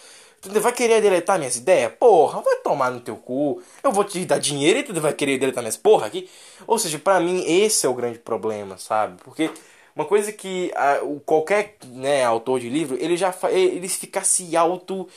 Tu 0.41 0.62
vai 0.62 0.72
querer 0.72 1.02
deletar 1.02 1.38
minhas 1.38 1.58
ideias? 1.58 1.91
Porra, 2.00 2.39
vai 2.39 2.56
tomar 2.60 2.89
no 2.89 3.02
teu 3.02 3.18
cu. 3.18 3.62
Eu 3.84 3.91
vou 3.91 4.06
te 4.06 4.24
dar 4.24 4.39
dinheiro 4.39 4.80
e 4.80 4.84
tu 4.84 5.02
vai 5.02 5.12
querer 5.12 5.38
deletar 5.38 5.62
minhas 5.62 5.76
porra 5.76 6.08
aqui? 6.08 6.30
Ou 6.65 6.80
seja, 6.80 6.98
pra 6.98 7.20
mim 7.20 7.44
esse 7.46 7.86
é 7.86 7.89
o 7.89 7.94
grande 7.94 8.20
problema, 8.20 8.78
sabe? 8.78 9.22
Porque 9.22 9.52
uma 9.95 10.05
coisa 10.05 10.31
que 10.31 10.71
a, 10.75 10.99
qualquer 11.25 11.77
né, 11.86 12.23
autor 12.23 12.60
de 12.60 12.69
livro, 12.69 12.97
ele 12.99 13.15
já 13.15 13.34
ele 13.49 13.88
fica 13.88 14.23
se 14.23 14.55
auto 14.58 15.08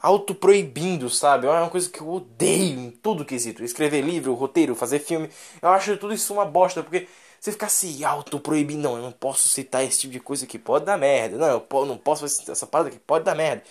autoproibindo, 0.00 1.10
sabe? 1.10 1.46
É 1.46 1.50
uma 1.50 1.70
coisa 1.70 1.88
que 1.90 2.00
eu 2.00 2.08
odeio 2.08 2.78
em 2.78 2.90
tudo 2.90 3.24
quesito. 3.24 3.64
Escrever 3.64 4.02
livro, 4.02 4.34
roteiro, 4.34 4.74
fazer 4.74 5.00
filme. 5.00 5.28
Eu 5.60 5.70
acho 5.70 5.96
tudo 5.96 6.14
isso 6.14 6.32
uma 6.32 6.44
bosta, 6.44 6.82
porque 6.82 7.08
você 7.40 7.52
ficar 7.52 7.68
se 7.68 8.04
autoproibindo, 8.04 8.82
não, 8.82 8.96
eu 8.96 9.02
não 9.02 9.12
posso 9.12 9.48
citar 9.48 9.84
esse 9.84 10.00
tipo 10.00 10.12
de 10.12 10.20
coisa 10.20 10.46
que 10.46 10.58
pode 10.58 10.84
dar 10.84 10.96
merda. 10.98 11.36
Não, 11.36 11.46
eu 11.48 11.86
não 11.86 11.98
posso 11.98 12.22
fazer 12.22 12.52
essa 12.52 12.66
parada 12.66 12.90
que 12.90 12.98
pode 12.98 13.24
dar 13.24 13.34
merda. 13.34 13.62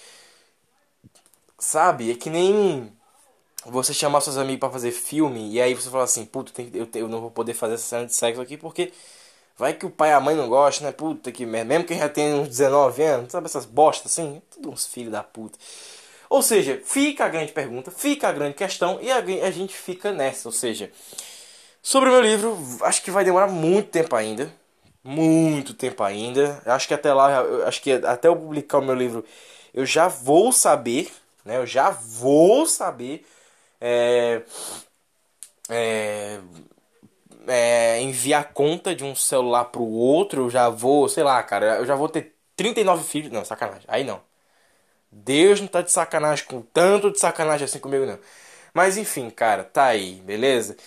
Sabe? 1.59 2.11
É 2.11 2.15
que 2.15 2.29
nem 2.29 2.91
você 3.65 3.93
chamar 3.93 4.21
seus 4.21 4.37
amigos 4.37 4.59
para 4.59 4.69
fazer 4.71 4.91
filme 4.91 5.51
e 5.51 5.61
aí 5.61 5.73
você 5.73 5.89
fala 5.89 6.03
assim, 6.03 6.25
puta, 6.25 6.51
eu, 6.73 6.87
eu 6.93 7.07
não 7.07 7.19
vou 7.21 7.31
poder 7.31 7.53
fazer 7.53 7.73
essa 7.75 7.83
cena 7.85 8.05
de 8.05 8.15
sexo 8.15 8.41
aqui 8.41 8.55
porque 8.57 8.93
vai 9.57 9.73
que 9.73 9.85
o 9.85 9.89
pai 9.89 10.09
e 10.09 10.13
a 10.13 10.19
mãe 10.19 10.35
não 10.35 10.47
gostam, 10.47 10.85
né? 10.87 10.93
Puta 10.93 11.31
que 11.31 11.45
merda. 11.45 11.69
Mesmo 11.69 11.85
que 11.85 11.95
já 11.97 12.07
tenha 12.07 12.35
uns 12.35 12.49
19 12.49 13.03
anos, 13.03 13.31
sabe 13.31 13.47
essas 13.47 13.65
bostas 13.65 14.11
assim? 14.11 14.41
Tudo 14.51 14.69
uns 14.71 14.85
filhos 14.85 15.11
da 15.11 15.23
puta. 15.23 15.57
Ou 16.29 16.41
seja, 16.41 16.81
fica 16.85 17.25
a 17.25 17.29
grande 17.29 17.51
pergunta, 17.53 17.89
fica 17.89 18.27
a 18.27 18.31
grande 18.31 18.55
questão 18.55 18.99
e 19.01 19.11
a, 19.11 19.17
a 19.17 19.51
gente 19.51 19.75
fica 19.75 20.11
nessa. 20.11 20.47
Ou 20.47 20.51
seja, 20.51 20.91
sobre 21.81 22.09
o 22.09 22.11
meu 22.11 22.21
livro, 22.21 22.57
acho 22.81 23.01
que 23.01 23.11
vai 23.11 23.23
demorar 23.23 23.47
muito 23.47 23.89
tempo 23.89 24.15
ainda. 24.15 24.53
Muito 25.03 25.73
tempo 25.73 26.03
ainda. 26.03 26.61
Acho 26.65 26.87
que 26.87 26.93
até 26.93 27.13
lá, 27.13 27.41
acho 27.65 27.81
que 27.81 27.93
até 27.93 28.27
eu 28.27 28.35
publicar 28.35 28.79
o 28.79 28.85
meu 28.85 28.95
livro, 28.95 29.25
eu 29.73 29.85
já 29.85 30.07
vou 30.07 30.51
saber, 30.51 31.11
né? 31.45 31.57
Eu 31.57 31.65
já 31.65 31.89
vou 31.89 32.65
saber 32.65 33.25
é, 33.79 34.41
é, 35.69 36.39
é, 37.47 38.01
enviar 38.01 38.53
conta 38.53 38.95
de 38.95 39.03
um 39.03 39.15
celular 39.15 39.65
pro 39.65 39.83
outro. 39.83 40.45
Eu 40.45 40.49
já 40.49 40.69
vou, 40.69 41.07
sei 41.09 41.23
lá, 41.23 41.41
cara, 41.43 41.77
eu 41.77 41.85
já 41.85 41.95
vou 41.95 42.09
ter 42.09 42.35
39 42.55 43.03
filhos. 43.03 43.31
Não, 43.31 43.45
sacanagem. 43.45 43.85
Aí 43.87 44.03
não. 44.03 44.21
Deus 45.11 45.61
não 45.61 45.67
tá 45.67 45.81
de 45.81 45.91
sacanagem 45.91 46.45
com 46.45 46.61
tanto 46.61 47.11
de 47.11 47.19
sacanagem 47.19 47.65
assim 47.65 47.79
comigo, 47.79 48.05
não. 48.05 48.19
Mas 48.73 48.97
enfim, 48.97 49.29
cara, 49.29 49.63
tá 49.63 49.85
aí, 49.87 50.15
beleza? 50.21 50.77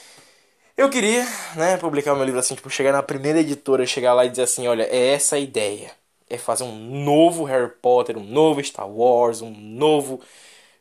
Eu 0.77 0.89
queria, 0.91 1.25
né, 1.57 1.77
publicar 1.77 2.13
o 2.15 2.17
meu 2.17 2.25
livro 2.25 2.41
assim, 2.41 2.55
tipo, 2.55 2.71
chegar 2.71 2.93
na 2.93 3.03
primeira 3.03 3.41
editora, 3.41 3.87
chegar 3.87 4.15
lá 4.15 4.25
e 4.25 4.31
dizer 4.31 4.43
assim, 4.45 4.67
olha, 4.69 4.85
é 4.85 5.13
essa 5.15 5.37
a 5.37 5.39
ideia. 5.39 5.93
É 6.29 6.39
fazer 6.39 6.65
um 6.65 6.75
novo 7.05 7.45
Harry 7.45 7.71
Potter, 7.83 8.17
um 8.17 8.25
novo 8.25 8.63
Star 8.65 8.89
Wars, 8.89 9.43
um 9.43 9.51
novo 9.51 10.21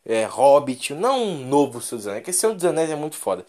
é, 0.06 0.26
Hobbit, 0.26 0.94
não 0.94 1.24
um 1.24 1.48
novo 1.48 1.82
Senhor 1.82 1.98
dos 2.00 2.08
Anéis, 2.08 2.22
porque 2.22 2.34
Senhor 2.34 2.54
dos 2.56 2.66
Anéis 2.66 2.90
é 2.92 2.96
muito 2.96 3.16
foda. 3.18 3.46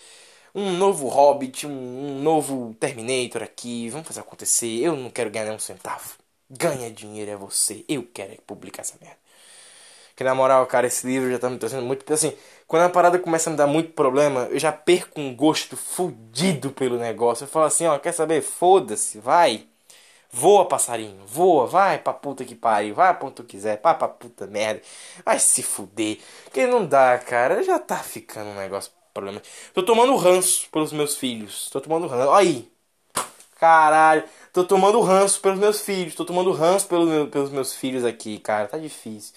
Um 0.54 0.72
novo 0.72 1.08
Hobbit, 1.08 1.66
um, 1.66 1.70
um 1.70 2.22
novo 2.22 2.74
Terminator 2.80 3.42
aqui, 3.42 3.88
vamos 3.88 4.06
fazer 4.08 4.20
acontecer. 4.20 4.80
Eu 4.80 4.96
não 4.96 5.10
quero 5.10 5.30
ganhar 5.30 5.46
nenhum 5.46 5.58
centavo. 5.58 6.14
Ganha 6.50 6.90
dinheiro 6.90 7.30
é 7.30 7.36
você, 7.36 7.84
eu 7.88 8.02
quero 8.12 8.40
publicar 8.42 8.82
essa 8.82 8.96
merda. 9.00 9.18
Que 10.16 10.24
na 10.24 10.34
moral, 10.34 10.66
cara, 10.66 10.86
esse 10.86 11.06
livro 11.06 11.30
já 11.30 11.38
tá 11.38 11.48
me 11.48 11.58
trazendo 11.58 11.82
muito. 11.82 12.12
Assim, 12.12 12.36
quando 12.66 12.82
a 12.84 12.90
parada 12.90 13.18
começa 13.18 13.48
a 13.48 13.52
me 13.52 13.56
dar 13.56 13.66
muito 13.66 13.92
problema, 13.92 14.48
eu 14.50 14.58
já 14.58 14.72
perco 14.72 15.20
um 15.20 15.34
gosto 15.34 15.76
fudido 15.76 16.70
pelo 16.72 16.98
negócio. 16.98 17.44
Eu 17.44 17.48
falo 17.48 17.66
assim, 17.66 17.86
ó, 17.86 17.98
quer 17.98 18.12
saber? 18.12 18.42
Foda-se, 18.42 19.18
vai. 19.18 19.66
Voa, 20.32 20.66
passarinho, 20.66 21.26
voa, 21.26 21.66
vai 21.66 21.98
pra 21.98 22.12
puta 22.12 22.44
que 22.44 22.54
pariu, 22.54 22.94
vai 22.94 23.16
pra 23.16 23.26
onde 23.26 23.36
tu 23.36 23.44
quiser, 23.44 23.80
vai 23.82 23.96
pra 23.98 24.08
puta 24.08 24.46
merda, 24.46 24.80
vai 25.24 25.38
se 25.40 25.62
fuder. 25.62 26.18
Que 26.52 26.66
não 26.66 26.86
dá, 26.86 27.18
cara, 27.18 27.62
já 27.64 27.78
tá 27.80 27.96
ficando 27.98 28.50
um 28.50 28.54
negócio 28.56 28.92
problema. 29.12 29.42
Tô 29.74 29.82
tomando 29.82 30.14
ranço 30.16 30.68
pelos 30.70 30.92
meus 30.92 31.16
filhos, 31.16 31.68
tô 31.70 31.80
tomando 31.80 32.06
ranço. 32.06 32.30
Aí, 32.32 32.70
caralho, 33.58 34.24
tô 34.52 34.64
tomando 34.64 35.00
ranço 35.00 35.40
pelos 35.40 35.58
meus 35.58 35.80
filhos, 35.82 36.14
tô 36.14 36.24
tomando 36.24 36.52
ranço 36.52 36.86
pelos, 36.88 37.28
pelos 37.30 37.50
meus 37.50 37.74
filhos 37.74 38.04
aqui, 38.04 38.38
cara, 38.38 38.66
tá 38.66 38.78
difícil. 38.78 39.34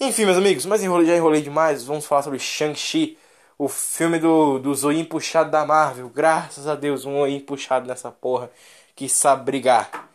Enfim, 0.00 0.24
meus 0.24 0.36
amigos, 0.36 0.66
mas 0.66 0.82
enrolei, 0.82 1.06
já 1.06 1.16
enrolei 1.16 1.42
demais. 1.42 1.84
Vamos 1.84 2.06
falar 2.06 2.22
sobre 2.22 2.38
Shang-Chi, 2.38 3.16
o 3.56 3.68
filme 3.68 4.18
do, 4.18 4.58
do 4.58 4.74
zoinho 4.74 5.06
puxado 5.06 5.50
da 5.50 5.64
Marvel. 5.64 6.08
Graças 6.08 6.66
a 6.66 6.74
Deus, 6.74 7.04
um 7.04 7.18
zoinho 7.18 7.40
puxado 7.42 7.86
nessa 7.86 8.10
porra 8.10 8.50
que 8.96 9.08
sabe 9.08 9.44
brigar. 9.44 10.08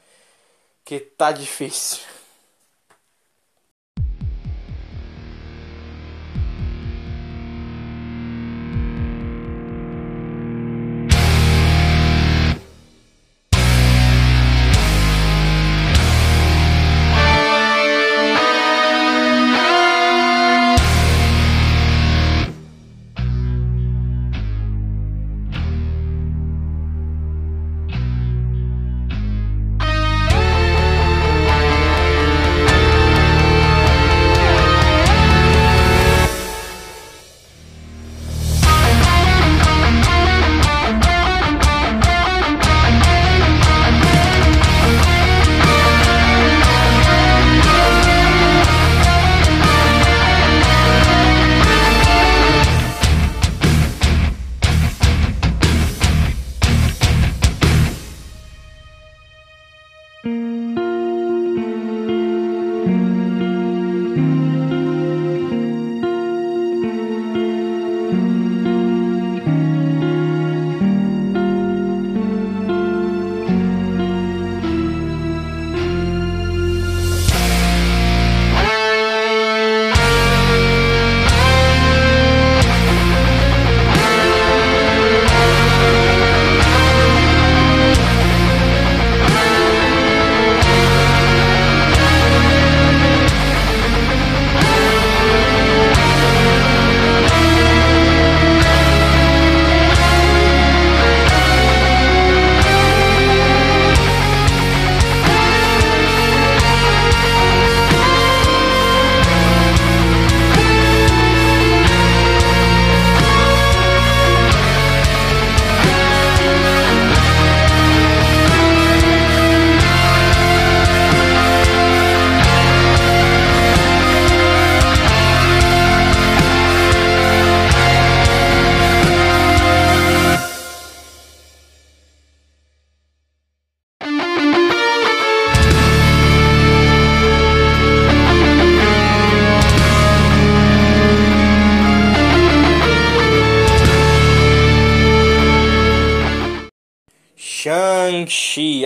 Que 0.83 0.99
tá 0.99 1.31
difícil. 1.31 1.99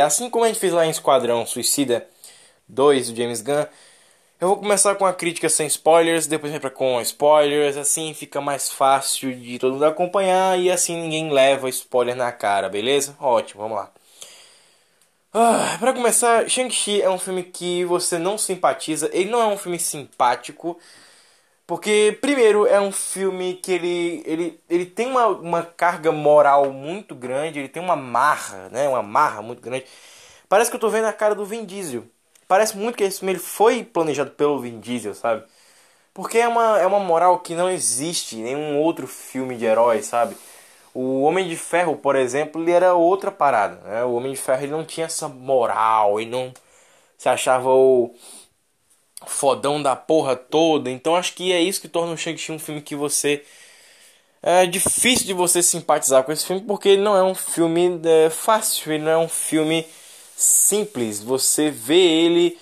Assim 0.01 0.29
como 0.29 0.45
a 0.45 0.47
gente 0.47 0.59
fez 0.59 0.73
lá 0.73 0.85
em 0.85 0.89
Esquadrão 0.89 1.45
Suicida 1.45 2.07
2 2.67 3.09
do 3.09 3.15
James 3.17 3.41
Gunn, 3.41 3.65
eu 4.39 4.47
vou 4.47 4.57
começar 4.57 4.95
com 4.95 5.05
a 5.05 5.13
crítica 5.13 5.47
sem 5.49 5.67
spoilers, 5.67 6.25
depois 6.25 6.51
vai 6.51 6.71
com 6.71 6.99
spoilers, 7.01 7.77
assim 7.77 8.13
fica 8.13 8.41
mais 8.41 8.71
fácil 8.71 9.35
de 9.35 9.59
todo 9.59 9.73
mundo 9.73 9.85
acompanhar 9.85 10.57
e 10.59 10.71
assim 10.71 10.99
ninguém 10.99 11.29
leva 11.31 11.69
spoiler 11.69 12.15
na 12.15 12.31
cara, 12.31 12.67
beleza? 12.67 13.15
Ótimo, 13.19 13.61
vamos 13.61 13.77
lá. 13.77 13.91
Ah, 15.33 15.77
para 15.79 15.93
começar, 15.93 16.49
Shang-Chi 16.49 17.01
é 17.01 17.09
um 17.09 17.19
filme 17.19 17.43
que 17.43 17.85
você 17.85 18.17
não 18.17 18.37
simpatiza, 18.37 19.09
ele 19.13 19.29
não 19.29 19.41
é 19.41 19.45
um 19.45 19.57
filme 19.57 19.79
simpático, 19.79 20.77
porque, 21.71 22.17
primeiro, 22.19 22.67
é 22.67 22.81
um 22.81 22.91
filme 22.91 23.53
que 23.53 23.71
ele, 23.71 24.21
ele, 24.25 24.59
ele 24.69 24.85
tem 24.85 25.07
uma, 25.07 25.27
uma 25.27 25.63
carga 25.63 26.11
moral 26.11 26.69
muito 26.69 27.15
grande, 27.15 27.59
ele 27.59 27.69
tem 27.69 27.81
uma 27.81 27.95
marra, 27.95 28.67
né? 28.69 28.89
Uma 28.89 29.01
marra 29.01 29.41
muito 29.41 29.61
grande. 29.61 29.85
Parece 30.49 30.69
que 30.69 30.75
eu 30.75 30.81
tô 30.81 30.89
vendo 30.89 31.05
a 31.05 31.13
cara 31.13 31.33
do 31.33 31.45
Vin 31.45 31.63
Diesel. 31.63 32.03
Parece 32.45 32.75
muito 32.75 32.97
que 32.97 33.05
esse 33.05 33.19
filme 33.19 33.31
ele 33.31 33.39
foi 33.39 33.85
planejado 33.85 34.31
pelo 34.31 34.59
Vin 34.59 34.81
Diesel, 34.81 35.15
sabe? 35.15 35.45
Porque 36.13 36.39
é 36.39 36.47
uma, 36.49 36.77
é 36.77 36.85
uma 36.85 36.99
moral 36.99 37.39
que 37.39 37.55
não 37.55 37.69
existe 37.69 38.35
em 38.35 38.43
nenhum 38.43 38.77
outro 38.77 39.07
filme 39.07 39.55
de 39.55 39.63
herói, 39.63 40.03
sabe? 40.03 40.35
O 40.93 41.21
Homem 41.21 41.47
de 41.47 41.55
Ferro, 41.55 41.95
por 41.95 42.17
exemplo, 42.17 42.61
ele 42.61 42.71
era 42.71 42.95
outra 42.95 43.31
parada. 43.31 43.77
Né? 43.85 44.03
O 44.03 44.15
Homem 44.15 44.33
de 44.33 44.39
Ferro 44.41 44.63
ele 44.63 44.73
não 44.73 44.83
tinha 44.83 45.05
essa 45.05 45.29
moral, 45.29 46.19
ele 46.19 46.31
não 46.31 46.53
se 47.17 47.29
achava 47.29 47.69
o 47.69 48.13
fodão 49.25 49.81
da 49.81 49.95
porra 49.95 50.35
toda. 50.35 50.89
Então 50.89 51.15
acho 51.15 51.33
que 51.33 51.51
é 51.51 51.61
isso 51.61 51.81
que 51.81 51.87
torna 51.87 52.13
o 52.13 52.17
Shang-Chi 52.17 52.51
um 52.51 52.59
filme 52.59 52.81
que 52.81 52.95
você. 52.95 53.43
É 54.43 54.65
difícil 54.65 55.27
de 55.27 55.33
você 55.33 55.61
simpatizar 55.61 56.23
com 56.23 56.31
esse 56.31 56.45
filme 56.45 56.63
porque 56.63 56.89
ele 56.89 57.01
não 57.01 57.15
é 57.15 57.23
um 57.23 57.35
filme 57.35 58.01
é, 58.03 58.29
fácil, 58.29 58.91
ele 58.91 59.03
não 59.03 59.11
é 59.11 59.17
um 59.17 59.29
filme 59.29 59.85
simples. 60.35 61.21
Você 61.21 61.69
vê 61.69 61.99
ele 61.99 62.57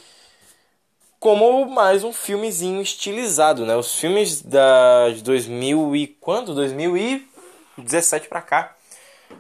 como 1.20 1.66
mais 1.70 2.04
um 2.04 2.12
filmezinho 2.12 2.82
estilizado, 2.82 3.66
né? 3.66 3.76
Os 3.76 3.98
filmes 3.98 4.42
da 4.42 5.10
de 5.10 5.24
2000 5.24 5.96
e 5.96 6.08
quando? 6.08 6.54
2017 6.54 8.28
para 8.28 8.42
cá 8.42 8.76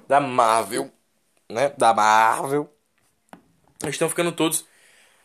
da 0.07 0.19
Marvel, 0.19 0.91
né? 1.49 1.73
Da 1.77 1.93
Marvel. 1.93 2.69
Estão 3.87 4.09
ficando 4.09 4.31
todos 4.31 4.65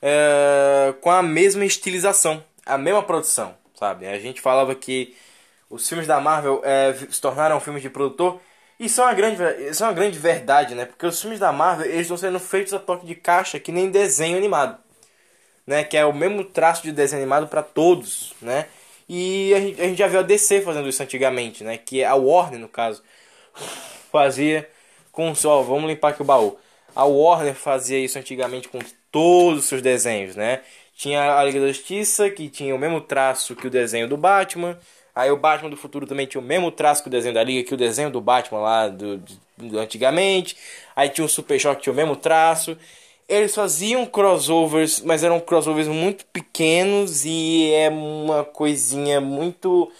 é, 0.06 0.94
com 1.00 1.10
a 1.10 1.22
mesma 1.22 1.64
estilização, 1.64 2.44
a 2.66 2.76
mesma 2.76 3.02
produção, 3.02 3.56
sabe? 3.74 4.06
A 4.06 4.18
gente 4.18 4.40
falava 4.40 4.74
que 4.74 5.16
os 5.70 5.88
filmes 5.88 6.06
da 6.06 6.20
Marvel 6.20 6.60
é, 6.62 6.92
se 6.92 7.20
tornaram 7.20 7.58
filmes 7.58 7.82
de 7.82 7.88
produtor 7.88 8.38
isso 8.78 9.00
é 9.00 9.04
uma 9.04 9.14
grande, 9.14 9.42
isso 9.70 9.84
é 9.84 9.86
uma 9.86 9.92
grande 9.92 10.18
verdade, 10.18 10.74
né? 10.74 10.84
Porque 10.84 11.06
os 11.06 11.20
filmes 11.20 11.38
da 11.38 11.52
Marvel, 11.52 11.86
eles 11.86 12.02
estão 12.02 12.16
sendo 12.16 12.40
feitos 12.40 12.74
a 12.74 12.78
toque 12.78 13.06
de 13.06 13.14
caixa 13.14 13.58
que 13.60 13.70
nem 13.70 13.90
desenho 13.90 14.36
animado, 14.36 14.78
né? 15.66 15.84
Que 15.84 15.96
é 15.96 16.04
o 16.04 16.12
mesmo 16.12 16.44
traço 16.44 16.82
de 16.82 16.92
desenho 16.92 17.22
animado 17.22 17.46
para 17.48 17.62
todos, 17.62 18.34
né? 18.42 18.66
E 19.08 19.54
a 19.54 19.60
gente, 19.60 19.80
a 19.80 19.84
gente, 19.84 19.98
já 19.98 20.06
viu 20.08 20.20
a 20.20 20.22
DC 20.22 20.62
fazendo 20.62 20.88
isso 20.88 21.02
antigamente, 21.02 21.62
né? 21.62 21.78
Que 21.78 22.02
a 22.02 22.14
Warner, 22.14 22.58
no 22.58 22.68
caso, 22.68 23.02
fazia 24.10 24.68
com 25.12 25.34
só, 25.34 25.62
vamos 25.62 25.88
limpar 25.88 26.10
aqui 26.10 26.22
o 26.22 26.24
baú. 26.24 26.58
A 26.96 27.04
Warner 27.04 27.54
fazia 27.54 27.98
isso 27.98 28.18
antigamente 28.18 28.68
com 28.68 28.78
todos 29.14 29.60
os 29.60 29.64
seus 29.66 29.80
desenhos, 29.80 30.34
né? 30.34 30.62
Tinha 30.96 31.38
a 31.38 31.44
Liga 31.44 31.60
da 31.60 31.68
Justiça, 31.68 32.28
que 32.28 32.48
tinha 32.48 32.74
o 32.74 32.78
mesmo 32.78 33.00
traço 33.00 33.54
que 33.54 33.68
o 33.68 33.70
desenho 33.70 34.08
do 34.08 34.16
Batman. 34.16 34.76
Aí 35.14 35.30
o 35.30 35.36
Batman 35.36 35.70
do 35.70 35.76
futuro 35.76 36.04
também 36.04 36.26
tinha 36.26 36.40
o 36.40 36.44
mesmo 36.44 36.68
traço 36.72 37.00
que 37.00 37.06
o 37.06 37.12
desenho 37.12 37.32
da 37.32 37.44
Liga, 37.44 37.62
que 37.62 37.74
o 37.74 37.76
desenho 37.76 38.10
do 38.10 38.20
Batman 38.20 38.58
lá 38.58 38.88
do, 38.88 39.22
do 39.56 39.78
antigamente. 39.78 40.56
Aí 40.96 41.08
tinha 41.08 41.24
o 41.24 41.28
Super 41.28 41.60
Shock, 41.60 41.76
que 41.76 41.82
tinha 41.84 41.92
o 41.92 41.96
mesmo 41.96 42.16
traço. 42.16 42.76
Eles 43.28 43.54
faziam 43.54 44.04
crossovers, 44.04 45.00
mas 45.00 45.22
eram 45.22 45.38
crossovers 45.38 45.86
muito 45.86 46.26
pequenos 46.26 47.24
e 47.24 47.70
é 47.72 47.88
uma 47.88 48.42
coisinha 48.42 49.20
muito 49.20 49.92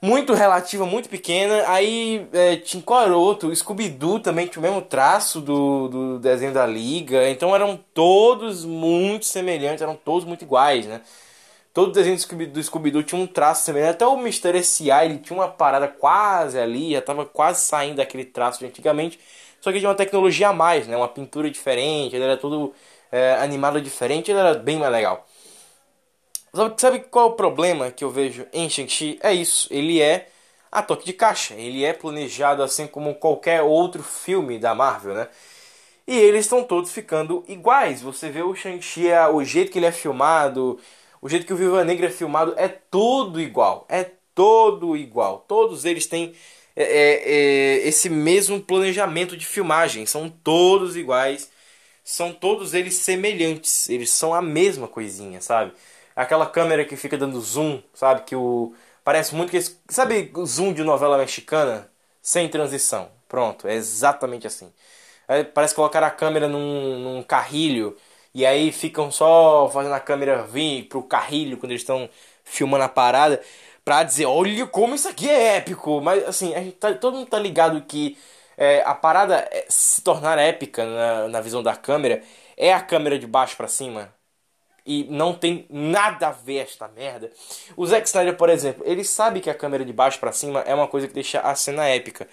muito 0.00 0.34
relativa, 0.34 0.84
muito 0.86 1.08
pequena. 1.08 1.64
Aí 1.68 2.28
é, 2.32 2.56
tinha 2.56 2.82
outro? 3.14 3.54
Scooby-Doo 3.54 4.20
também 4.20 4.46
tinha 4.46 4.60
o 4.60 4.62
mesmo 4.62 4.82
traço 4.82 5.40
do, 5.40 5.88
do 5.88 6.18
desenho 6.18 6.52
da 6.52 6.66
Liga. 6.66 7.28
Então 7.28 7.54
eram 7.54 7.78
todos 7.94 8.64
muito 8.64 9.26
semelhantes, 9.26 9.82
eram 9.82 9.94
todos 9.96 10.24
muito 10.24 10.42
iguais, 10.42 10.86
né? 10.86 11.00
Todo 11.72 11.92
desenho 11.92 12.16
do 12.48 12.62
Scooby-Doo 12.62 13.02
tinha 13.02 13.20
um 13.20 13.26
traço 13.26 13.64
semelhante. 13.64 13.90
Até 13.90 14.06
o 14.06 14.18
Mr. 14.18 14.58
S.I. 14.58 14.90
ele 15.04 15.18
tinha 15.18 15.38
uma 15.38 15.48
parada 15.48 15.86
quase 15.88 16.58
ali, 16.58 16.92
já 16.92 17.00
estava 17.00 17.26
quase 17.26 17.60
saindo 17.62 17.96
daquele 17.96 18.24
traço 18.24 18.60
de 18.60 18.66
antigamente. 18.66 19.20
Só 19.60 19.70
que 19.72 19.78
tinha 19.78 19.88
uma 19.88 19.94
tecnologia 19.94 20.48
a 20.48 20.52
mais, 20.52 20.86
né? 20.86 20.96
Uma 20.96 21.08
pintura 21.08 21.50
diferente, 21.50 22.16
ele 22.16 22.24
era 22.24 22.36
todo 22.36 22.72
é, 23.12 23.34
animado 23.34 23.80
diferente, 23.80 24.30
ele 24.30 24.40
era 24.40 24.54
bem 24.54 24.78
mais 24.78 24.92
legal. 24.92 25.25
Sabe 26.78 27.00
qual 27.00 27.28
é 27.28 27.30
o 27.30 27.34
problema 27.34 27.90
que 27.90 28.04
eu 28.04 28.10
vejo 28.10 28.46
em 28.52 28.68
Shang-Chi? 28.68 29.18
É 29.22 29.32
isso, 29.32 29.68
ele 29.70 30.00
é 30.00 30.28
a 30.70 30.82
toque 30.82 31.04
de 31.06 31.12
caixa. 31.12 31.54
Ele 31.54 31.84
é 31.84 31.92
planejado 31.92 32.62
assim 32.62 32.86
como 32.86 33.14
qualquer 33.14 33.62
outro 33.62 34.02
filme 34.02 34.58
da 34.58 34.74
Marvel, 34.74 35.14
né? 35.14 35.28
E 36.06 36.16
eles 36.16 36.44
estão 36.46 36.62
todos 36.64 36.92
ficando 36.92 37.44
iguais. 37.48 38.00
Você 38.02 38.30
vê 38.30 38.42
o 38.42 38.54
Shang-Chi, 38.54 39.08
é, 39.08 39.26
o 39.28 39.42
jeito 39.44 39.72
que 39.72 39.78
ele 39.78 39.86
é 39.86 39.92
filmado, 39.92 40.78
o 41.20 41.28
jeito 41.28 41.46
que 41.46 41.52
o 41.52 41.56
Viva 41.56 41.84
Negra 41.84 42.06
é 42.06 42.10
filmado 42.10 42.54
é 42.56 42.68
tudo 42.68 43.40
igual. 43.40 43.86
É 43.88 44.04
todo 44.34 44.96
igual. 44.96 45.44
Todos 45.48 45.84
eles 45.84 46.06
têm 46.06 46.34
é, 46.76 46.84
é, 46.84 47.32
é, 47.84 47.88
esse 47.88 48.08
mesmo 48.08 48.60
planejamento 48.60 49.36
de 49.36 49.46
filmagem. 49.46 50.06
São 50.06 50.28
todos 50.30 50.96
iguais. 50.96 51.50
São 52.04 52.32
todos 52.32 52.74
eles 52.74 52.94
semelhantes. 52.94 53.88
Eles 53.88 54.10
são 54.10 54.34
a 54.34 54.42
mesma 54.42 54.86
coisinha, 54.88 55.40
sabe? 55.40 55.72
Aquela 56.16 56.46
câmera 56.46 56.84
que 56.84 56.96
fica 56.96 57.18
dando 57.18 57.40
zoom, 57.40 57.82
sabe? 57.94 58.22
Que 58.24 58.36
o. 58.36 58.74
Parece 59.04 59.34
muito 59.34 59.50
que. 59.50 59.60
Sabe 59.88 60.32
o 60.34 60.46
zoom 60.46 60.72
de 60.74 60.82
novela 60.84 61.18
mexicana? 61.18 61.90
Sem 62.22 62.48
transição. 62.48 63.10
Pronto, 63.28 63.68
é 63.68 63.74
exatamente 63.74 64.46
assim. 64.46 64.72
Parece 65.54 65.74
colocar 65.74 66.02
a 66.04 66.10
câmera 66.10 66.48
num, 66.48 66.98
num 67.00 67.22
carrilho 67.22 67.96
e 68.34 68.46
aí 68.46 68.70
ficam 68.72 69.10
só 69.10 69.68
fazendo 69.72 69.94
a 69.94 70.00
câmera 70.00 70.44
vir 70.44 70.84
pro 70.88 71.02
carrilho 71.02 71.56
quando 71.58 71.72
eles 71.72 71.82
estão 71.82 72.08
filmando 72.44 72.84
a 72.84 72.88
parada 72.88 73.42
pra 73.84 74.02
dizer, 74.04 74.26
olha 74.26 74.66
como 74.66 74.94
isso 74.94 75.08
aqui 75.08 75.28
é 75.28 75.56
épico. 75.56 76.00
Mas 76.00 76.24
assim, 76.28 76.54
a 76.54 76.60
gente 76.60 76.76
tá, 76.76 76.94
todo 76.94 77.16
mundo 77.16 77.28
tá 77.28 77.38
ligado 77.38 77.82
que 77.82 78.16
é, 78.56 78.82
a 78.84 78.94
parada 78.94 79.48
é, 79.50 79.66
se 79.68 80.00
tornar 80.02 80.38
épica 80.38 80.84
na, 80.84 81.28
na 81.28 81.40
visão 81.40 81.62
da 81.62 81.76
câmera 81.76 82.22
é 82.56 82.72
a 82.72 82.80
câmera 82.80 83.18
de 83.18 83.26
baixo 83.26 83.56
para 83.56 83.68
cima. 83.68 84.14
E 84.86 85.04
não 85.10 85.34
tem 85.34 85.66
nada 85.68 86.28
a 86.28 86.30
ver 86.30 86.58
esta 86.58 86.86
merda. 86.86 87.32
O 87.76 87.84
Zack 87.84 88.06
Snyder, 88.06 88.36
por 88.36 88.48
exemplo, 88.48 88.84
ele 88.86 89.02
sabe 89.02 89.40
que 89.40 89.50
a 89.50 89.54
câmera 89.54 89.84
de 89.84 89.92
baixo 89.92 90.20
para 90.20 90.30
cima 90.30 90.60
é 90.60 90.72
uma 90.74 90.86
coisa 90.86 91.08
que 91.08 91.14
deixa 91.14 91.40
a 91.40 91.54
cena 91.56 91.86
épica. 91.86 92.28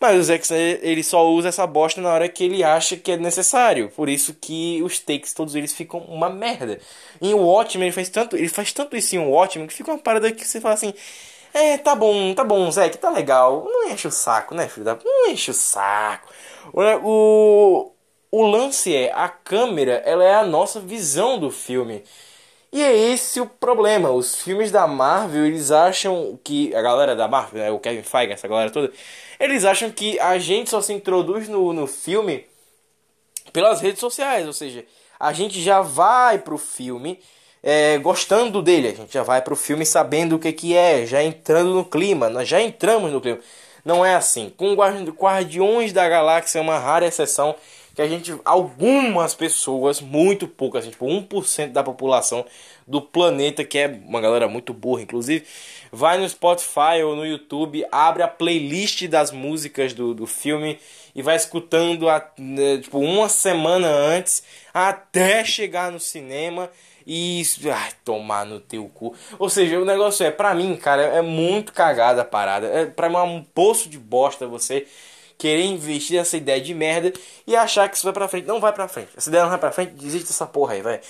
Mas 0.00 0.16
o 0.16 0.22
Zack 0.22 0.44
Snyder, 0.44 0.78
ele 0.82 1.02
só 1.02 1.28
usa 1.28 1.48
essa 1.48 1.66
bosta 1.66 2.00
na 2.00 2.12
hora 2.12 2.28
que 2.28 2.44
ele 2.44 2.62
acha 2.62 2.96
que 2.96 3.10
é 3.10 3.16
necessário. 3.16 3.90
Por 3.96 4.08
isso 4.08 4.32
que 4.32 4.80
os 4.82 5.00
takes, 5.00 5.34
todos 5.34 5.56
eles 5.56 5.74
ficam 5.74 5.98
uma 6.00 6.30
merda. 6.30 6.78
E 7.20 7.34
o 7.34 7.38
Watchmen, 7.38 7.88
ele 7.88 7.94
faz 7.94 8.08
tanto, 8.08 8.36
ele 8.36 8.48
faz 8.48 8.72
tanto 8.72 8.96
isso 8.96 9.16
em 9.16 9.18
um 9.18 9.30
Watchmen 9.30 9.66
que 9.66 9.74
fica 9.74 9.90
uma 9.90 9.98
parada 9.98 10.30
que 10.30 10.46
você 10.46 10.60
fala 10.60 10.74
assim... 10.74 10.94
É, 11.52 11.78
tá 11.78 11.94
bom, 11.94 12.34
tá 12.34 12.44
bom, 12.44 12.70
Zack, 12.70 12.98
tá 12.98 13.10
legal. 13.10 13.64
Não 13.64 13.90
enche 13.90 14.06
o 14.06 14.12
saco, 14.12 14.54
né, 14.54 14.68
filho 14.68 14.84
da... 14.84 14.96
Não 15.02 15.30
enche 15.30 15.50
o 15.50 15.54
saco. 15.54 16.28
O, 17.02 17.90
o 18.30 18.42
lance 18.46 18.94
é, 18.94 19.12
a 19.12 19.28
câmera, 19.28 20.02
ela 20.04 20.24
é 20.24 20.34
a 20.34 20.44
nossa 20.44 20.80
visão 20.80 21.38
do 21.38 21.50
filme. 21.50 22.04
E 22.70 22.82
é 22.82 22.94
esse 22.94 23.40
o 23.40 23.46
problema. 23.46 24.10
Os 24.10 24.42
filmes 24.42 24.70
da 24.70 24.86
Marvel, 24.86 25.46
eles 25.46 25.70
acham 25.70 26.38
que. 26.44 26.74
A 26.74 26.82
galera 26.82 27.16
da 27.16 27.26
Marvel, 27.26 27.62
né, 27.62 27.70
o 27.70 27.78
Kevin 27.78 28.02
Feige, 28.02 28.32
essa 28.32 28.46
galera 28.46 28.70
toda, 28.70 28.92
eles 29.40 29.64
acham 29.64 29.90
que 29.90 30.20
a 30.20 30.38
gente 30.38 30.68
só 30.68 30.80
se 30.80 30.92
introduz 30.92 31.48
no, 31.48 31.72
no 31.72 31.86
filme 31.86 32.46
pelas 33.52 33.80
redes 33.80 34.00
sociais. 34.00 34.46
Ou 34.46 34.52
seja, 34.52 34.84
a 35.18 35.32
gente 35.32 35.62
já 35.62 35.80
vai 35.80 36.38
pro 36.38 36.58
filme 36.58 37.18
é, 37.62 37.96
gostando 37.98 38.60
dele. 38.60 38.88
A 38.88 38.94
gente 38.94 39.14
já 39.14 39.22
vai 39.22 39.40
pro 39.40 39.56
filme 39.56 39.86
sabendo 39.86 40.36
o 40.36 40.38
que, 40.38 40.52
que 40.52 40.76
é, 40.76 41.06
já 41.06 41.22
entrando 41.22 41.72
no 41.74 41.84
clima. 41.84 42.28
Nós 42.28 42.46
já 42.46 42.60
entramos 42.60 43.10
no 43.10 43.20
clima. 43.20 43.38
Não 43.82 44.04
é 44.04 44.14
assim. 44.14 44.52
Com 44.56 44.74
Guardiões 44.74 45.92
da 45.94 46.06
Galáxia 46.06 46.58
é 46.58 46.62
uma 46.62 46.78
rara 46.78 47.06
exceção 47.06 47.56
que 47.98 48.02
a 48.02 48.06
gente, 48.06 48.32
algumas 48.44 49.34
pessoas, 49.34 50.00
muito 50.00 50.46
poucas, 50.46 50.84
assim, 50.84 50.92
tipo 50.92 51.04
1% 51.04 51.72
da 51.72 51.82
população 51.82 52.46
do 52.86 53.02
planeta, 53.02 53.64
que 53.64 53.76
é 53.76 53.88
uma 53.88 54.20
galera 54.20 54.46
muito 54.46 54.72
burra, 54.72 55.02
inclusive, 55.02 55.44
vai 55.90 56.16
no 56.16 56.28
Spotify 56.28 57.02
ou 57.04 57.16
no 57.16 57.26
YouTube, 57.26 57.84
abre 57.90 58.22
a 58.22 58.28
playlist 58.28 59.04
das 59.08 59.32
músicas 59.32 59.94
do, 59.94 60.14
do 60.14 60.28
filme 60.28 60.78
e 61.12 61.22
vai 61.22 61.34
escutando 61.34 62.08
a, 62.08 62.24
né, 62.38 62.78
tipo, 62.78 63.00
uma 63.00 63.28
semana 63.28 63.88
antes 63.88 64.44
até 64.72 65.44
chegar 65.44 65.90
no 65.90 65.98
cinema 65.98 66.70
e 67.04 67.42
ai, 67.64 67.90
tomar 68.04 68.46
no 68.46 68.60
teu 68.60 68.88
cu. 68.94 69.12
Ou 69.40 69.50
seja, 69.50 69.76
o 69.76 69.84
negócio 69.84 70.24
é, 70.24 70.30
pra 70.30 70.54
mim, 70.54 70.76
cara, 70.76 71.02
é 71.02 71.20
muito 71.20 71.72
cagada 71.72 72.22
a 72.22 72.24
parada. 72.24 72.68
É, 72.68 72.86
pra 72.86 73.08
mim 73.08 73.16
é 73.16 73.22
um 73.22 73.42
poço 73.42 73.88
de 73.88 73.98
bosta 73.98 74.46
você 74.46 74.86
querer 75.38 75.64
investir 75.64 76.18
nessa 76.18 76.36
ideia 76.36 76.60
de 76.60 76.74
merda 76.74 77.12
e 77.46 77.56
achar 77.56 77.88
que 77.88 77.96
isso 77.96 78.04
vai 78.04 78.12
pra 78.12 78.28
frente. 78.28 78.46
Não 78.46 78.60
vai 78.60 78.72
pra 78.72 78.88
frente. 78.88 79.10
Essa 79.16 79.30
ideia 79.30 79.44
não 79.44 79.50
vai 79.50 79.58
pra 79.58 79.72
frente, 79.72 79.92
desiste 79.92 80.28
dessa 80.28 80.46
porra 80.46 80.74
aí, 80.74 80.82
vai. 80.82 81.00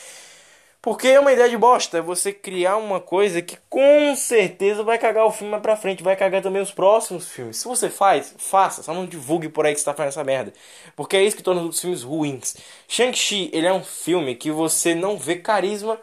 Porque 0.81 1.09
é 1.09 1.19
uma 1.19 1.33
ideia 1.33 1.49
de 1.49 1.57
bosta, 1.57 1.99
é 1.99 2.01
você 2.01 2.33
criar 2.33 2.77
uma 2.77 3.01
coisa 3.01 3.43
que 3.43 3.59
com 3.69 4.15
certeza 4.15 4.85
vai 4.85 4.97
cagar 4.97 5.27
o 5.27 5.33
filme 5.33 5.51
mais 5.51 5.63
pra 5.63 5.77
frente, 5.77 6.05
vai 6.05 6.15
cagar 6.15 6.41
também 6.41 6.63
os 6.63 6.71
próximos 6.71 7.29
filmes. 7.29 7.57
Se 7.57 7.67
você 7.67 7.91
faz, 7.91 8.35
faça, 8.39 8.83
só 8.83 8.95
não 8.95 9.05
divulgue 9.05 9.49
por 9.49 9.67
aí 9.67 9.75
que 9.75 9.81
você 9.81 9.85
tá 9.85 9.93
fazendo 9.93 10.11
essa 10.11 10.23
merda. 10.23 10.53
Porque 10.95 11.17
é 11.17 11.23
isso 11.25 11.37
que 11.37 11.43
torna 11.43 11.63
os 11.63 11.81
filmes 11.81 12.03
ruins. 12.05 12.57
Shang-Chi, 12.87 13.51
ele 13.53 13.67
é 13.67 13.73
um 13.73 13.83
filme 13.83 14.37
que 14.37 14.53
você 14.53 14.95
não 14.95 15.19
vê 15.19 15.37
carisma 15.37 15.99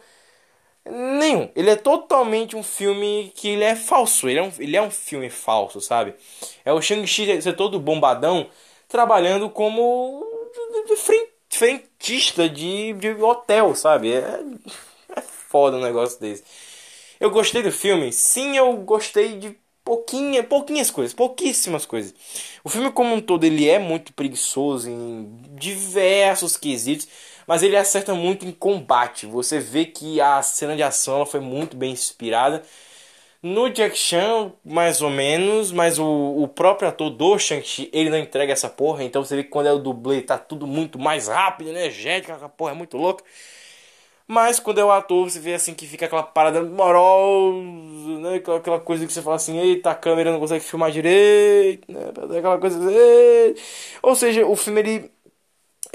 nenhum. 0.89 1.49
Ele 1.55 1.69
é 1.69 1.75
totalmente 1.75 2.55
um 2.55 2.63
filme 2.63 3.31
que 3.35 3.49
ele 3.49 3.63
é 3.63 3.75
falso, 3.75 4.29
ele 4.29 4.39
é 4.39 4.43
um, 4.43 4.51
ele 4.59 4.77
é 4.77 4.81
um 4.81 4.91
filme 4.91 5.29
falso, 5.29 5.81
sabe? 5.81 6.13
É 6.63 6.71
o 6.71 6.81
Shang-Chi 6.81 7.41
ser 7.41 7.53
todo 7.55 7.79
bombadão, 7.79 8.47
trabalhando 8.87 9.49
como 9.49 10.23
frentista 11.49 12.49
de, 12.49 12.93
de 12.93 13.09
hotel, 13.21 13.75
sabe? 13.75 14.13
É, 14.13 14.39
é 15.15 15.21
foda 15.21 15.77
um 15.77 15.81
negócio 15.81 16.19
desse. 16.19 16.43
Eu 17.19 17.31
gostei 17.31 17.63
do 17.63 17.71
filme? 17.71 18.11
Sim, 18.11 18.57
eu 18.57 18.73
gostei 18.77 19.37
de 19.37 19.57
pouquinha, 19.83 20.43
pouquinhas 20.43 20.89
coisas, 20.91 21.13
pouquíssimas 21.13 21.85
coisas. 21.85 22.13
O 22.63 22.69
filme 22.69 22.91
como 22.91 23.13
um 23.13 23.21
todo 23.21 23.43
ele 23.45 23.69
é 23.69 23.79
muito 23.79 24.11
preguiçoso 24.13 24.89
em 24.89 25.39
diversos 25.51 26.57
quesitos, 26.57 27.07
mas 27.47 27.63
ele 27.63 27.75
acerta 27.75 28.13
muito 28.13 28.45
em 28.45 28.51
combate. 28.51 29.25
Você 29.25 29.59
vê 29.59 29.85
que 29.85 30.19
a 30.21 30.41
cena 30.41 30.75
de 30.75 30.83
ação 30.83 31.25
foi 31.25 31.39
muito 31.39 31.75
bem 31.77 31.91
inspirada 31.91 32.63
no 33.45 33.69
Jack 33.69 33.95
Chan, 33.95 34.51
mais 34.65 35.03
ou 35.03 35.09
menos, 35.11 35.71
mas 35.71 35.99
o, 35.99 36.05
o 36.05 36.47
próprio 36.47 36.89
ator 36.89 37.11
do 37.11 37.37
Shang-Chi, 37.37 37.91
ele 37.93 38.09
não 38.09 38.17
entrega 38.17 38.51
essa 38.51 38.67
porra, 38.67 39.03
então 39.03 39.23
você 39.23 39.35
vê 39.35 39.43
que 39.43 39.51
quando 39.51 39.67
é 39.67 39.71
o 39.71 39.77
dublê 39.77 40.21
tá 40.23 40.35
tudo 40.35 40.65
muito 40.65 40.97
mais 40.97 41.27
rápido, 41.27 41.69
energético, 41.69 42.33
a 42.33 42.49
porra 42.49 42.71
é 42.71 42.73
muito 42.73 42.97
louca. 42.97 43.23
Mas 44.27 44.59
quando 44.59 44.79
é 44.79 44.83
o 44.85 44.91
ator, 44.91 45.29
você 45.29 45.39
vê 45.39 45.53
assim 45.53 45.75
que 45.75 45.85
fica 45.85 46.07
aquela 46.07 46.23
parada 46.23 46.63
morosa, 46.63 48.19
né? 48.19 48.37
Aquela 48.57 48.79
coisa 48.79 49.05
que 49.05 49.13
você 49.13 49.21
fala 49.21 49.35
assim, 49.35 49.59
eita, 49.59 49.91
a 49.91 49.95
câmera 49.95 50.31
não 50.31 50.39
consegue 50.39 50.63
filmar 50.63 50.89
direito, 50.91 51.91
né? 51.91 51.99
Aquela 52.39 52.57
coisa. 52.57 52.79
Ou 54.01 54.15
seja, 54.15 54.45
o 54.45 54.55
filme 54.55 54.79
ele, 54.81 55.11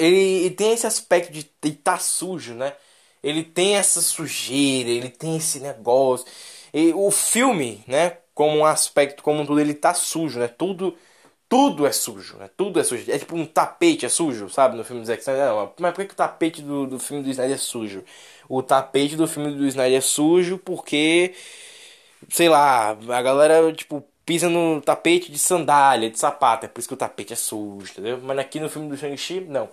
ele 0.04 0.50
tem 0.50 0.72
esse 0.72 0.86
aspecto 0.86 1.32
de 1.32 1.40
estar 1.40 1.92
tá 1.94 1.98
sujo, 1.98 2.54
né? 2.54 2.74
Ele 3.22 3.44
tem 3.44 3.76
essa 3.76 4.00
sujeira, 4.00 4.88
ele 4.90 5.10
tem 5.10 5.36
esse 5.36 5.60
negócio. 5.60 6.26
E 6.72 6.92
o 6.94 7.10
filme, 7.10 7.84
né, 7.86 8.18
como 8.34 8.58
um 8.58 8.64
aspecto 8.64 9.22
como 9.22 9.40
um 9.42 9.46
todo, 9.46 9.60
ele 9.60 9.74
tá 9.74 9.94
sujo, 9.94 10.38
né? 10.40 10.48
Tudo 10.48 10.96
tudo 11.50 11.84
é 11.84 11.90
sujo, 11.92 12.36
né? 12.36 12.48
Tudo 12.56 12.78
é 12.78 12.84
sujo. 12.84 13.10
É 13.10 13.18
tipo 13.18 13.34
um 13.36 13.44
tapete 13.44 14.06
é 14.06 14.08
sujo, 14.08 14.48
sabe? 14.48 14.76
No 14.76 14.84
filme 14.84 15.02
do 15.02 15.06
Zack 15.06 15.20
Snyder. 15.20 15.46
Não, 15.46 15.74
mas 15.80 15.92
por 15.92 16.02
que, 16.02 16.06
que 16.08 16.14
o 16.14 16.16
tapete 16.16 16.62
do, 16.62 16.86
do 16.86 16.98
filme 17.00 17.24
do 17.24 17.30
Snyder 17.30 17.56
é 17.56 17.58
sujo? 17.58 18.04
O 18.48 18.62
tapete 18.62 19.16
do 19.16 19.26
filme 19.26 19.52
do 19.56 19.66
Snyder 19.66 19.98
é 19.98 20.00
sujo 20.00 20.58
porque, 20.58 21.34
sei 22.28 22.48
lá, 22.48 22.90
a 22.90 23.22
galera, 23.22 23.72
tipo, 23.72 24.04
pisa 24.30 24.48
no 24.48 24.80
tapete 24.80 25.32
de 25.32 25.40
sandália, 25.40 26.08
de 26.08 26.16
sapato. 26.16 26.64
É 26.64 26.68
por 26.68 26.78
isso 26.78 26.86
que 26.86 26.94
o 26.94 26.96
tapete 26.96 27.32
é 27.32 27.36
sujo, 27.36 27.90
entendeu? 27.90 28.20
Mas 28.22 28.38
aqui 28.38 28.60
no 28.60 28.68
filme 28.68 28.88
do 28.88 28.96
Shang-Chi, 28.96 29.40
não. 29.40 29.68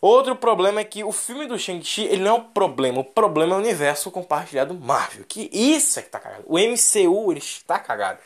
Outro 0.00 0.34
problema 0.34 0.80
é 0.80 0.84
que 0.84 1.04
o 1.04 1.12
filme 1.12 1.46
do 1.46 1.58
Shang-Chi, 1.58 2.04
ele 2.04 2.22
não 2.22 2.30
é 2.30 2.32
um 2.38 2.44
problema. 2.44 3.00
O 3.00 3.04
problema 3.04 3.52
é 3.52 3.56
o 3.58 3.60
universo 3.60 4.10
compartilhado 4.10 4.72
Marvel. 4.72 5.26
Que 5.28 5.50
isso 5.52 5.98
é 5.98 6.02
que 6.02 6.08
tá 6.08 6.18
cagado. 6.18 6.44
O 6.46 6.58
MCU, 6.58 7.30
ele 7.30 7.40
está 7.40 7.78
cagado. 7.78 8.20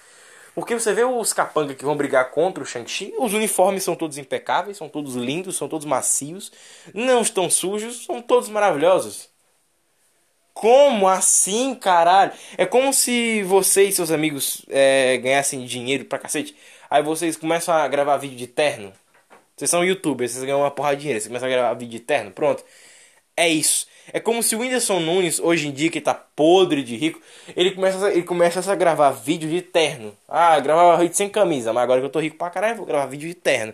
Porque 0.55 0.79
você 0.79 0.93
vê 0.93 1.03
os 1.03 1.33
capangas 1.33 1.77
que 1.77 1.85
vão 1.85 1.97
brigar 1.97 2.31
contra 2.31 2.63
o 2.63 2.67
Shang-Chi, 2.67 3.13
os 3.19 3.35
uniformes 3.35 3.83
são 3.83 3.97
todos 3.97 4.17
impecáveis, 4.17 4.77
são 4.77 4.89
todos 4.89 5.17
lindos, 5.17 5.57
são 5.57 5.69
todos 5.69 5.85
macios, 5.85 6.53
não 6.95 7.21
estão 7.21 7.51
sujos, 7.51 8.05
são 8.05 8.23
todos 8.23 8.49
maravilhosos. 8.49 9.28
Como 10.59 11.07
assim, 11.07 11.73
caralho? 11.73 12.33
É 12.57 12.67
como 12.67 12.93
se 12.93 13.45
você 13.45 13.85
e 13.85 13.93
seus 13.93 14.11
amigos 14.11 14.67
é, 14.69 15.17
ganhassem 15.19 15.65
dinheiro 15.65 16.05
pra 16.05 16.19
cacete. 16.19 16.53
Aí 16.91 17.01
vocês 17.01 17.37
começam 17.37 17.73
a 17.73 17.87
gravar 17.87 18.17
vídeo 18.17 18.37
de 18.37 18.49
terno. 18.49 18.93
Vocês 19.57 19.71
são 19.71 19.85
youtubers, 19.85 20.33
vocês 20.33 20.43
ganham 20.43 20.59
uma 20.59 20.71
porra 20.73 20.97
de 20.97 21.03
dinheiro, 21.03 21.21
vocês 21.21 21.29
começam 21.29 21.47
a 21.47 21.53
gravar 21.53 21.75
vídeo 21.75 21.99
eterno, 21.99 22.33
pronto. 22.33 22.65
É 23.37 23.49
isso. 23.49 23.87
É 24.13 24.19
como 24.19 24.43
se 24.43 24.57
o 24.57 24.59
Whindersson 24.59 24.99
Nunes, 24.99 25.39
hoje 25.39 25.69
em 25.69 25.71
dia, 25.71 25.91
que 25.93 26.01
tá 26.01 26.13
podre 26.13 26.83
de 26.83 26.97
rico, 26.97 27.23
ele 27.55 27.71
começa, 27.71 28.05
a, 28.05 28.11
ele 28.11 28.25
começa 28.25 28.73
a 28.73 28.75
gravar 28.75 29.13
vídeo 29.13 29.49
de 29.49 29.63
terno. 29.63 30.13
Ah, 30.29 30.59
gravava 30.59 31.01
vídeo 31.01 31.15
sem 31.15 31.29
camisa, 31.29 31.73
mas 31.73 31.85
agora 31.85 32.01
que 32.01 32.07
eu 32.07 32.11
tô 32.11 32.19
rico 32.19 32.37
pra 32.37 32.51
caralho, 32.51 32.79
vou 32.79 32.87
gravar 32.87 33.07
vídeo 33.07 33.29
de 33.29 33.35
terno. 33.37 33.73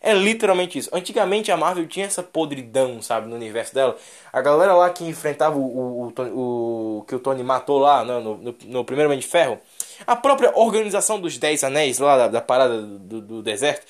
É 0.00 0.12
literalmente 0.12 0.78
isso. 0.78 0.90
Antigamente 0.92 1.50
a 1.50 1.56
Marvel 1.56 1.86
tinha 1.86 2.06
essa 2.06 2.22
podridão, 2.22 3.00
sabe, 3.02 3.28
no 3.28 3.34
universo 3.34 3.74
dela. 3.74 3.96
A 4.32 4.40
galera 4.40 4.74
lá 4.74 4.90
que 4.90 5.04
enfrentava 5.04 5.56
o, 5.56 5.62
o, 5.62 6.12
o, 6.18 6.98
o 6.98 7.04
que 7.04 7.14
o 7.14 7.18
Tony 7.18 7.42
matou 7.42 7.78
lá 7.78 8.04
né, 8.04 8.18
no, 8.20 8.36
no, 8.36 8.54
no 8.64 8.84
primeiro 8.84 9.08
Homem 9.08 9.18
de 9.18 9.26
Ferro. 9.26 9.58
A 10.06 10.14
própria 10.14 10.52
organização 10.56 11.20
dos 11.20 11.38
Dez 11.38 11.64
Anéis 11.64 11.98
lá 11.98 12.16
da, 12.16 12.28
da 12.28 12.40
parada 12.40 12.80
do, 12.82 13.20
do 13.20 13.42
deserto 13.42 13.86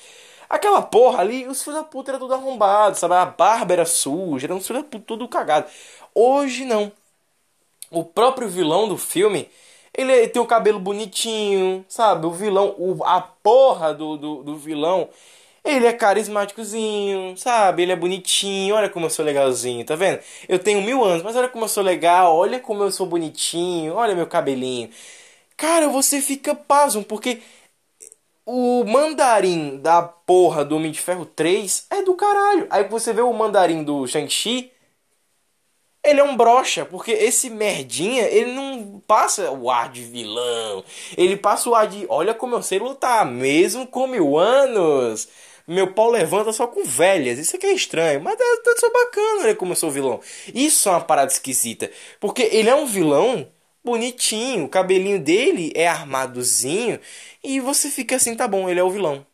Aquela 0.49 0.81
porra 0.81 1.19
ali, 1.19 1.45
os 1.45 1.61
filhos 1.61 1.79
da 1.79 1.83
puta 1.83 2.11
eram 2.11 2.19
tudo 2.19 2.33
arrombado, 2.33 2.97
sabe? 2.97 3.15
A 3.15 3.25
barba 3.25 3.73
era 3.73 3.85
suja, 3.85 4.47
eram 4.47 4.57
os 4.57 4.67
filhos 4.67 4.83
da 4.83 4.89
puta 4.89 5.03
tudo 5.05 5.27
cagado. 5.27 5.67
Hoje 6.15 6.63
não. 6.65 6.91
O 7.91 8.03
próprio 8.03 8.47
vilão 8.49 8.87
do 8.87 8.97
filme, 8.97 9.49
ele 9.93 10.27
tem 10.27 10.41
o 10.41 10.45
cabelo 10.45 10.79
bonitinho, 10.79 11.85
sabe? 11.87 12.25
O 12.25 12.31
vilão, 12.31 12.75
o, 12.77 13.03
a 13.03 13.21
porra 13.21 13.93
do, 13.93 14.17
do, 14.17 14.43
do 14.43 14.57
vilão, 14.57 15.09
ele 15.63 15.85
é 15.85 15.93
carismáticozinho, 15.93 17.37
sabe? 17.37 17.83
Ele 17.83 17.91
é 17.91 17.95
bonitinho, 17.95 18.75
olha 18.75 18.89
como 18.89 19.05
eu 19.05 19.09
sou 19.09 19.25
legalzinho, 19.25 19.85
tá 19.85 19.95
vendo? 19.95 20.19
Eu 20.47 20.59
tenho 20.59 20.81
mil 20.81 21.03
anos, 21.03 21.23
mas 21.23 21.35
olha 21.35 21.49
como 21.49 21.65
eu 21.65 21.69
sou 21.69 21.83
legal, 21.83 22.35
olha 22.35 22.59
como 22.59 22.83
eu 22.83 22.91
sou 22.91 23.05
bonitinho, 23.05 23.93
olha 23.95 24.15
meu 24.15 24.27
cabelinho. 24.27 24.89
Cara, 25.57 25.89
você 25.89 26.21
fica 26.21 26.55
pasmo, 26.55 27.03
porque 27.03 27.41
o 28.45 28.83
mandarim 28.85 29.77
da 29.77 30.01
porra 30.01 30.63
do 30.63 30.77
Homem 30.77 30.91
de 30.91 31.01
Ferro 31.01 31.25
3 31.25 31.87
é 31.89 32.01
do 32.03 32.15
caralho. 32.15 32.67
Aí 32.69 32.85
você 32.85 33.11
vê 33.13 33.21
o 33.21 33.33
mandarim 33.33 33.83
do 33.83 34.07
Shang-Chi, 34.07 34.71
ele 36.03 36.21
é 36.21 36.23
um 36.23 36.37
brocha, 36.37 36.85
porque 36.85 37.11
esse 37.11 37.49
merdinha, 37.49 38.23
ele 38.27 38.53
não 38.53 39.01
passa 39.05 39.51
o 39.51 39.69
ar 39.69 39.91
de 39.91 40.03
vilão. 40.03 40.83
Ele 41.17 41.35
passa 41.35 41.69
o 41.69 41.75
ar 41.75 41.87
de, 41.87 42.05
olha 42.09 42.33
como 42.33 42.55
eu 42.55 42.63
sei 42.63 42.79
lutar, 42.79 43.25
mesmo 43.25 43.85
com 43.85 44.07
mil 44.07 44.37
anos. 44.37 45.27
Meu 45.67 45.93
pau 45.93 46.09
levanta 46.09 46.53
só 46.53 46.65
com 46.67 46.83
velhas. 46.83 47.37
Isso 47.39 47.55
aqui 47.55 47.65
é 47.67 47.73
estranho, 47.73 48.21
mas 48.21 48.39
é, 48.39 48.43
é 48.43 48.77
só 48.77 48.89
bacana, 48.91 49.43
né, 49.47 49.53
como 49.55 49.73
eu 49.73 49.75
sou 49.75 49.91
vilão. 49.91 50.21
Isso 50.53 50.87
é 50.89 50.91
uma 50.93 51.01
parada 51.01 51.31
esquisita, 51.31 51.91
porque 52.19 52.43
ele 52.43 52.69
é 52.69 52.75
um 52.75 52.85
vilão 52.85 53.51
bonitinho, 53.83 54.65
o 54.65 54.69
cabelinho 54.69 55.19
dele 55.19 55.71
é 55.75 55.87
armadozinho 55.87 56.99
e 57.43 57.59
você 57.59 57.89
fica 57.89 58.15
assim, 58.17 58.35
tá 58.35 58.47
bom, 58.47 58.69
ele 58.69 58.79
é 58.79 58.83
o 58.83 58.89
vilão. 58.89 59.25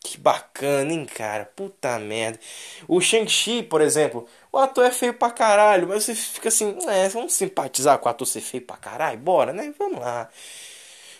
Que 0.00 0.18
bacana, 0.18 0.92
hein, 0.92 1.04
cara? 1.04 1.44
Puta 1.46 1.98
merda. 1.98 2.38
O 2.86 3.00
Shang-Chi, 3.00 3.62
por 3.64 3.80
exemplo, 3.80 4.26
o 4.52 4.58
ator 4.58 4.84
é 4.86 4.90
feio 4.92 5.14
pra 5.14 5.30
caralho, 5.30 5.88
mas 5.88 6.04
você 6.04 6.14
fica 6.14 6.48
assim, 6.48 6.76
é, 6.88 7.08
vamos 7.08 7.32
simpatizar 7.34 7.98
com 7.98 8.08
o 8.08 8.10
ator 8.10 8.26
ser 8.26 8.40
feio 8.40 8.64
pra 8.64 8.76
caralho? 8.76 9.18
Bora, 9.18 9.52
né? 9.52 9.74
Vamos 9.78 10.00
lá. 10.00 10.30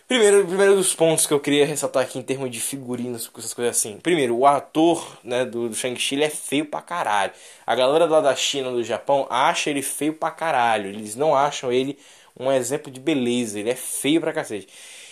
Primeiro, 0.09 0.47
primeiro 0.47 0.77
dos 0.77 0.95
pontos 0.95 1.27
que 1.27 1.35
eu 1.35 1.41
queria 1.41 1.67
ressaltar 1.67 2.05
aqui 2.05 2.17
em 2.17 2.23
termos 2.23 2.49
de 2.49 2.61
figurinos, 2.61 3.29
essas 3.37 3.53
coisas 3.53 3.77
assim. 3.77 3.99
Primeiro, 3.99 4.37
o 4.37 4.47
ator 4.47 5.19
né, 5.25 5.45
do, 5.45 5.69
do 5.69 5.75
Shang-Chi 5.75 6.23
é 6.23 6.31
feio 6.31 6.67
pra 6.67 6.81
caralho. 6.81 7.33
A 7.67 7.75
galera 7.75 8.07
lá 8.07 8.21
da 8.21 8.35
China, 8.37 8.71
do 8.71 8.85
Japão, 8.85 9.27
acha 9.29 9.69
ele 9.69 9.83
feio 9.83 10.13
pra 10.15 10.31
caralho. 10.31 10.91
Eles 10.91 11.17
não 11.17 11.35
acham 11.35 11.73
ele 11.73 11.99
um 12.39 12.53
exemplo 12.53 12.89
de 12.89 13.01
beleza. 13.01 13.59
Ele 13.59 13.71
é 13.71 13.75
feio 13.75 14.21
pra 14.21 14.33
cacete. 14.33 14.69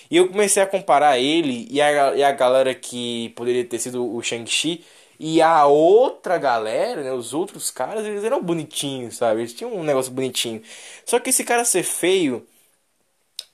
E 0.09 0.16
eu 0.16 0.28
comecei 0.28 0.62
a 0.62 0.66
comparar 0.66 1.18
ele 1.18 1.66
e 1.68 1.80
a, 1.80 2.14
e 2.14 2.22
a 2.22 2.30
galera 2.30 2.72
que 2.72 3.30
poderia 3.30 3.64
ter 3.64 3.80
sido 3.80 4.14
o 4.14 4.22
Shang-Chi. 4.22 4.84
E 5.18 5.42
a 5.42 5.66
outra 5.66 6.38
galera, 6.38 7.03
né, 7.03 7.12
os 7.12 7.34
outros 7.34 7.68
caras, 7.68 8.07
eles 8.07 8.22
eram 8.22 8.40
bonitinhos, 8.40 9.16
sabe? 9.16 9.40
Eles 9.40 9.55
tinham 9.55 9.74
um 9.74 9.82
negócio 9.82 10.12
bonitinho. 10.12 10.62
Só 11.05 11.18
que 11.18 11.30
esse 11.30 11.42
cara 11.42 11.64
ser 11.64 11.82
feio 11.82 12.47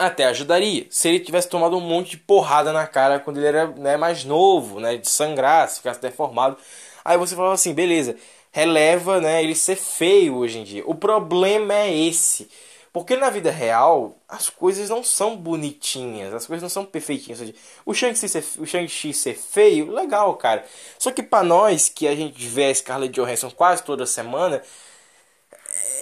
até 0.00 0.24
ajudaria. 0.24 0.86
Se 0.90 1.08
ele 1.08 1.20
tivesse 1.20 1.48
tomado 1.48 1.76
um 1.76 1.80
monte 1.80 2.12
de 2.12 2.16
porrada 2.16 2.72
na 2.72 2.86
cara 2.86 3.20
quando 3.20 3.36
ele 3.36 3.46
era 3.46 3.66
né, 3.66 3.96
mais 3.96 4.24
novo, 4.24 4.80
né, 4.80 4.96
de 4.96 5.08
sangrar, 5.08 5.68
se 5.68 5.76
ficasse 5.76 6.00
deformado. 6.00 6.56
Aí 7.04 7.18
você 7.18 7.36
falava 7.36 7.54
assim, 7.54 7.74
beleza, 7.74 8.16
releva 8.50 9.20
né, 9.20 9.42
ele 9.42 9.54
ser 9.54 9.76
feio 9.76 10.36
hoje 10.36 10.58
em 10.58 10.64
dia. 10.64 10.82
O 10.86 10.94
problema 10.94 11.74
é 11.74 11.94
esse. 11.94 12.48
Porque 12.92 13.16
na 13.16 13.30
vida 13.30 13.52
real, 13.52 14.16
as 14.28 14.50
coisas 14.50 14.88
não 14.88 15.04
são 15.04 15.36
bonitinhas, 15.36 16.34
as 16.34 16.44
coisas 16.46 16.62
não 16.62 16.68
são 16.68 16.84
perfeitinhas. 16.84 17.40
O 17.86 17.94
Shang-Chi 17.94 18.28
ser, 18.28 18.42
Shang 18.66 19.14
ser 19.14 19.34
feio, 19.34 19.92
legal, 19.92 20.34
cara. 20.34 20.64
Só 20.98 21.12
que 21.12 21.22
para 21.22 21.44
nós, 21.44 21.88
que 21.88 22.08
a 22.08 22.16
gente 22.16 22.44
vê 22.48 22.64
a 22.64 22.74
Scarlett 22.74 23.12
Johansson 23.14 23.50
quase 23.50 23.84
toda 23.84 24.06
semana, 24.06 24.60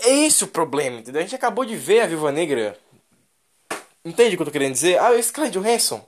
é 0.05 0.25
esse 0.25 0.45
o 0.45 0.49
problema, 0.49 1.01
entendeu? 1.01 1.21
A 1.21 1.25
gente 1.25 1.35
acabou 1.35 1.65
de 1.65 1.77
ver 1.77 2.01
a 2.01 2.07
Viva 2.07 2.33
Negra. 2.33 2.79
Entende 4.05 4.35
o 4.35 4.37
que 4.39 4.43
eu 4.43 4.47
tô 4.47 4.53
querendo 4.53 4.73
dizer? 4.73 4.99
Ah, 4.99 5.21
Scarlett 5.23 5.57
Johansson. 5.57 6.05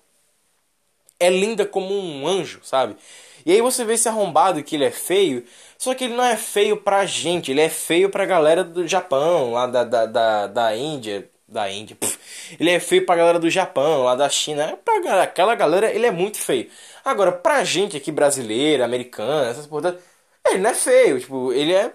é 1.18 1.28
linda 1.28 1.66
como 1.66 1.94
um 1.94 2.26
anjo, 2.26 2.60
sabe? 2.62 2.96
E 3.44 3.52
aí 3.52 3.60
você 3.62 3.84
vê 3.84 3.94
esse 3.94 4.08
arrombado 4.08 4.62
que 4.62 4.76
ele 4.76 4.84
é 4.84 4.90
feio, 4.90 5.44
só 5.78 5.94
que 5.94 6.04
ele 6.04 6.14
não 6.14 6.24
é 6.24 6.36
feio 6.36 6.76
pra 6.76 7.06
gente, 7.06 7.50
ele 7.50 7.60
é 7.60 7.68
feio 7.70 8.10
pra 8.10 8.26
galera 8.26 8.62
do 8.64 8.86
Japão, 8.86 9.52
lá 9.52 9.66
da, 9.66 9.84
da, 9.84 10.06
da, 10.06 10.46
da 10.46 10.76
Índia, 10.76 11.28
da 11.48 11.70
Índia. 11.70 11.96
Pff. 11.96 12.18
Ele 12.58 12.70
é 12.70 12.80
feio 12.80 13.04
pra 13.06 13.16
galera 13.16 13.38
do 13.38 13.50
Japão, 13.50 14.02
lá 14.04 14.14
da 14.14 14.28
China. 14.28 14.78
Pra 14.84 15.22
aquela 15.22 15.54
galera, 15.54 15.92
ele 15.92 16.06
é 16.06 16.10
muito 16.10 16.38
feio. 16.38 16.70
Agora, 17.04 17.32
pra 17.32 17.64
gente 17.64 17.96
aqui 17.96 18.12
brasileira, 18.12 18.84
americana, 18.84 19.50
essas 19.50 19.66
porra, 19.66 19.98
ele 20.46 20.58
não 20.58 20.70
é 20.70 20.74
feio, 20.74 21.20
tipo, 21.20 21.52
ele 21.52 21.72
é 21.74 21.92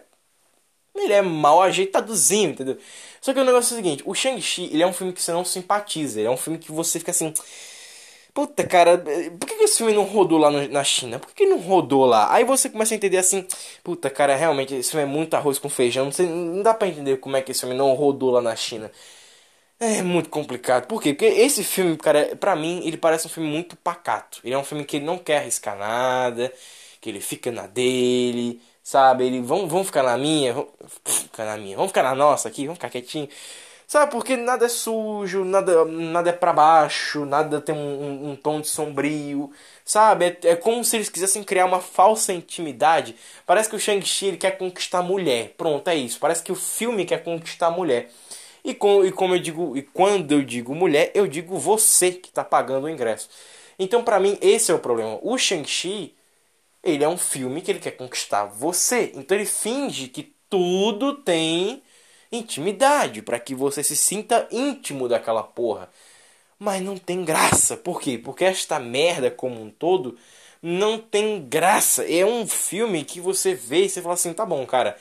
ele 0.96 1.14
é 1.14 1.22
mal 1.22 1.62
ajeitadozinho, 1.62 2.52
entendeu? 2.52 2.78
Só 3.26 3.34
que 3.34 3.40
o 3.40 3.44
negócio 3.44 3.74
é 3.74 3.80
o 3.80 3.84
seguinte, 3.84 4.04
o 4.06 4.14
Shang-Chi, 4.14 4.70
ele 4.72 4.84
é 4.84 4.88
um 4.88 4.94
filme 4.94 5.12
que 5.12 5.20
você 5.20 5.32
não 5.32 5.44
simpatiza, 5.44 6.20
ele 6.20 6.28
é 6.28 6.32
um 6.32 6.38
filme 6.38 6.60
que 6.60 6.72
você 6.72 7.00
fica 7.00 7.10
assim, 7.10 7.34
Puta, 8.36 8.64
cara, 8.68 9.00
por 9.40 9.48
que, 9.48 9.64
esse 9.64 9.78
filme 9.78 9.94
não 9.94 10.04
rodou 10.04 10.38
lá 10.38 10.52
no, 10.52 10.68
na 10.68 10.84
China? 10.84 11.18
Por 11.18 11.34
que, 11.34 11.46
não 11.48 11.58
rodou 11.58 12.06
lá? 12.06 12.32
Aí 12.32 12.44
você 12.44 12.70
começa 12.70 12.94
a 12.94 12.98
entender 12.98 13.18
assim, 13.18 13.48
puta, 13.84 14.12
cara, 14.12 14.36
realmente, 14.36 14.76
esse 14.76 14.92
filme 14.92 15.06
é 15.06 15.08
muito 15.08 15.34
arroz 15.34 15.58
com 15.58 15.70
feijão. 15.70 16.12
Não, 16.20 16.28
não 16.28 16.62
dá 16.64 16.74
pra 16.74 16.88
entender 16.88 17.18
como 17.18 17.36
é 17.36 17.42
que 17.42 17.52
esse 17.52 17.62
filme 17.62 17.76
não 17.76 17.94
rodou 17.96 18.30
lá 18.32 18.42
na 18.42 18.56
China. 18.56 18.92
É 19.80 20.02
muito 20.04 20.30
complicado. 20.30 20.88
Por 20.88 21.02
quê? 21.02 21.14
Porque 21.14 21.26
esse 21.26 21.64
filme, 21.64 21.98
cara, 21.98 22.36
pra 22.38 22.56
mim, 22.56 22.82
ele 22.86 22.98
parece 22.98 23.28
um 23.28 23.30
filme 23.30 23.50
muito 23.50 23.76
pacato. 23.78 24.40
Ele 24.44 24.54
é 24.54 24.58
um 24.58 24.64
filme 24.64 24.86
que 24.86 24.98
ele 24.98 25.06
não 25.06 25.18
quer 25.18 25.38
arriscar 25.40 25.78
nada, 25.78 26.54
que 27.02 27.10
ele 27.10 27.20
fica 27.22 27.52
na 27.52 27.68
dele, 27.68 28.62
sabe? 28.86 29.26
Ele, 29.26 29.42
vamos, 29.42 29.70
vamos 29.70 29.88
ficar 29.88 30.04
na 30.04 30.18
minha, 30.18 30.54
vamos 30.54 30.70
ficar 31.04 31.46
na 31.46 31.58
minha, 31.58 31.76
vamos 31.76 31.90
ficar 31.92 32.04
na 32.04 32.16
nossa 32.16 32.48
aqui, 32.48 32.66
vamos 32.66 32.78
ficar 32.78 32.90
quietinho. 32.90 33.28
Sabe, 33.88 34.12
porque 34.12 34.36
nada 34.36 34.66
é 34.66 34.70
sujo, 34.70 35.44
nada, 35.46 35.86
nada 35.86 36.30
é 36.32 36.34
para 36.34 36.52
baixo, 36.54 37.24
nada 37.26 37.62
tem 37.62 37.76
um, 37.76 37.80
um, 37.80 38.32
um, 38.32 38.36
tom 38.36 38.60
de 38.62 38.68
sombrio, 38.68 39.52
sabe? 39.84 40.26
É, 40.26 40.52
é, 40.52 40.56
como 40.56 40.84
se 40.84 40.98
eles 40.98 41.10
quisessem 41.10 41.44
criar 41.44 41.66
uma 41.66 41.80
falsa 41.80 42.34
intimidade. 42.34 43.16
Parece 43.46 43.70
que 43.70 43.76
o 43.76 43.80
Shang-Chi 43.80 44.38
quer 44.38 44.58
conquistar 44.58 45.00
a 45.00 45.04
mulher. 45.04 45.54
Pronto, 45.58 45.88
é 45.88 45.96
isso. 45.96 46.20
Parece 46.20 46.42
que 46.44 46.52
o 46.52 46.56
filme 46.56 47.06
quer 47.06 47.24
conquistar 47.24 47.68
a 47.68 47.72
mulher. 47.72 48.10
E, 48.64 48.74
com, 48.74 49.06
e 49.06 49.12
como 49.12 49.36
eu 49.36 49.40
digo, 49.40 49.78
e 49.78 49.84
quando 49.84 50.32
eu 50.32 50.44
digo 50.44 50.74
mulher, 50.74 51.12
eu 51.14 51.28
digo 51.28 51.58
você 51.60 52.12
que 52.12 52.30
está 52.30 52.44
pagando 52.44 52.86
o 52.86 52.90
ingresso. 52.90 53.30
Então, 53.78 54.04
para 54.04 54.20
mim, 54.20 54.38
esse 54.42 54.72
é 54.72 54.74
o 54.74 54.80
problema. 54.80 55.20
O 55.22 55.38
Shang-Chi, 55.38 56.15
ele 56.86 57.04
é 57.04 57.10
um 57.10 57.18
filme 57.18 57.62
que 57.62 57.72
ele 57.72 57.80
quer 57.80 57.92
conquistar 57.92 58.46
você. 58.46 59.12
Então 59.16 59.38
ele 59.38 59.46
finge 59.46 60.08
que 60.08 60.36
tudo 60.50 61.16
tem 61.16 61.84
intimidade, 62.32 63.22
para 63.22 63.40
que 63.40 63.56
você 63.56 63.84
se 63.84 63.96
sinta 63.96 64.48
íntimo 64.52 65.08
daquela 65.10 65.44
porra. 65.44 65.90
Mas 66.60 66.82
não 66.82 66.98
tem 66.98 67.24
graça. 67.26 67.78
Por 67.78 68.02
quê? 68.02 68.18
Porque 68.18 68.46
esta 68.46 68.80
merda 68.80 69.30
como 69.32 69.62
um 69.62 69.70
todo 69.70 70.18
não 70.62 71.00
tem 71.00 71.42
graça. 71.48 72.04
É 72.10 72.26
um 72.26 72.48
filme 72.48 73.04
que 73.04 73.20
você 73.22 73.54
vê 73.54 73.86
e 73.86 73.90
você 73.90 74.02
fala 74.02 74.14
assim, 74.16 74.34
tá 74.34 74.46
bom, 74.46 74.66
cara. 74.66 74.98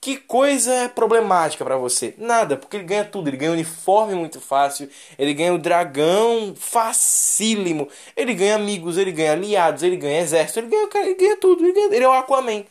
Que 0.00 0.16
coisa 0.16 0.72
é 0.72 0.88
problemática 0.88 1.64
para 1.64 1.76
você? 1.76 2.14
Nada, 2.18 2.56
porque 2.56 2.76
ele 2.76 2.84
ganha 2.84 3.04
tudo. 3.04 3.28
Ele 3.28 3.36
ganha 3.36 3.52
uniforme 3.52 4.14
muito 4.14 4.40
fácil, 4.40 4.88
ele 5.18 5.34
ganha 5.34 5.52
o 5.52 5.58
dragão 5.58 6.54
facílimo, 6.56 7.88
ele 8.16 8.32
ganha 8.32 8.54
amigos, 8.54 8.96
ele 8.96 9.10
ganha 9.10 9.32
aliados, 9.32 9.82
ele 9.82 9.96
ganha 9.96 10.20
exército, 10.20 10.60
ele 10.60 10.68
ganha, 10.68 10.88
ele 11.04 11.14
ganha 11.14 11.36
tudo. 11.36 11.64
Ele, 11.64 11.72
ganha, 11.72 11.94
ele 11.94 12.04
é 12.04 12.08
o 12.08 12.12
Aquaman. 12.12 12.64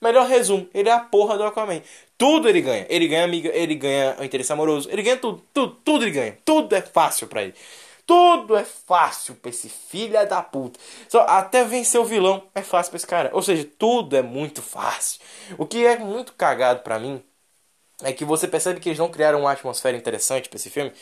Melhor 0.00 0.26
resumo, 0.26 0.66
ele 0.74 0.88
é 0.88 0.92
a 0.92 1.00
porra 1.00 1.36
do 1.36 1.44
Aquaman. 1.44 1.82
Tudo 2.16 2.48
ele 2.48 2.62
ganha. 2.62 2.86
Ele 2.88 3.06
ganha 3.08 3.24
amiga, 3.24 3.50
ele 3.54 3.74
ganha 3.74 4.16
interesse 4.22 4.52
amoroso, 4.52 4.88
ele 4.90 5.02
ganha 5.02 5.16
tudo, 5.16 5.42
tudo, 5.52 5.76
tudo 5.84 6.04
ele 6.04 6.12
ganha. 6.12 6.38
Tudo 6.44 6.74
é 6.74 6.80
fácil 6.80 7.26
para 7.26 7.42
ele. 7.42 7.54
Tudo 8.06 8.56
é 8.56 8.64
fácil 8.64 9.34
pra 9.36 9.50
esse 9.50 9.68
filho 9.68 10.12
da 10.28 10.42
puta. 10.42 10.78
Só 11.08 11.20
até 11.22 11.64
vencer 11.64 12.00
o 12.00 12.04
vilão 12.04 12.42
é 12.54 12.62
fácil 12.62 12.90
pra 12.90 12.96
esse 12.96 13.06
cara. 13.06 13.30
Ou 13.32 13.42
seja, 13.42 13.68
tudo 13.78 14.16
é 14.16 14.22
muito 14.22 14.60
fácil. 14.60 15.20
O 15.56 15.66
que 15.66 15.86
é 15.86 15.98
muito 15.98 16.32
cagado 16.34 16.80
para 16.80 16.98
mim 16.98 17.22
é 18.02 18.12
que 18.12 18.24
você 18.24 18.48
percebe 18.48 18.80
que 18.80 18.88
eles 18.88 18.98
não 18.98 19.10
criaram 19.10 19.40
uma 19.40 19.52
atmosfera 19.52 19.96
interessante 19.96 20.48
para 20.48 20.56
esse 20.56 20.70
filme, 20.70 20.92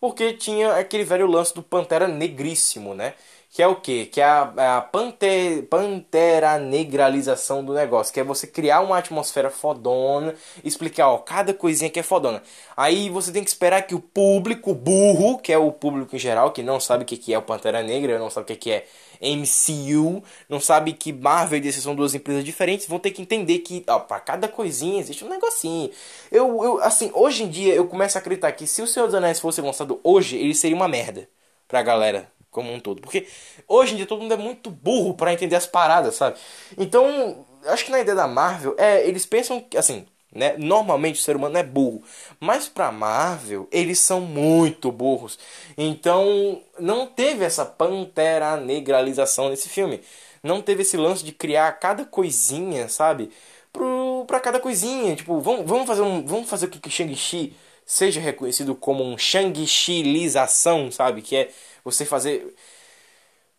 porque 0.00 0.34
tinha 0.34 0.74
aquele 0.74 1.04
velho 1.04 1.26
lance 1.26 1.54
do 1.54 1.62
Pantera 1.62 2.06
Negríssimo, 2.06 2.94
né? 2.94 3.14
Que 3.54 3.62
é 3.62 3.68
o 3.68 3.76
quê? 3.76 4.06
Que 4.10 4.20
é 4.20 4.24
a, 4.24 4.52
é 4.56 4.66
a 4.66 4.80
pante, 4.80 5.62
pantera 5.70 6.58
negralização 6.58 7.64
do 7.64 7.72
negócio, 7.72 8.12
que 8.12 8.18
é 8.18 8.24
você 8.24 8.48
criar 8.48 8.80
uma 8.80 8.98
atmosfera 8.98 9.48
fodona, 9.48 10.34
explicar, 10.64 11.08
ó, 11.10 11.18
cada 11.18 11.54
coisinha 11.54 11.88
que 11.88 12.00
é 12.00 12.02
fodona. 12.02 12.42
Aí 12.76 13.08
você 13.08 13.30
tem 13.30 13.44
que 13.44 13.50
esperar 13.50 13.82
que 13.82 13.94
o 13.94 14.00
público 14.00 14.74
burro, 14.74 15.38
que 15.38 15.52
é 15.52 15.56
o 15.56 15.70
público 15.70 16.16
em 16.16 16.18
geral, 16.18 16.50
que 16.50 16.64
não 16.64 16.80
sabe 16.80 17.04
o 17.04 17.06
que 17.06 17.32
é 17.32 17.38
o 17.38 17.42
Pantera 17.42 17.80
Negra, 17.80 18.18
não 18.18 18.28
sabe 18.28 18.52
o 18.52 18.56
que 18.56 18.72
é 18.72 18.86
MCU, 19.20 20.20
não 20.48 20.58
sabe 20.58 20.92
que 20.92 21.12
Marvel 21.12 21.58
e 21.58 21.60
DC 21.60 21.80
são 21.80 21.94
duas 21.94 22.12
empresas 22.12 22.42
diferentes, 22.42 22.88
vão 22.88 22.98
ter 22.98 23.12
que 23.12 23.22
entender 23.22 23.60
que, 23.60 23.84
ó, 23.86 24.00
pra 24.00 24.18
cada 24.18 24.48
coisinha 24.48 24.98
existe 24.98 25.24
um 25.24 25.28
negocinho. 25.28 25.92
Eu, 26.32 26.64
eu, 26.64 26.82
assim, 26.82 27.08
hoje 27.14 27.44
em 27.44 27.48
dia 27.48 27.72
eu 27.72 27.86
começo 27.86 28.18
a 28.18 28.20
acreditar 28.20 28.50
que 28.50 28.66
se 28.66 28.82
o 28.82 28.86
Senhor 28.88 29.06
dos 29.06 29.14
Anéis 29.14 29.38
fosse 29.38 29.60
lançado 29.60 30.00
hoje, 30.02 30.36
ele 30.36 30.56
seria 30.56 30.76
uma 30.76 30.88
merda 30.88 31.28
pra 31.68 31.82
galera 31.82 32.33
como 32.54 32.72
um 32.72 32.78
todo. 32.78 33.02
Porque 33.02 33.26
hoje 33.68 33.92
em 33.92 33.96
dia 33.96 34.06
todo 34.06 34.22
mundo 34.22 34.32
é 34.32 34.36
muito 34.36 34.70
burro 34.70 35.14
para 35.14 35.32
entender 35.32 35.56
as 35.56 35.66
paradas, 35.66 36.14
sabe? 36.14 36.38
Então, 36.78 37.44
acho 37.66 37.84
que 37.84 37.90
na 37.90 38.00
ideia 38.00 38.16
da 38.16 38.28
Marvel, 38.28 38.74
é, 38.78 39.06
eles 39.06 39.26
pensam 39.26 39.60
que, 39.60 39.76
assim, 39.76 40.06
né? 40.32 40.54
Normalmente 40.58 41.20
o 41.20 41.22
ser 41.22 41.36
humano 41.36 41.56
é 41.56 41.62
burro, 41.62 42.02
mas 42.40 42.68
para 42.68 42.90
Marvel 42.90 43.68
eles 43.70 44.00
são 44.00 44.20
muito 44.20 44.90
burros. 44.90 45.38
Então 45.78 46.60
não 46.78 47.06
teve 47.06 47.44
essa 47.44 47.64
pantera 47.64 48.56
negralização 48.56 49.48
nesse 49.48 49.68
filme. 49.68 50.00
Não 50.42 50.60
teve 50.60 50.82
esse 50.82 50.96
lance 50.96 51.24
de 51.24 51.32
criar 51.32 51.70
cada 51.78 52.04
coisinha, 52.04 52.88
sabe? 52.88 53.30
Pro, 53.72 54.24
pra 54.26 54.40
cada 54.40 54.58
coisinha. 54.58 55.14
Tipo, 55.14 55.40
vamos, 55.40 55.66
vamos 55.66 55.86
fazer 55.86 56.02
um. 56.02 56.26
Vamos 56.26 56.50
fazer 56.50 56.66
com 56.66 56.80
que 56.80 56.90
Shang-Chi 56.90 57.56
seja 57.86 58.20
reconhecido 58.20 58.74
como 58.74 59.04
um 59.04 59.16
Shang-Chi-lização, 59.16 60.90
sabe? 60.90 61.22
Que 61.22 61.36
é 61.36 61.50
você 61.84 62.04
fazer 62.04 62.54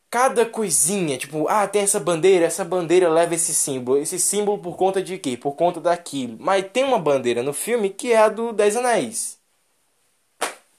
cada 0.09 0.45
coisinha, 0.45 1.17
tipo, 1.17 1.47
ah, 1.49 1.67
tem 1.67 1.82
essa 1.82 1.99
bandeira, 1.99 2.45
essa 2.45 2.63
bandeira 2.63 3.09
leva 3.09 3.36
esse 3.36 3.53
símbolo. 3.53 3.97
Esse 3.99 4.17
símbolo 4.19 4.57
por 4.59 4.78
conta 4.78 5.01
de 5.01 5.17
quê? 5.17 5.36
Por 5.38 5.53
conta 5.53 5.82
daquilo. 5.82 6.38
Mas 6.39 6.65
tem 6.71 6.84
uma 6.84 6.99
bandeira 6.99 7.43
no 7.43 7.53
filme 7.53 7.89
que 7.89 8.13
é 8.13 8.17
a 8.17 8.30
do 8.30 8.53
Dez 8.53 8.76
Anéis. 8.78 9.38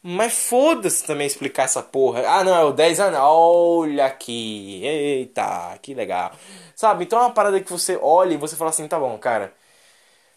Mas 0.02 0.32
foda-se 0.34 1.04
também 1.04 1.26
explicar 1.26 1.64
essa 1.64 1.82
porra. 1.82 2.22
Ah, 2.26 2.44
não, 2.44 2.54
é 2.54 2.64
o 2.64 2.72
Dez 2.72 3.00
Anéis. 3.00 3.22
Olha 3.24 4.06
aqui. 4.06 4.80
Eita, 4.84 5.78
que 5.82 5.94
legal. 5.94 6.32
Sabe? 6.76 7.04
Então 7.04 7.18
é 7.18 7.22
uma 7.22 7.32
parada 7.34 7.60
que 7.60 7.70
você 7.70 7.98
olha 8.00 8.34
e 8.34 8.36
você 8.36 8.54
fala 8.56 8.70
assim, 8.70 8.86
tá 8.86 8.98
bom, 8.98 9.18
cara. 9.18 9.52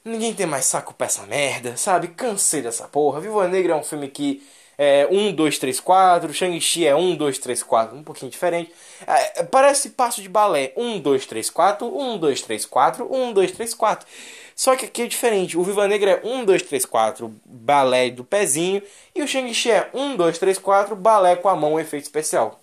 Ninguém 0.04 0.34
tem 0.34 0.46
mais 0.46 0.66
saco 0.66 0.94
pra 0.94 1.08
essa 1.08 1.24
merda, 1.28 1.78
sabe? 1.78 2.10
Cansei 2.10 2.62
dessa 2.62 2.88
porra. 2.88 3.22
Viva 3.22 3.48
Negra 3.48 3.74
é 3.74 3.76
um 3.76 3.84
filme 3.84 4.10
que 4.10 4.44
é 4.82 5.06
1, 5.12 5.34
2, 5.34 5.60
3, 5.60 5.78
4. 5.82 6.34
Shang-Chi 6.34 6.88
é 6.88 6.96
1, 6.96 7.18
2, 7.18 7.38
3, 7.38 7.64
4. 7.64 7.98
Um 7.98 8.02
pouquinho 8.02 8.32
diferente. 8.32 8.72
É, 9.06 9.44
parece 9.44 9.90
passo 9.90 10.22
de 10.22 10.30
balé. 10.30 10.72
1, 10.78 11.02
2, 11.02 11.26
3, 11.26 11.50
4. 11.50 11.86
1, 11.86 12.18
2, 12.18 12.42
3, 12.42 12.66
4. 12.66 13.14
1, 13.14 13.34
2, 13.34 13.52
3, 13.52 13.74
4. 13.74 14.08
Só 14.56 14.78
que 14.78 14.86
aqui 14.86 15.02
é 15.02 15.08
diferente. 15.08 15.58
O 15.58 15.64
Viva 15.64 15.86
Negra 15.86 16.12
é 16.12 16.22
1, 16.26 16.46
2, 16.46 16.62
3, 16.62 16.86
4. 16.86 17.36
Balé 17.44 18.10
do 18.10 18.24
pezinho. 18.24 18.82
E 19.14 19.22
o 19.22 19.28
Shang-Chi 19.28 19.70
é 19.70 19.90
1, 19.94 20.16
2, 20.16 20.40
3, 20.40 20.58
4. 20.58 20.96
Balé 20.96 21.36
com 21.36 21.50
a 21.50 21.58
mão, 21.58 21.78
efeito 21.78 22.06
especial. 22.06 22.62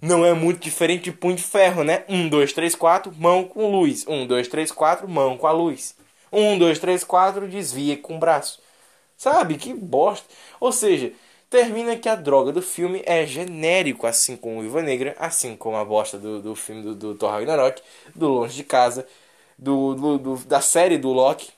Não 0.00 0.24
é 0.24 0.32
muito 0.32 0.60
diferente 0.60 1.04
de 1.04 1.12
punho 1.12 1.36
de 1.36 1.42
ferro, 1.42 1.84
né? 1.84 2.04
1, 2.08 2.30
2, 2.30 2.54
3, 2.54 2.74
4, 2.74 3.12
mão 3.18 3.44
com 3.44 3.70
luz. 3.70 4.06
1, 4.08 4.26
2, 4.26 4.48
3, 4.48 4.72
4, 4.72 5.06
mão 5.06 5.36
com 5.36 5.46
a 5.46 5.52
luz. 5.52 5.94
1, 6.32 6.58
2, 6.58 6.78
3, 6.78 7.04
4, 7.04 7.46
desvia 7.48 7.98
com 7.98 8.16
o 8.16 8.18
braço. 8.18 8.64
Sabe? 9.16 9.56
Que 9.56 9.72
bosta. 9.74 10.28
Ou 10.60 10.72
seja, 10.72 11.12
termina 11.50 11.96
que 11.96 12.08
a 12.08 12.14
droga 12.14 12.52
do 12.52 12.62
filme 12.62 13.02
é 13.06 13.26
genérico, 13.26 14.06
assim 14.06 14.36
como 14.36 14.58
o 14.58 14.62
Viva 14.62 14.82
Negra, 14.82 15.16
assim 15.18 15.56
como 15.56 15.76
a 15.76 15.84
bosta 15.84 16.18
do, 16.18 16.42
do 16.42 16.54
filme 16.54 16.82
do, 16.82 16.94
do 16.94 17.14
Thor 17.14 17.30
Ragnarok, 17.30 17.82
do 18.14 18.28
Longe 18.28 18.56
de 18.56 18.64
Casa, 18.64 19.06
do, 19.58 19.94
do, 19.94 20.18
do, 20.18 20.36
da 20.46 20.60
série 20.60 20.98
do 20.98 21.12
Loki, 21.12 21.50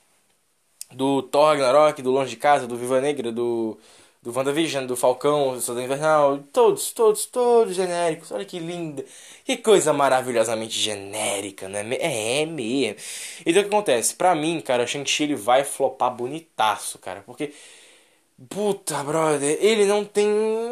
do 0.93 1.23
Thor 1.23 1.47
Ragnarok, 1.49 2.03
do 2.03 2.11
Longe 2.11 2.31
de 2.31 2.37
Casa, 2.37 2.67
do 2.67 2.77
Viva 2.77 3.01
Negra, 3.01 3.31
do 3.33 3.79
do 4.23 4.33
WandaVision, 4.37 4.87
do 4.87 4.97
Falcão, 4.97 5.55
do 5.55 5.61
Soldado 5.61 5.85
Invernal, 5.87 6.39
todos, 6.53 6.93
todos, 6.93 7.27
todos 7.27 7.75
genéricos. 7.75 8.33
Olha 8.33 8.45
que 8.45 8.59
linda. 8.59 9.05
Que 9.45 9.57
coisa 9.57 9.93
maravilhosamente 9.93 10.79
genérica, 10.79 11.69
né? 11.69 11.81
É, 11.97 12.43
é 12.43 12.47
mesmo. 12.47 12.97
Então 13.47 13.63
o 13.63 13.65
que 13.65 13.71
acontece? 13.75 14.15
Pra 14.15 14.35
mim, 14.35 14.61
cara, 14.61 14.85
o 14.85 14.87
Shang-Chi 14.87 15.25
ele 15.25 15.35
vai 15.37 15.65
flopar 15.65 16.15
bonitaço, 16.15 16.99
cara. 16.99 17.23
Porque, 17.25 17.53
puta, 18.49 19.03
brother, 19.03 19.59
ele 19.61 19.85
não 19.87 20.05
tem 20.05 20.29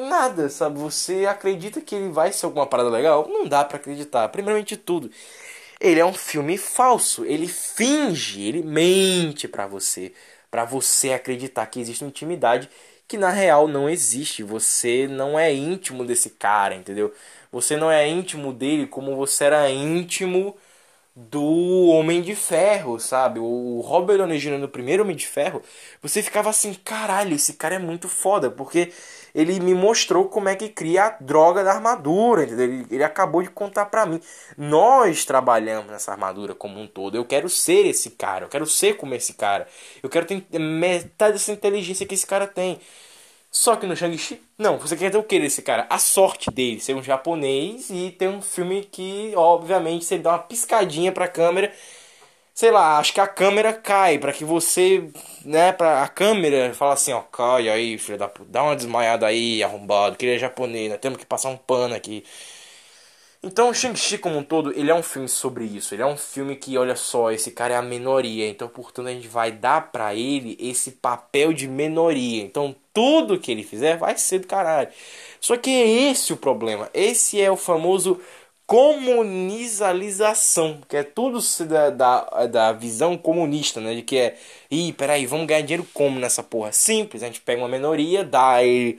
nada, 0.09 0.49
sabe? 0.49 0.79
Você 0.79 1.27
acredita 1.27 1.81
que 1.81 1.95
ele 1.95 2.09
vai 2.11 2.33
ser 2.33 2.47
alguma 2.47 2.67
parada 2.67 2.89
legal? 2.91 3.29
Não 3.29 3.47
dá 3.47 3.65
para 3.65 3.77
acreditar. 3.79 4.29
Primeiramente 4.29 4.77
de 4.77 4.79
tudo, 4.79 5.11
ele 5.81 6.01
é 6.01 6.05
um 6.07 6.15
filme 6.15 6.59
falso. 6.59 7.25
Ele 7.25 7.49
finge, 7.49 8.43
ele 8.43 8.63
mente 8.63 9.49
para 9.49 9.67
você. 9.67 10.13
para 10.51 10.65
você 10.65 11.13
acreditar 11.13 11.67
que 11.67 11.81
existe 11.81 12.05
intimidade 12.05 12.71
que 13.09 13.17
na 13.19 13.31
real 13.31 13.69
não 13.69 13.89
existe. 13.89 14.43
Você 14.43 15.07
não 15.09 15.39
é 15.39 15.53
íntimo 15.53 16.05
desse 16.05 16.31
cara, 16.31 16.75
entendeu? 16.75 17.13
Você 17.53 17.77
não 17.77 17.91
é 17.91 18.09
íntimo 18.09 18.53
dele 18.53 18.87
como 18.87 19.17
você 19.17 19.45
era 19.45 19.71
íntimo 19.71 20.57
do 21.15 21.43
Homem 21.89 22.21
de 22.23 22.35
Ferro, 22.35 23.01
sabe? 23.01 23.39
O 23.41 23.81
Robert 23.81 24.19
Downey 24.19 24.39
Jr. 24.39 24.59
no 24.59 24.69
primeiro 24.69 25.03
Homem 25.03 25.17
de 25.17 25.27
Ferro, 25.27 25.63
você 26.03 26.23
ficava 26.23 26.51
assim, 26.51 26.75
caralho, 26.75 27.35
esse 27.35 27.55
cara 27.55 27.77
é 27.77 27.79
muito 27.79 28.09
foda, 28.09 28.51
porque 28.51 28.93
ele 29.37 29.61
me 29.61 29.75
mostrou 29.75 30.25
como 30.31 30.49
é 30.49 30.57
que 30.57 30.71
cria 30.71 31.05
a 31.05 31.11
droga 31.21 31.63
da 31.63 31.75
armadura, 31.75 32.45
entendeu? 32.45 32.65
Ele, 32.65 32.87
ele 32.91 33.05
acabou 33.05 33.43
de 33.43 33.51
contar 33.51 33.85
pra 33.85 34.07
mim. 34.07 34.19
Nós 34.57 35.27
trabalhamos 35.27 35.91
nessa 35.91 36.11
armadura 36.11 36.55
como 36.55 36.81
um 36.81 36.87
todo. 36.87 37.19
Eu 37.19 37.25
quero 37.27 37.47
ser 37.47 37.87
esse 37.87 38.13
cara, 38.13 38.47
eu 38.47 38.49
quero 38.49 38.65
ser 38.65 38.97
como 38.97 39.15
esse 39.15 39.35
cara. 39.35 39.69
Eu 40.03 40.09
quero 40.09 40.25
ter 40.25 40.59
metade 40.59 41.35
dessa 41.35 41.53
inteligência 41.53 42.07
que 42.07 42.15
esse 42.15 42.27
cara 42.27 42.47
tem. 42.47 42.81
Só 43.51 43.77
que 43.77 43.87
no 43.87 43.95
Shang-Chi, 43.95 44.41
não, 44.59 44.79
você 44.79 44.97
quer 44.97 45.11
ter 45.11 45.19
o 45.19 45.23
que 45.23 45.39
desse 45.39 45.61
cara? 45.61 45.87
A 45.91 45.99
sorte 45.99 46.51
dele 46.51 46.81
ser 46.81 46.95
um 46.95 47.03
japonês 47.03 47.91
e 47.91 48.11
ter 48.13 48.29
um 48.29 48.41
filme 48.41 48.85
que, 48.85 49.35
obviamente, 49.37 50.07
você 50.07 50.17
dá 50.19 50.31
uma 50.31 50.39
piscadinha 50.39 51.13
pra 51.13 51.29
câmera. 51.29 51.71
Sei 52.57 52.71
lá, 52.71 52.99
acho 52.99 53.13
que 53.13 53.21
a 53.21 53.27
câmera 53.29 53.71
cai 53.75 54.19
para 54.19 54.33
que 54.33 54.43
você, 54.43 55.11
né, 55.45 55.73
pra 55.73 56.03
a 56.03 56.09
câmera 56.09 56.73
fala 56.73 56.95
assim, 56.95 57.13
ó, 57.13 57.21
cai 57.21 57.69
aí, 57.69 57.99
filho 57.99 58.17
da 58.17 58.29
puta, 58.29 58.51
dá 58.51 58.63
uma 58.63 58.75
desmaiada 58.75 59.27
aí, 59.27 59.63
arrombado, 59.63 60.17
que 60.17 60.25
ele 60.25 60.37
é 60.37 60.39
japonês, 60.39 60.91
né, 60.91 60.97
temos 60.97 61.19
que 61.19 61.27
passar 61.27 61.51
um 61.51 61.57
pano 61.59 61.95
aqui. 61.95 62.25
Então, 63.43 63.73
Shang-Chi 63.73 64.19
como 64.19 64.39
um 64.39 64.43
todo, 64.43 64.73
ele 64.73 64.91
é 64.91 64.95
um 64.95 65.03
filme 65.03 65.29
sobre 65.29 65.65
isso. 65.65 65.95
Ele 65.95 66.03
é 66.03 66.07
um 66.07 66.17
filme 66.17 66.57
que, 66.57 66.77
olha 66.77 66.97
só, 66.97 67.31
esse 67.31 67.53
cara 67.53 67.75
é 67.75 67.77
a 67.77 67.83
minoria. 67.83 68.49
Então, 68.49 68.69
portanto, 68.69 69.07
a 69.09 69.13
gente 69.13 69.29
vai 69.29 69.53
dar 69.53 69.93
para 69.93 70.15
ele 70.15 70.57
esse 70.59 70.93
papel 70.93 71.53
de 71.53 71.69
minoria. 71.69 72.43
Então, 72.43 72.75
tudo 72.93 73.39
que 73.39 73.53
ele 73.53 73.63
fizer 73.63 73.99
vai 73.99 74.17
ser 74.19 74.41
do 74.41 74.49
caralho. 74.49 74.89
Só 75.41 75.57
que 75.57 75.71
é 75.71 76.11
esse 76.11 76.33
o 76.33 76.37
problema. 76.37 76.91
Esse 76.93 77.41
é 77.41 77.51
o 77.51 77.57
famoso 77.57 78.21
comunizalização, 78.67 80.81
que 80.89 80.97
é 80.97 81.03
tudo 81.05 81.39
da, 81.67 81.91
da, 81.91 82.47
da 82.47 82.73
visão 82.73 83.17
comunista, 83.17 83.81
né? 83.81 83.95
De 83.95 84.03
que 84.03 84.19
é, 84.19 84.37
ih, 84.71 84.93
peraí, 84.93 85.27
vamos 85.27 85.47
ganhar 85.47 85.63
dinheiro 85.63 85.87
como 85.95 86.19
nessa 86.19 86.43
porra? 86.43 86.73
Simples, 86.73 87.23
a 87.23 87.27
gente 87.27 87.41
pega 87.41 87.63
uma 87.63 87.69
minoria, 87.69 88.25
dá 88.25 88.63
ele 88.63 88.99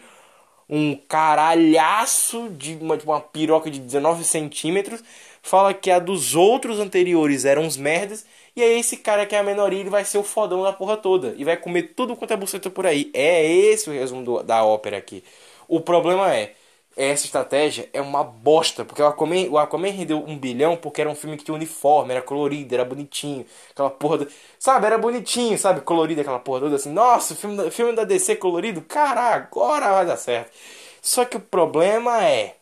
um 0.69 0.95
caralhaço 0.95 2.49
de 2.49 2.77
uma, 2.81 2.95
uma 3.05 3.21
piroca 3.21 3.69
de 3.71 3.79
19 3.79 4.23
centímetros, 4.23 5.03
fala 5.41 5.73
que 5.73 5.89
a 5.89 5.99
dos 5.99 6.35
outros 6.35 6.79
anteriores 6.79 7.45
eram 7.45 7.63
uns 7.63 7.77
merdas, 7.77 8.25
e 8.55 8.61
aí 8.61 8.79
esse 8.79 8.97
cara 8.97 9.25
que 9.25 9.35
é 9.35 9.39
a 9.39 9.43
minoria, 9.43 9.79
ele 9.79 9.89
vai 9.89 10.03
ser 10.03 10.17
o 10.17 10.23
fodão 10.23 10.63
da 10.63 10.73
porra 10.73 10.97
toda, 10.97 11.33
e 11.37 11.43
vai 11.45 11.55
comer 11.57 11.93
tudo 11.95 12.15
quanto 12.15 12.33
é 12.33 12.37
buceta 12.37 12.69
por 12.69 12.85
aí. 12.85 13.09
É 13.13 13.45
esse 13.45 13.89
o 13.89 13.93
resumo 13.93 14.23
do, 14.23 14.43
da 14.43 14.63
ópera 14.63 14.97
aqui. 14.97 15.23
O 15.67 15.79
problema 15.81 16.33
é, 16.33 16.53
essa 16.97 17.25
estratégia 17.25 17.87
é 17.93 18.01
uma 18.01 18.23
bosta, 18.23 18.83
porque 18.83 19.01
o 19.01 19.05
Aquaman, 19.05 19.47
o 19.51 19.57
Aquaman 19.57 19.91
rendeu 19.91 20.17
um 20.25 20.37
bilhão 20.37 20.75
porque 20.75 20.99
era 20.99 21.09
um 21.09 21.15
filme 21.15 21.37
que 21.37 21.43
tinha 21.43 21.53
uniforme, 21.53 22.11
era 22.11 22.21
colorido, 22.23 22.73
era 22.73 22.83
bonitinho, 22.83 23.45
aquela 23.69 23.91
porra, 23.91 24.17
do, 24.19 24.27
sabe, 24.57 24.87
era 24.87 24.97
bonitinho, 24.97 25.57
sabe, 25.59 25.81
colorido, 25.81 26.21
aquela 26.21 26.39
porra 26.39 26.61
toda 26.61 26.75
assim, 26.75 26.91
nossa, 26.91 27.35
filme, 27.35 27.69
filme 27.69 27.93
da 27.93 28.03
DC 28.03 28.37
colorido, 28.37 28.81
cara, 28.81 29.35
agora 29.35 29.91
vai 29.93 30.05
dar 30.07 30.17
certo. 30.17 30.51
Só 31.01 31.23
que 31.23 31.37
o 31.37 31.39
problema 31.39 32.25
é, 32.25 32.55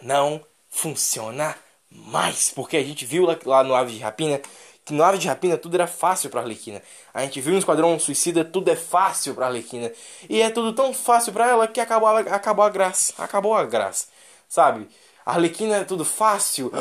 não 0.00 0.40
funciona 0.70 1.56
mais, 1.90 2.50
porque 2.50 2.76
a 2.76 2.82
gente 2.84 3.04
viu 3.04 3.24
lá, 3.26 3.36
lá 3.44 3.64
no 3.64 3.74
Ave 3.74 3.94
de 3.94 3.98
Rapina 3.98 4.40
que 4.88 4.94
no 4.94 5.04
Ave 5.04 5.18
de 5.18 5.28
Rapina 5.28 5.58
tudo 5.58 5.74
era 5.74 5.86
fácil 5.86 6.30
para 6.30 6.40
Arlequina. 6.40 6.82
A 7.12 7.20
gente 7.20 7.42
viu 7.42 7.52
no 7.52 7.58
Esquadrão 7.58 7.98
Suicida 7.98 8.42
tudo 8.42 8.70
é 8.70 8.76
fácil 8.76 9.34
para 9.34 9.46
Arlequina. 9.46 9.92
E 10.30 10.40
é 10.40 10.48
tudo 10.48 10.72
tão 10.72 10.94
fácil 10.94 11.30
para 11.30 11.46
ela 11.46 11.68
que 11.68 11.78
acabou, 11.78 12.08
acabou 12.08 12.64
a 12.64 12.70
graça. 12.70 13.12
Acabou 13.18 13.54
a 13.54 13.66
graça. 13.66 14.06
Sabe? 14.48 14.88
Arlequina 15.28 15.76
é 15.76 15.84
tudo 15.84 16.06
fácil. 16.06 16.72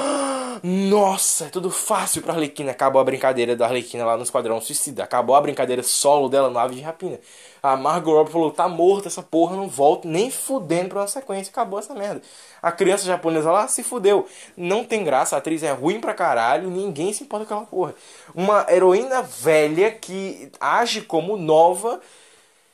Nossa, 0.63 1.47
é 1.47 1.49
tudo 1.49 1.69
fácil 1.69 2.21
pra 2.21 2.31
Arlequina. 2.31 2.71
Acabou 2.71 3.01
a 3.01 3.03
brincadeira 3.03 3.57
da 3.57 3.65
Arlequina 3.65 4.05
lá 4.05 4.15
no 4.15 4.23
Esquadrão 4.23 4.61
Suicida. 4.61 5.03
Acabou 5.03 5.35
a 5.35 5.41
brincadeira 5.41 5.83
solo 5.83 6.29
dela 6.29 6.49
no 6.49 6.57
Ave 6.57 6.75
de 6.75 6.81
Rapina. 6.81 7.19
A 7.61 7.75
Margot 7.75 8.13
Robbie 8.13 8.31
falou: 8.31 8.49
tá 8.49 8.69
morta 8.69 9.09
essa 9.09 9.21
porra, 9.21 9.57
não 9.57 9.67
volto 9.67 10.07
nem 10.07 10.31
fudendo 10.31 10.87
pra 10.89 11.01
uma 11.01 11.07
sequência. 11.07 11.51
Acabou 11.51 11.77
essa 11.77 11.93
merda. 11.93 12.21
A 12.61 12.71
criança 12.71 13.05
japonesa 13.05 13.51
lá 13.51 13.67
se 13.67 13.83
fudeu. 13.83 14.25
Não 14.55 14.85
tem 14.85 15.03
graça, 15.03 15.35
a 15.35 15.39
atriz 15.39 15.61
é 15.61 15.73
ruim 15.73 15.99
pra 15.99 16.13
caralho. 16.13 16.69
Ninguém 16.69 17.11
se 17.11 17.25
importa 17.25 17.45
com 17.45 17.53
aquela 17.53 17.67
porra. 17.67 17.95
Uma 18.33 18.65
heroína 18.69 19.21
velha 19.21 19.91
que 19.91 20.49
age 20.61 21.01
como 21.01 21.35
nova 21.35 21.99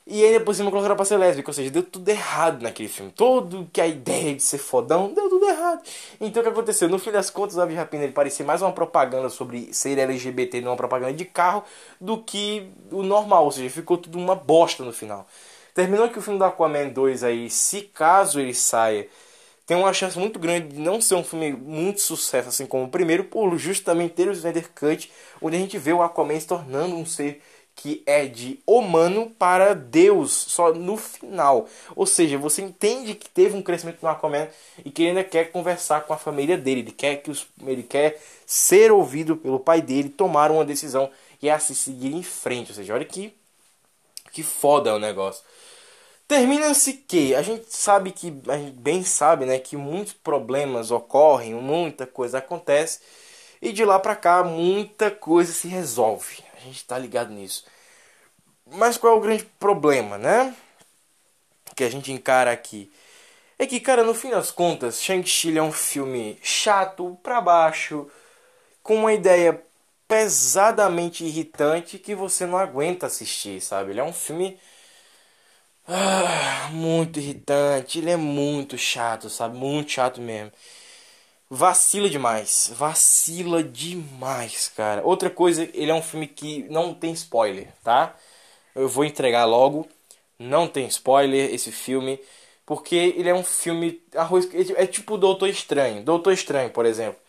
e 0.06 0.22
ainda 0.22 0.40
por 0.40 0.54
cima 0.54 0.70
colocaram 0.70 0.96
pra 0.96 1.04
ser 1.04 1.16
lésbica, 1.16 1.48
ou 1.48 1.54
seja, 1.54 1.70
deu 1.70 1.82
tudo 1.82 2.08
errado 2.08 2.62
naquele 2.62 2.88
filme. 2.90 3.10
Todo 3.10 3.68
que 3.72 3.80
a 3.80 3.86
ideia 3.86 4.34
de 4.34 4.42
ser 4.42 4.58
fodão, 4.58 5.14
deu 5.14 5.30
tudo 5.30 5.46
errado. 5.46 5.82
Então 6.20 6.42
o 6.42 6.44
que 6.44 6.50
aconteceu? 6.50 6.88
No 6.88 6.98
fim 6.98 7.10
das 7.10 7.30
contas, 7.30 7.56
o 7.56 7.60
Ave 7.62 7.74
Rapina 7.74 8.04
ele 8.04 8.12
parecia 8.12 8.44
mais 8.44 8.60
uma 8.60 8.72
propaganda 8.72 9.30
sobre 9.30 9.72
ser 9.72 9.98
LGBT, 9.98 10.60
não 10.60 10.72
uma 10.72 10.76
propaganda 10.76 11.14
de 11.14 11.24
carro, 11.24 11.64
do 11.98 12.18
que 12.18 12.68
o 12.90 13.02
normal, 13.02 13.46
ou 13.46 13.52
seja, 13.52 13.70
ficou 13.70 13.96
tudo 13.96 14.18
uma 14.18 14.34
bosta 14.34 14.84
no 14.84 14.92
final. 14.92 15.26
Terminou 15.74 16.08
que 16.10 16.18
o 16.18 16.22
filme 16.22 16.38
do 16.38 16.44
Aquaman 16.44 16.88
2 16.90 17.24
aí, 17.24 17.48
se 17.48 17.80
caso 17.82 18.38
ele 18.38 18.54
saia, 18.54 19.08
tem 19.66 19.76
uma 19.76 19.92
chance 19.94 20.18
muito 20.18 20.38
grande 20.38 20.68
de 20.68 20.78
não 20.78 21.00
ser 21.00 21.14
um 21.14 21.24
filme 21.24 21.50
muito 21.52 22.02
sucesso, 22.02 22.50
assim 22.50 22.66
como 22.66 22.84
o 22.84 22.88
primeiro, 22.88 23.24
por 23.24 23.56
justamente 23.56 24.12
ter 24.12 24.28
o 24.28 24.32
Snyder 24.32 24.68
Cut, 24.78 25.10
onde 25.40 25.56
a 25.56 25.58
gente 25.58 25.78
vê 25.78 25.92
o 25.92 26.02
Aquaman 26.02 26.38
se 26.38 26.46
tornando 26.46 26.94
um 26.94 27.06
ser 27.06 27.40
que 27.76 28.02
é 28.06 28.26
de 28.26 28.60
humano 28.66 29.30
para 29.38 29.74
Deus 29.74 30.32
só 30.32 30.72
no 30.72 30.96
final. 30.96 31.68
Ou 31.94 32.06
seja, 32.06 32.38
você 32.38 32.62
entende 32.62 33.14
que 33.14 33.28
teve 33.28 33.56
um 33.56 33.62
crescimento 33.62 33.98
no 34.02 34.08
Aquaman 34.08 34.48
e 34.84 34.90
que 34.90 35.02
ele 35.02 35.10
ainda 35.10 35.24
quer 35.24 35.50
conversar 35.50 36.02
com 36.02 36.12
a 36.12 36.18
família 36.18 36.56
dele. 36.56 36.80
Ele 36.80 36.92
quer 36.92 37.16
que 37.16 37.30
os, 37.30 37.46
ele 37.66 37.82
quer 37.82 38.20
ser 38.46 38.92
ouvido 38.92 39.36
pelo 39.36 39.58
pai 39.60 39.82
dele, 39.82 40.08
tomar 40.08 40.50
uma 40.50 40.64
decisão 40.64 41.10
e 41.42 41.50
assim 41.50 41.74
seguir 41.74 42.14
em 42.14 42.22
frente. 42.22 42.70
Ou 42.70 42.76
seja, 42.76 42.94
olha 42.94 43.04
que 43.04 43.34
que 44.32 44.42
foda 44.42 44.94
o 44.94 44.98
negócio. 44.98 45.44
Termina-se 46.26 46.94
que 46.94 47.34
a 47.34 47.42
gente 47.42 47.66
sabe 47.68 48.10
que 48.10 48.34
a 48.48 48.58
gente 48.58 48.72
bem 48.72 49.04
sabe, 49.04 49.46
né, 49.46 49.58
que 49.58 49.76
muitos 49.76 50.12
problemas 50.14 50.90
ocorrem, 50.90 51.54
muita 51.54 52.06
coisa 52.06 52.38
acontece 52.38 53.00
e 53.62 53.72
de 53.72 53.84
lá 53.84 53.98
para 53.98 54.16
cá 54.16 54.42
muita 54.42 55.10
coisa 55.10 55.52
se 55.52 55.68
resolve 55.68 56.43
a 56.64 56.66
gente 56.66 56.84
tá 56.84 56.98
ligado 56.98 57.30
nisso. 57.30 57.64
Mas 58.66 58.96
qual 58.96 59.14
é 59.14 59.16
o 59.16 59.20
grande 59.20 59.44
problema, 59.58 60.16
né? 60.16 60.54
Que 61.76 61.84
a 61.84 61.90
gente 61.90 62.10
encara 62.10 62.50
aqui. 62.50 62.90
É 63.58 63.66
que, 63.66 63.78
cara, 63.80 64.02
no 64.02 64.14
fim 64.14 64.30
das 64.30 64.50
contas, 64.50 65.02
Shang-Chi 65.02 65.56
é 65.56 65.62
um 65.62 65.72
filme 65.72 66.38
chato, 66.42 67.18
pra 67.22 67.40
baixo, 67.40 68.10
com 68.82 68.96
uma 68.96 69.12
ideia 69.12 69.62
pesadamente 70.08 71.24
irritante 71.24 71.98
que 71.98 72.14
você 72.14 72.46
não 72.46 72.58
aguenta 72.58 73.06
assistir, 73.06 73.60
sabe? 73.60 73.90
Ele 73.92 74.00
é 74.00 74.04
um 74.04 74.12
filme 74.12 74.58
ah, 75.86 76.68
muito 76.72 77.18
irritante, 77.20 77.98
ele 77.98 78.10
é 78.10 78.16
muito 78.16 78.78
chato, 78.78 79.28
sabe? 79.30 79.56
Muito 79.56 79.92
chato 79.92 80.20
mesmo 80.20 80.52
vacila 81.50 82.08
demais. 82.08 82.70
Vacila 82.74 83.62
demais, 83.62 84.68
cara. 84.68 85.02
Outra 85.04 85.30
coisa, 85.30 85.68
ele 85.74 85.90
é 85.90 85.94
um 85.94 86.02
filme 86.02 86.26
que 86.26 86.64
não 86.70 86.94
tem 86.94 87.12
spoiler, 87.12 87.68
tá? 87.82 88.14
Eu 88.74 88.88
vou 88.88 89.04
entregar 89.04 89.44
logo. 89.44 89.88
Não 90.38 90.66
tem 90.68 90.86
spoiler 90.88 91.52
esse 91.54 91.72
filme. 91.72 92.20
Porque 92.66 92.96
ele 92.96 93.28
é 93.28 93.34
um 93.34 93.44
filme. 93.44 94.02
Arroz, 94.14 94.48
é 94.76 94.86
tipo 94.86 95.18
Doutor 95.18 95.48
Estranho. 95.48 96.02
Doutor 96.02 96.32
Estranho, 96.32 96.70
por 96.70 96.86
exemplo. 96.86 97.20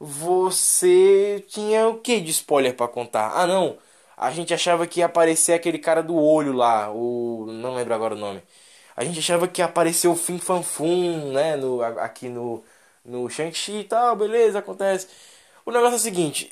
Você 0.00 1.44
tinha 1.48 1.88
o 1.88 1.98
que 1.98 2.20
de 2.20 2.30
spoiler 2.30 2.74
para 2.74 2.88
contar? 2.88 3.32
Ah, 3.34 3.46
não. 3.46 3.78
A 4.16 4.30
gente 4.30 4.54
achava 4.54 4.86
que 4.86 5.00
ia 5.00 5.06
aparecer 5.06 5.52
aquele 5.54 5.78
cara 5.78 6.02
do 6.02 6.16
olho 6.16 6.52
lá. 6.52 6.90
O. 6.92 7.46
Não 7.48 7.74
lembro 7.74 7.94
agora 7.94 8.14
o 8.14 8.18
nome. 8.18 8.42
A 8.96 9.04
gente 9.04 9.18
achava 9.20 9.46
que 9.48 9.60
ia 9.60 9.66
aparecer 9.66 10.08
o 10.08 10.16
Fim 10.16 10.38
Fanfum, 10.38 11.32
né? 11.32 11.56
No, 11.56 11.82
aqui 11.82 12.28
no 12.28 12.64
no 13.08 13.28
Shang-Chi 13.28 13.80
e 13.80 13.84
tal, 13.84 14.14
beleza, 14.14 14.58
acontece. 14.58 15.08
O 15.64 15.70
negócio 15.72 15.94
é 15.94 15.96
o 15.96 16.00
seguinte, 16.00 16.50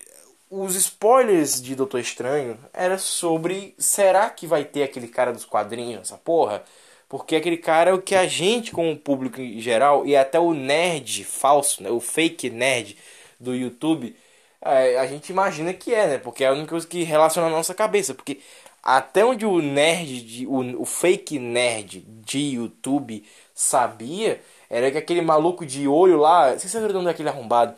os 0.51 0.75
spoilers 0.75 1.61
de 1.61 1.75
Doutor 1.75 2.01
Estranho 2.01 2.59
era 2.73 2.99
sobre 2.99 3.75
será 3.79 4.31
que 4.31 4.47
vai 4.47 4.65
ter 4.65 4.83
aquele 4.83 5.09
cara 5.09 5.33
dos 5.33 5.45
quadrinhos, 5.45 6.03
essa 6.03 6.17
porra? 6.17 6.65
Porque 7.09 7.37
aquele 7.37 7.57
cara 7.57 7.91
é 7.91 7.95
o 7.95 8.03
que 8.03 8.15
a 8.15 8.27
gente, 8.27 8.73
como 8.73 8.97
público 8.97 9.41
em 9.41 9.61
geral, 9.61 10.07
e 10.07 10.17
até 10.17 10.41
o 10.41 10.53
nerd 10.53 11.25
falso, 11.25 11.83
né, 11.83 11.91
o 11.91 12.01
fake 12.01 12.51
nerd 12.51 12.97
do 13.39 13.55
YouTube, 13.55 14.17
é, 14.61 14.99
a 14.99 15.07
gente 15.07 15.31
imagina 15.31 15.73
que 15.73 15.95
é, 15.95 16.07
né? 16.09 16.19
Porque 16.19 16.43
é 16.45 16.49
a 16.49 16.53
única 16.53 16.71
coisa 16.71 16.87
que 16.87 17.03
relaciona 17.05 17.49
a 17.49 17.51
nossa 17.51 17.75
cabeça. 17.75 18.15
Porque 18.15 18.41
até 18.83 19.25
onde 19.25 19.47
o 19.47 19.61
nerd, 19.61 20.23
de, 20.23 20.47
o, 20.47 20.83
o 20.83 20.85
fake 20.85 21.39
nerd 21.39 22.01
de 22.01 22.39
YouTube 22.57 23.25
sabia, 23.55 24.41
era 24.69 24.91
que 24.91 24.99
aquele 24.99 25.21
maluco 25.23 25.65
de 25.65 25.87
olho 25.89 26.19
lá, 26.19 26.53
não 26.53 26.59
sei 26.59 26.69
se 26.69 26.71
você 26.71 26.81
lembra 26.81 27.03
daquele 27.05 27.29
arrombado. 27.29 27.75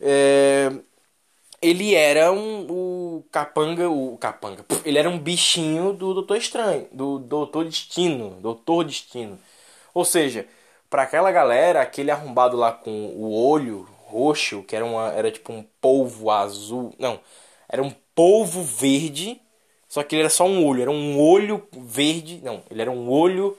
É, 0.00 0.70
ele 1.60 1.94
era 1.94 2.32
um 2.32 2.66
o 2.68 3.24
capanga, 3.30 3.88
o 3.88 4.18
capanga. 4.18 4.64
Ele 4.84 4.98
era 4.98 5.08
um 5.08 5.18
bichinho 5.18 5.92
do 5.92 6.12
Doutor 6.12 6.36
Estranho, 6.36 6.88
do 6.92 7.18
Doutor 7.20 7.64
Destino, 7.64 8.30
Doutor 8.40 8.84
Destino. 8.84 9.38
Ou 9.94 10.04
seja, 10.04 10.46
pra 10.90 11.02
aquela 11.02 11.30
galera, 11.30 11.80
aquele 11.82 12.10
arrombado 12.10 12.56
lá 12.56 12.72
com 12.72 12.90
o 12.90 13.32
olho 13.32 13.88
roxo, 14.06 14.62
que 14.64 14.76
era, 14.76 14.84
uma, 14.84 15.12
era 15.12 15.30
tipo 15.30 15.52
um 15.52 15.64
polvo 15.80 16.30
azul. 16.30 16.94
Não, 16.98 17.20
era 17.68 17.82
um 17.82 17.94
polvo 18.14 18.62
verde, 18.62 19.40
só 19.88 20.02
que 20.02 20.16
ele 20.16 20.22
era 20.22 20.30
só 20.30 20.44
um 20.46 20.66
olho. 20.66 20.82
Era 20.82 20.90
um 20.90 21.20
olho 21.20 21.66
verde. 21.72 22.40
Não, 22.42 22.62
ele 22.70 22.82
era 22.82 22.90
um 22.90 23.08
olho 23.08 23.56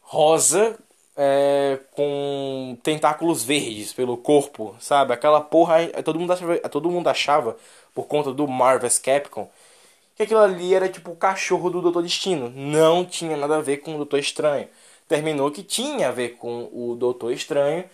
rosa 0.00 0.78
é, 1.16 1.78
com 1.92 2.76
tentáculos 2.82 3.44
verdes 3.44 3.92
pelo 3.92 4.16
corpo, 4.16 4.74
sabe? 4.80 5.12
Aquela 5.12 5.40
porra. 5.40 5.86
Todo 6.04 6.18
mundo 6.18 6.32
achava, 6.32 6.58
todo 6.68 6.90
mundo 6.90 7.08
achava 7.08 7.56
por 7.94 8.06
conta 8.06 8.32
do 8.32 8.46
Marvel's 8.48 8.98
Capcom 8.98 9.48
que 10.16 10.22
aquilo 10.22 10.40
ali 10.40 10.74
era 10.74 10.88
tipo 10.88 11.10
o 11.10 11.16
cachorro 11.16 11.70
do 11.70 11.82
Doutor 11.82 12.02
Destino. 12.02 12.50
Não 12.50 13.04
tinha 13.04 13.36
nada 13.36 13.56
a 13.56 13.60
ver 13.60 13.78
com 13.78 13.94
o 13.94 13.96
Doutor 13.98 14.18
Estranho. 14.18 14.68
Terminou 15.08 15.50
que 15.50 15.62
tinha 15.62 16.08
a 16.08 16.12
ver 16.12 16.36
com 16.36 16.68
o 16.72 16.94
Doutor 16.96 17.32
Estranho, 17.32 17.84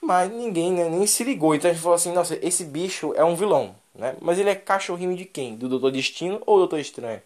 mas 0.00 0.30
ninguém 0.30 0.72
né, 0.72 0.88
nem 0.88 1.06
se 1.06 1.24
ligou. 1.24 1.54
Então 1.54 1.70
a 1.70 1.74
gente 1.74 1.82
falou 1.82 1.96
assim: 1.96 2.12
nossa, 2.12 2.38
esse 2.42 2.64
bicho 2.64 3.12
é 3.16 3.24
um 3.24 3.36
vilão, 3.36 3.74
né? 3.94 4.16
Mas 4.20 4.38
ele 4.38 4.50
é 4.50 4.54
cachorrinho 4.54 5.16
de 5.16 5.24
quem? 5.24 5.56
Do 5.56 5.68
Doutor 5.68 5.90
Destino 5.92 6.42
ou 6.46 6.58
Doutor 6.58 6.78
Estranho? 6.80 7.22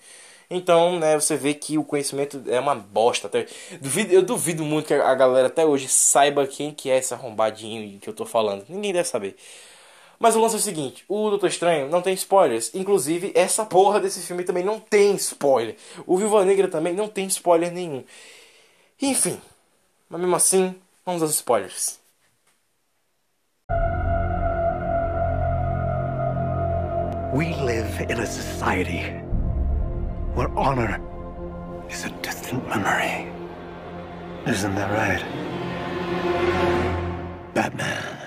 Então, 0.53 0.99
né, 0.99 1.15
você 1.15 1.37
vê 1.37 1.55
que 1.55 1.79
o 1.79 1.85
conhecimento 1.85 2.43
é 2.49 2.59
uma 2.59 2.75
bosta. 2.75 3.29
Até, 3.29 3.47
duvido, 3.81 4.13
eu 4.13 4.21
duvido 4.21 4.65
muito 4.65 4.89
que 4.89 4.95
a 4.95 5.15
galera 5.15 5.47
até 5.47 5.65
hoje 5.65 5.87
saiba 5.87 6.45
quem 6.45 6.75
que 6.75 6.91
é 6.91 6.99
esse 6.99 7.15
arrombadinho 7.15 8.01
que 8.01 8.09
eu 8.09 8.13
tô 8.13 8.27
falando. 8.27 8.65
Ninguém 8.69 8.93
deve 8.93 9.09
saber. 9.09 9.37
Mas 10.19 10.35
o 10.35 10.41
lance 10.41 10.57
é 10.57 10.59
o 10.59 10.61
seguinte: 10.61 11.05
o 11.09 11.31
Doutor 11.31 11.47
Estranho 11.47 11.89
não 11.89 12.03
tem 12.03 12.15
spoilers. 12.15 12.75
Inclusive, 12.75 13.31
essa 13.35 13.65
porra 13.65 14.01
desse 14.01 14.21
filme 14.21 14.43
também 14.43 14.65
não 14.65 14.81
tem 14.81 15.15
spoiler. 15.15 15.77
O 16.05 16.19
Viva 16.19 16.45
Negra 16.45 16.67
também 16.67 16.95
não 16.95 17.09
tem 17.09 17.27
spoiler 17.27 17.71
nenhum. 17.71 18.05
Enfim, 19.01 19.41
mas 20.09 20.21
mesmo 20.21 20.35
assim, 20.35 20.75
vamos 21.07 21.23
aos 21.23 21.31
spoilers. 21.31 22.01
We 27.33 27.55
live 27.63 28.03
in 28.11 28.21
a 28.21 28.27
society 28.27 29.30
where 30.35 30.49
honor 30.57 31.01
is 31.91 32.05
a 32.05 32.11
distant 32.23 32.67
memory. 32.69 33.31
Isn't 34.47 34.75
that 34.75 34.91
right? 34.91 35.25
Batman. 37.55 38.21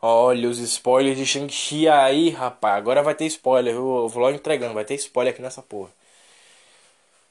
Olha 0.00 0.48
os 0.48 0.58
spoilers 0.58 1.16
de 1.16 1.26
Shang-Chi 1.26 1.88
aí, 1.88 2.30
rapaz. 2.30 2.76
Agora 2.76 3.02
vai 3.02 3.14
ter 3.14 3.26
spoiler. 3.26 3.74
Eu 3.74 4.08
vou 4.08 4.22
logo 4.22 4.36
entregando. 4.36 4.74
Vai 4.74 4.84
ter 4.84 4.94
spoiler 4.94 5.32
aqui 5.32 5.42
nessa 5.42 5.60
porra. 5.60 5.90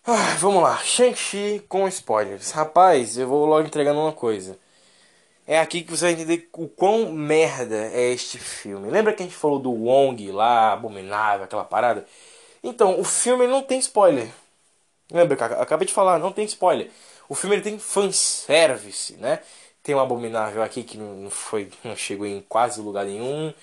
Ah, 0.06 0.36
vamos 0.40 0.62
lá. 0.62 0.78
Shang-Chi 0.78 1.64
com 1.70 1.88
spoilers. 1.88 2.52
Rapaz, 2.52 3.18
eu 3.18 3.28
vou 3.28 3.46
logo 3.46 3.66
entregando 3.66 4.00
uma 4.00 4.12
coisa. 4.12 4.58
É 5.48 5.60
aqui 5.60 5.82
que 5.82 5.92
você 5.92 6.06
vai 6.06 6.14
entender 6.14 6.50
o 6.54 6.68
quão 6.68 7.12
merda 7.12 7.76
é 7.94 8.12
este 8.12 8.38
filme. 8.38 8.90
Lembra 8.92 9.14
que 9.14 9.24
a 9.24 9.26
gente 9.26 9.38
falou 9.38 9.60
do 9.60 9.72
Wong 9.72 10.32
lá, 10.32 10.74
abominável, 10.74 11.46
aquela 11.46 11.64
parada? 11.64 12.06
Então, 12.64 13.00
o 13.00 13.04
filme 13.06 13.48
não 13.48 13.64
tem 13.64 13.80
spoiler. 13.80 14.30
Lembra 15.12 15.38
que 15.38 15.44
eu 15.44 15.62
acabei 15.62 15.88
de 15.88 15.94
falar, 15.94 16.20
não 16.20 16.32
tem 16.34 16.46
spoiler. 16.46 16.92
O 17.30 17.36
filme 17.36 17.56
ele 17.56 17.64
tem 17.64 17.80
fanservice, 17.80 19.16
né? 19.18 19.42
Tem 19.84 19.96
um 19.96 20.00
Abominável 20.00 20.62
aqui 20.64 20.84
que 20.84 20.98
não, 20.98 21.30
foi, 21.30 21.72
não 21.84 21.96
chegou 21.96 22.26
em 22.26 22.42
quase 22.42 22.82
lugar 22.82 23.06
nenhum. 23.06 23.54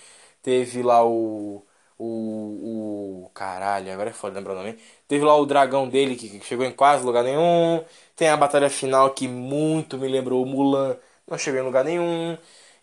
Teve 0.43 0.83
lá 0.83 1.05
o. 1.05 1.65
O. 1.99 3.25
o 3.27 3.31
caralho, 3.35 3.93
agora 3.93 4.11
é 4.11 4.13
foda 4.13 4.39
lembrar 4.39 4.55
o 4.55 4.57
nome. 4.57 4.79
Teve 5.09 5.25
lá 5.25 5.37
o 5.37 5.47
dragão 5.47 5.89
dele 5.89 6.17
que 6.17 6.41
chegou 6.45 6.65
em 6.67 6.73
quase 6.73 7.05
lugar 7.05 7.25
nenhum. 7.25 7.85
Tem 8.17 8.29
a 8.29 8.37
batalha 8.37 8.71
final 8.71 9.11
que 9.11 9.29
muito 9.29 9.99
me 9.99 10.09
lembrou 10.09 10.43
o 10.43 10.47
Mulan. 10.47 10.97
Não 11.27 11.39
chegou 11.39 11.61
em 11.61 11.65
lugar 11.65 11.85
nenhum. 11.85 12.37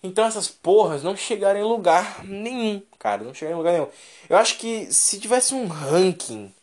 Então 0.04 0.26
essas 0.26 0.48
porras 0.48 1.04
não 1.04 1.16
chegaram 1.16 1.60
em 1.60 1.64
lugar 1.64 2.24
nenhum, 2.26 2.82
cara. 3.00 3.24
Não 3.24 3.34
chegaram 3.34 3.58
em 3.58 3.60
lugar 3.60 3.74
nenhum. 3.74 3.88
Eu 4.30 4.38
acho 4.38 4.58
que 4.58 4.92
se 4.92 5.20
tivesse 5.20 5.54
um 5.54 5.68
ranking. 5.68 6.54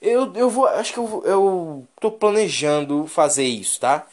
Eu, 0.00 0.32
eu 0.34 0.50
vou. 0.50 0.66
Acho 0.66 0.92
que 0.92 0.98
eu, 0.98 1.22
eu 1.24 1.88
tô 2.00 2.10
planejando 2.10 3.06
fazer 3.06 3.44
isso, 3.44 3.80
tá? 3.80 4.06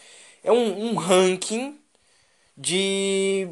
É 0.44 0.52
um, 0.52 0.92
um 0.92 0.96
ranking 0.96 1.80
de 2.58 3.50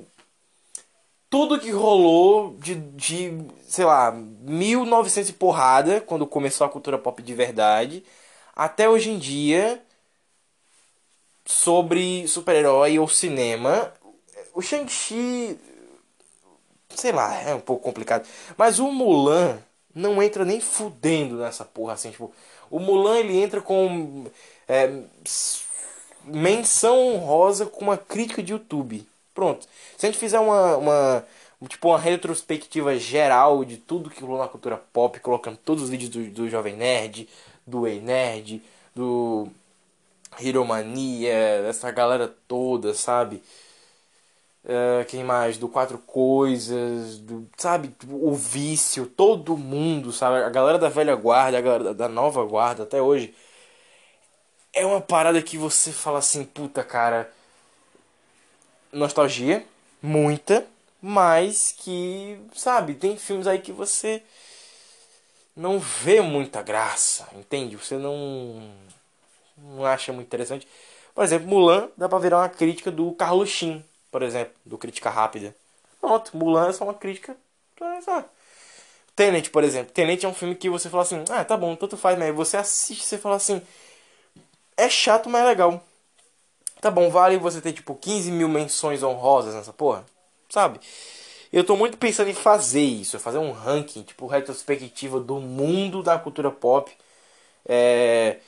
tudo 1.30 1.60
que 1.60 1.72
rolou 1.72 2.56
de, 2.60 2.76
de 2.76 3.46
sei 3.68 3.86
lá, 3.86 4.12
1900 4.12 5.30
e 5.30 5.34
porrada, 5.34 6.00
quando 6.00 6.28
começou 6.28 6.66
a 6.66 6.70
cultura 6.70 6.98
pop 6.98 7.24
de 7.24 7.34
verdade, 7.34 8.04
até 8.56 8.88
hoje 8.88 9.10
em 9.10 9.18
dia, 9.18 9.82
sobre 11.46 12.28
super-herói 12.28 13.00
ou 13.00 13.08
cinema. 13.08 13.94
O 14.54 14.62
Shang-Chi, 14.62 15.58
sei 16.90 17.12
lá, 17.12 17.40
é 17.42 17.54
um 17.56 17.60
pouco 17.60 17.84
complicado. 17.84 18.28
Mas 18.58 18.80
o 18.80 18.92
Mulan 18.92 19.60
não 19.94 20.22
entra 20.22 20.46
nem 20.46 20.60
fudendo 20.60 21.38
nessa 21.38 21.66
porra 21.66 21.94
assim. 21.94 22.12
Tipo, 22.12 22.34
o 22.70 22.80
Mulan 22.80 23.20
ele 23.20 23.38
entra 23.38 23.62
com. 23.62 24.26
É, 24.68 24.92
menção 26.26 27.16
honrosa 27.16 27.66
com 27.66 27.82
uma 27.82 27.98
crítica 27.98 28.42
de 28.42 28.54
YouTube. 28.54 29.06
Pronto. 29.34 29.68
Se 29.98 30.06
a 30.06 30.10
gente 30.10 30.20
fizer 30.20 30.40
uma, 30.40 30.78
uma 30.78 31.26
tipo 31.68 31.90
uma 31.90 32.00
retrospectiva 32.00 32.98
geral 32.98 33.64
de 33.66 33.78
tudo 33.78 34.10
que 34.10 34.22
rolou 34.22 34.40
na 34.40 34.48
cultura 34.48 34.78
pop, 34.78 35.20
colocando 35.20 35.58
todos 35.58 35.84
os 35.84 35.90
vídeos 35.90 36.10
do, 36.10 36.24
do 36.30 36.50
Jovem 36.50 36.76
Nerd, 36.76 37.28
do 37.66 37.88
Ei 37.88 38.00
Nerd, 38.00 38.62
do 38.96 39.48
Hiromania, 40.40 41.62
dessa 41.64 41.92
galera 41.92 42.28
toda, 42.48 42.94
sabe? 42.94 43.42
Uh, 44.66 45.04
quem 45.10 45.24
mais? 45.24 45.58
Do 45.58 45.68
Quatro 45.68 45.98
Coisas, 45.98 47.18
do, 47.20 47.50
sabe? 47.58 47.94
O 48.10 48.34
Vício, 48.34 49.06
todo 49.06 49.58
mundo, 49.58 50.12
sabe? 50.14 50.44
A 50.44 50.50
galera 50.50 50.80
da 50.80 50.90
velha 50.90 51.16
guarda, 51.16 51.58
a 51.58 51.62
galera 51.62 51.94
da 51.94 52.08
nova 52.08 52.44
guarda, 52.46 52.84
até 52.84 53.02
hoje 53.02 53.34
é 54.74 54.86
uma 54.86 55.02
parada 55.02 55.42
que 55.42 55.58
você 55.58 55.92
fala 55.92 56.20
assim, 56.20 56.44
puta 56.44 56.84
cara, 56.84 57.32
nostalgia, 58.92 59.66
muita, 60.02 60.66
mas 61.02 61.76
que, 61.78 62.40
sabe, 62.56 62.96
tem 62.96 63.18
filmes 63.18 63.48
aí 63.48 63.60
que 63.60 63.72
você 63.72 64.24
não 65.56 65.80
vê 65.80 66.22
muita 66.22 66.62
graça, 66.62 67.28
entende? 67.36 67.76
Você 67.78 67.98
não 67.98 68.72
não 69.58 69.86
acha 69.86 70.12
muito 70.12 70.28
interessante. 70.28 70.68
Por 71.14 71.24
exemplo, 71.24 71.48
Mulan 71.48 71.90
dá 71.96 72.10
pra 72.10 72.20
virar 72.20 72.40
uma 72.40 72.50
crítica 72.50 72.92
do 72.92 73.12
Carlos 73.14 73.62
por 74.12 74.22
exemplo, 74.22 74.54
do 74.66 74.78
Crítica 74.78 75.10
Rápida. 75.10 75.56
Pronto, 76.00 76.36
Mulan 76.36 76.70
é 76.70 76.74
só 76.74 76.84
uma 76.84 76.94
crítica. 76.94 77.36
Tenet, 79.16 79.50
por 79.50 79.64
exemplo. 79.64 79.92
Tenet 79.92 80.26
é 80.26 80.30
um 80.30 80.34
filme 80.34 80.56
que 80.56 80.70
você 80.70 80.90
fala 80.90 81.04
assim, 81.04 81.24
ah, 81.30 81.44
tá 81.46 81.56
bom, 81.56 81.76
tanto 81.76 81.98
faz, 81.98 82.18
mas 82.18 82.34
você 82.34 82.58
assiste 82.58 83.04
você 83.04 83.18
fala 83.18 83.36
assim, 83.36 83.62
é 84.76 84.90
chato, 84.90 85.30
mas 85.30 85.44
é 85.44 85.46
legal. 85.46 85.84
Tá 86.82 86.92
bom, 86.92 87.10
vale 87.10 87.38
você 87.38 87.62
ter 87.62 87.74
tipo 87.74 87.96
15 87.96 88.32
mil 88.32 88.50
menções 88.50 89.04
honrosas 89.04 89.56
nessa 89.56 89.72
porra? 89.72 90.06
Sabe? 90.50 90.80
Eu 91.52 91.64
tô 91.64 91.76
muito 91.76 91.98
pensando 91.98 92.30
em 92.30 92.34
fazer 92.34 92.82
isso, 92.82 93.20
fazer 93.20 93.38
um 93.38 93.52
ranking, 93.52 94.04
tipo, 94.04 94.28
retrospectiva 94.28 95.20
do 95.20 95.40
mundo 95.40 96.04
da 96.04 96.18
cultura 96.18 96.52
pop. 96.52 96.92
É, 97.66 98.40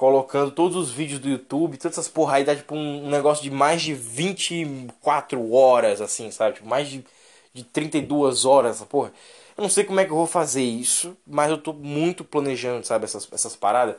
colocando 0.00 0.50
todos 0.50 0.78
os 0.78 0.90
vídeos 0.90 1.20
do 1.20 1.28
YouTube, 1.28 1.76
todas 1.76 1.98
essas 1.98 2.08
porra 2.08 2.36
aí 2.36 2.44
dá 2.44 2.56
tipo 2.56 2.74
um, 2.74 3.10
negócio 3.10 3.42
de 3.44 3.50
mais 3.50 3.82
de 3.82 3.92
24 3.92 5.52
horas, 5.52 6.00
assim, 6.00 6.30
sabe? 6.30 6.54
Tipo, 6.54 6.66
mais 6.66 6.88
de, 6.88 7.04
de 7.52 7.62
32 7.64 8.46
horas 8.46 8.76
essa 8.76 8.86
porra. 8.86 9.12
Eu 9.54 9.60
não 9.62 9.68
sei 9.68 9.84
como 9.84 10.00
é 10.00 10.06
que 10.06 10.10
eu 10.10 10.16
vou 10.16 10.26
fazer 10.26 10.62
isso, 10.62 11.14
mas 11.26 11.50
eu 11.50 11.58
tô 11.58 11.74
muito 11.74 12.24
planejando, 12.24 12.86
sabe, 12.86 13.04
essas, 13.04 13.28
essas 13.30 13.54
paradas 13.54 13.96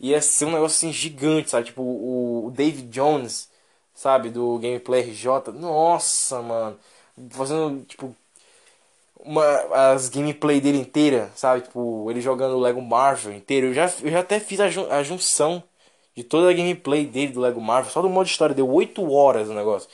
ia 0.00 0.20
ser 0.20 0.46
um 0.46 0.52
negócio 0.52 0.76
assim 0.88 0.92
gigante, 0.92 1.50
sabe? 1.50 1.66
Tipo 1.66 1.82
o, 1.82 2.46
o 2.46 2.50
David 2.50 2.88
Jones, 2.88 3.48
sabe? 3.94 4.30
Do 4.30 4.58
Gameplay 4.58 5.02
RJ. 5.02 5.52
Nossa, 5.54 6.42
mano. 6.42 6.76
Fazendo, 7.30 7.84
tipo, 7.84 8.14
uma, 9.26 9.92
as 9.92 10.08
gameplay 10.08 10.60
dele 10.60 10.78
inteira, 10.78 11.30
sabe? 11.34 11.62
Tipo, 11.62 12.10
ele 12.10 12.20
jogando 12.20 12.56
o 12.56 12.60
Lego 12.60 12.80
Marvel 12.80 13.34
inteiro. 13.34 13.68
Eu 13.68 13.74
já, 13.74 13.92
eu 14.02 14.10
já 14.10 14.20
até 14.20 14.40
fiz 14.40 14.60
a, 14.60 14.68
jun, 14.70 14.86
a 14.90 15.02
junção 15.02 15.62
de 16.16 16.22
toda 16.24 16.50
a 16.50 16.52
gameplay 16.52 17.04
dele 17.04 17.32
do 17.32 17.40
Lego 17.40 17.60
Marvel. 17.60 17.90
Só 17.90 18.00
do 18.00 18.08
modo 18.08 18.26
história. 18.26 18.54
Deu 18.54 18.70
8 18.70 19.12
horas 19.12 19.48
o 19.48 19.54
negócio. 19.54 19.88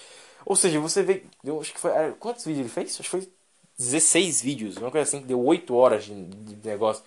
Ou 0.45 0.55
seja, 0.55 0.79
você 0.79 1.03
vê. 1.03 1.25
Eu 1.45 1.61
acho 1.61 1.73
que 1.73 1.81
foi. 1.81 1.91
Quantos 2.21 2.45
vídeos 2.45 2.61
ele 2.61 2.69
fez? 2.69 2.93
Acho 2.93 3.03
que 3.03 3.09
foi 3.09 3.29
16 3.79 4.43
vídeos. 4.43 4.77
Uma 4.77 4.91
coisa 4.91 5.09
assim 5.09 5.21
que 5.21 5.27
deu 5.27 5.43
8 5.43 5.75
horas 5.75 6.05
de, 6.05 6.15
de 6.15 6.69
negócio. 6.69 7.03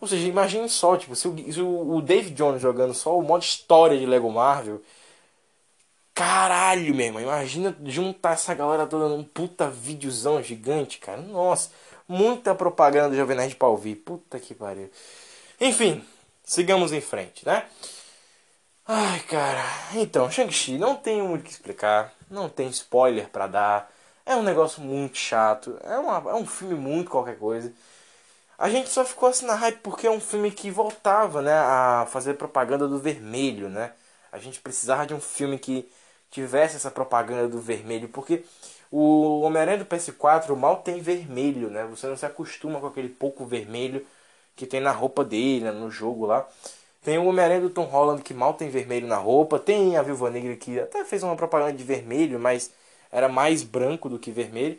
Ou 0.00 0.08
seja, 0.08 0.26
imagine 0.26 0.68
só, 0.68 0.96
tipo, 0.96 1.14
se 1.14 1.28
o, 1.28 1.52
se 1.52 1.60
o 1.60 2.00
Dave 2.00 2.30
Jones 2.30 2.60
jogando 2.60 2.92
só 2.94 3.16
o 3.16 3.22
modo 3.22 3.42
história 3.42 3.98
de 3.98 4.06
Lego 4.06 4.30
Marvel. 4.30 4.80
Caralho, 6.14 6.94
meu 6.94 7.06
irmão. 7.06 7.22
Imagina 7.22 7.76
juntar 7.86 8.32
essa 8.32 8.54
galera 8.54 8.86
toda 8.86 9.08
num 9.08 9.24
puta 9.24 9.68
videozão 9.70 10.42
gigante, 10.42 10.98
cara. 10.98 11.20
Nossa. 11.20 11.70
Muita 12.06 12.54
propaganda 12.54 13.10
do 13.10 13.16
Jovem 13.16 13.36
Nerd 13.36 13.56
pra 13.56 13.68
ouvir. 13.68 13.96
Puta 13.96 14.38
que 14.38 14.54
pariu. 14.54 14.90
Enfim, 15.60 16.04
sigamos 16.44 16.92
em 16.92 17.00
frente, 17.00 17.46
né? 17.46 17.64
Ai, 18.86 19.20
cara. 19.20 19.62
Então, 19.94 20.30
Shang-Chi, 20.30 20.76
não 20.78 20.96
tem 20.96 21.22
muito 21.22 21.42
o 21.42 21.44
que 21.44 21.50
explicar. 21.50 22.12
Não 22.30 22.48
tem 22.48 22.68
spoiler 22.68 23.28
para 23.28 23.46
dar. 23.46 23.92
É 24.26 24.34
um 24.36 24.42
negócio 24.42 24.82
muito 24.82 25.16
chato. 25.18 25.78
É, 25.82 25.96
uma, 25.98 26.30
é 26.30 26.34
um 26.34 26.46
filme 26.46 26.74
muito 26.74 27.10
qualquer 27.10 27.38
coisa. 27.38 27.72
A 28.58 28.68
gente 28.68 28.88
só 28.90 29.04
ficou 29.04 29.28
assim 29.28 29.46
na 29.46 29.54
hype 29.54 29.78
porque 29.80 30.06
é 30.06 30.10
um 30.10 30.20
filme 30.20 30.50
que 30.50 30.70
voltava, 30.70 31.42
né, 31.42 31.52
a 31.52 32.06
fazer 32.10 32.34
propaganda 32.34 32.86
do 32.88 32.98
vermelho, 32.98 33.68
né? 33.68 33.92
A 34.30 34.38
gente 34.38 34.60
precisava 34.60 35.06
de 35.06 35.14
um 35.14 35.20
filme 35.20 35.58
que 35.58 35.90
tivesse 36.32 36.76
essa 36.76 36.90
propaganda 36.90 37.46
do 37.48 37.60
vermelho, 37.60 38.08
porque 38.08 38.44
o 38.90 39.40
Homem-Aranha 39.42 39.78
do 39.78 39.86
PS4 39.86 40.56
mal 40.56 40.78
tem 40.78 41.00
vermelho, 41.00 41.70
né? 41.70 41.84
Você 41.90 42.06
não 42.08 42.16
se 42.16 42.26
acostuma 42.26 42.80
com 42.80 42.86
aquele 42.88 43.08
pouco 43.08 43.44
vermelho 43.46 44.04
que 44.56 44.66
tem 44.66 44.80
na 44.80 44.90
roupa 44.92 45.24
dele, 45.24 45.66
né? 45.66 45.72
no 45.72 45.90
jogo 45.90 46.26
lá. 46.26 46.46
Tem 47.02 47.18
o 47.18 47.26
Homem-Aranha 47.26 47.60
do 47.62 47.70
Tom 47.70 47.84
Holland 47.84 48.22
que 48.22 48.34
mal 48.34 48.54
tem 48.54 48.70
vermelho 48.70 49.06
na 49.06 49.16
roupa. 49.16 49.58
Tem 49.58 49.96
a 49.96 50.02
Viúva 50.02 50.30
Negra 50.30 50.56
que 50.56 50.78
até 50.80 51.04
fez 51.04 51.22
uma 51.22 51.36
propaganda 51.36 51.72
de 51.74 51.84
vermelho, 51.84 52.38
mas 52.38 52.70
era 53.10 53.28
mais 53.28 53.62
branco 53.62 54.08
do 54.08 54.18
que 54.18 54.30
vermelho. 54.30 54.78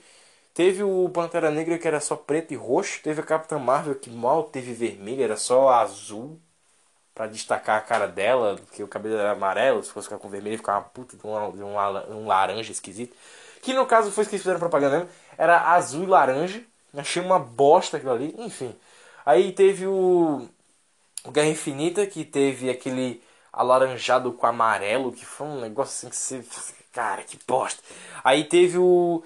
Teve 0.53 0.83
o 0.83 1.09
Pantera 1.09 1.51
Negra 1.51 1.77
que 1.77 1.87
era 1.87 1.99
só 1.99 2.15
preto 2.15 2.53
e 2.53 2.57
roxo. 2.57 3.01
Teve 3.03 3.21
a 3.21 3.23
Capitã 3.23 3.59
Marvel 3.59 3.95
que 3.95 4.09
mal 4.09 4.43
teve 4.43 4.73
vermelho, 4.73 5.23
era 5.23 5.37
só 5.37 5.69
azul. 5.69 6.39
Para 7.13 7.27
destacar 7.27 7.77
a 7.77 7.81
cara 7.81 8.07
dela, 8.07 8.55
porque 8.55 8.83
o 8.83 8.87
cabelo 8.87 9.17
era 9.17 9.31
amarelo. 9.31 9.83
Se 9.83 9.91
fosse 9.91 10.07
ficar 10.07 10.19
com 10.19 10.29
vermelho, 10.29 10.57
ficava 10.57 10.79
uma 10.79 10.85
puta 10.85 11.15
de 11.15 11.25
um, 11.25 11.51
de 11.51 11.63
um, 11.63 12.27
laranja 12.27 12.71
esquisito. 12.71 13.15
Que 13.61 13.73
no 13.73 13.85
caso 13.85 14.11
foi 14.11 14.23
isso 14.23 14.29
que 14.29 14.35
eles 14.35 14.43
fizeram 14.43 14.59
propaganda 14.59 14.97
mesmo. 14.99 15.11
Era 15.37 15.71
azul 15.71 16.03
e 16.03 16.07
laranja. 16.07 16.63
Achei 16.95 17.21
uma 17.21 17.39
bosta 17.39 17.97
aquilo 17.97 18.13
ali. 18.13 18.35
Enfim. 18.37 18.75
Aí 19.25 19.51
teve 19.53 19.87
o 19.87 20.47
o 21.25 21.31
Guerra 21.31 21.49
Infinita, 21.49 22.05
que 22.05 22.25
teve 22.25 22.69
aquele 22.69 23.21
alaranjado 23.51 24.33
com 24.33 24.45
amarelo, 24.45 25.13
que 25.13 25.25
foi 25.25 25.47
um 25.47 25.61
negócio 25.61 26.07
assim 26.07 26.41
que 26.41 26.45
você. 26.45 26.75
Cara, 26.91 27.23
que 27.23 27.39
bosta. 27.47 27.81
Aí 28.23 28.43
teve 28.43 28.77
o, 28.77 29.23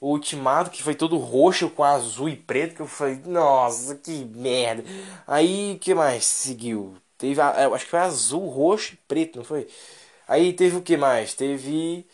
o 0.00 0.20
que 0.20 0.82
foi 0.82 0.94
todo 0.94 1.18
roxo 1.18 1.68
com 1.70 1.82
azul 1.82 2.28
e 2.28 2.36
preto, 2.36 2.76
que 2.76 2.82
eu 2.82 2.86
falei, 2.86 3.20
nossa, 3.26 3.96
que 3.96 4.24
merda. 4.24 4.84
Aí 5.26 5.74
o 5.74 5.78
que 5.80 5.94
mais 5.94 6.24
seguiu? 6.24 6.96
Teve, 7.18 7.40
eu 7.40 7.74
acho 7.74 7.84
que 7.84 7.90
foi 7.90 8.00
azul, 8.00 8.48
roxo 8.48 8.94
e 8.94 8.96
preto, 9.08 9.38
não 9.38 9.44
foi? 9.44 9.66
Aí 10.26 10.52
teve 10.52 10.76
o 10.76 10.82
que 10.82 10.96
mais? 10.96 11.34
Teve. 11.34 12.06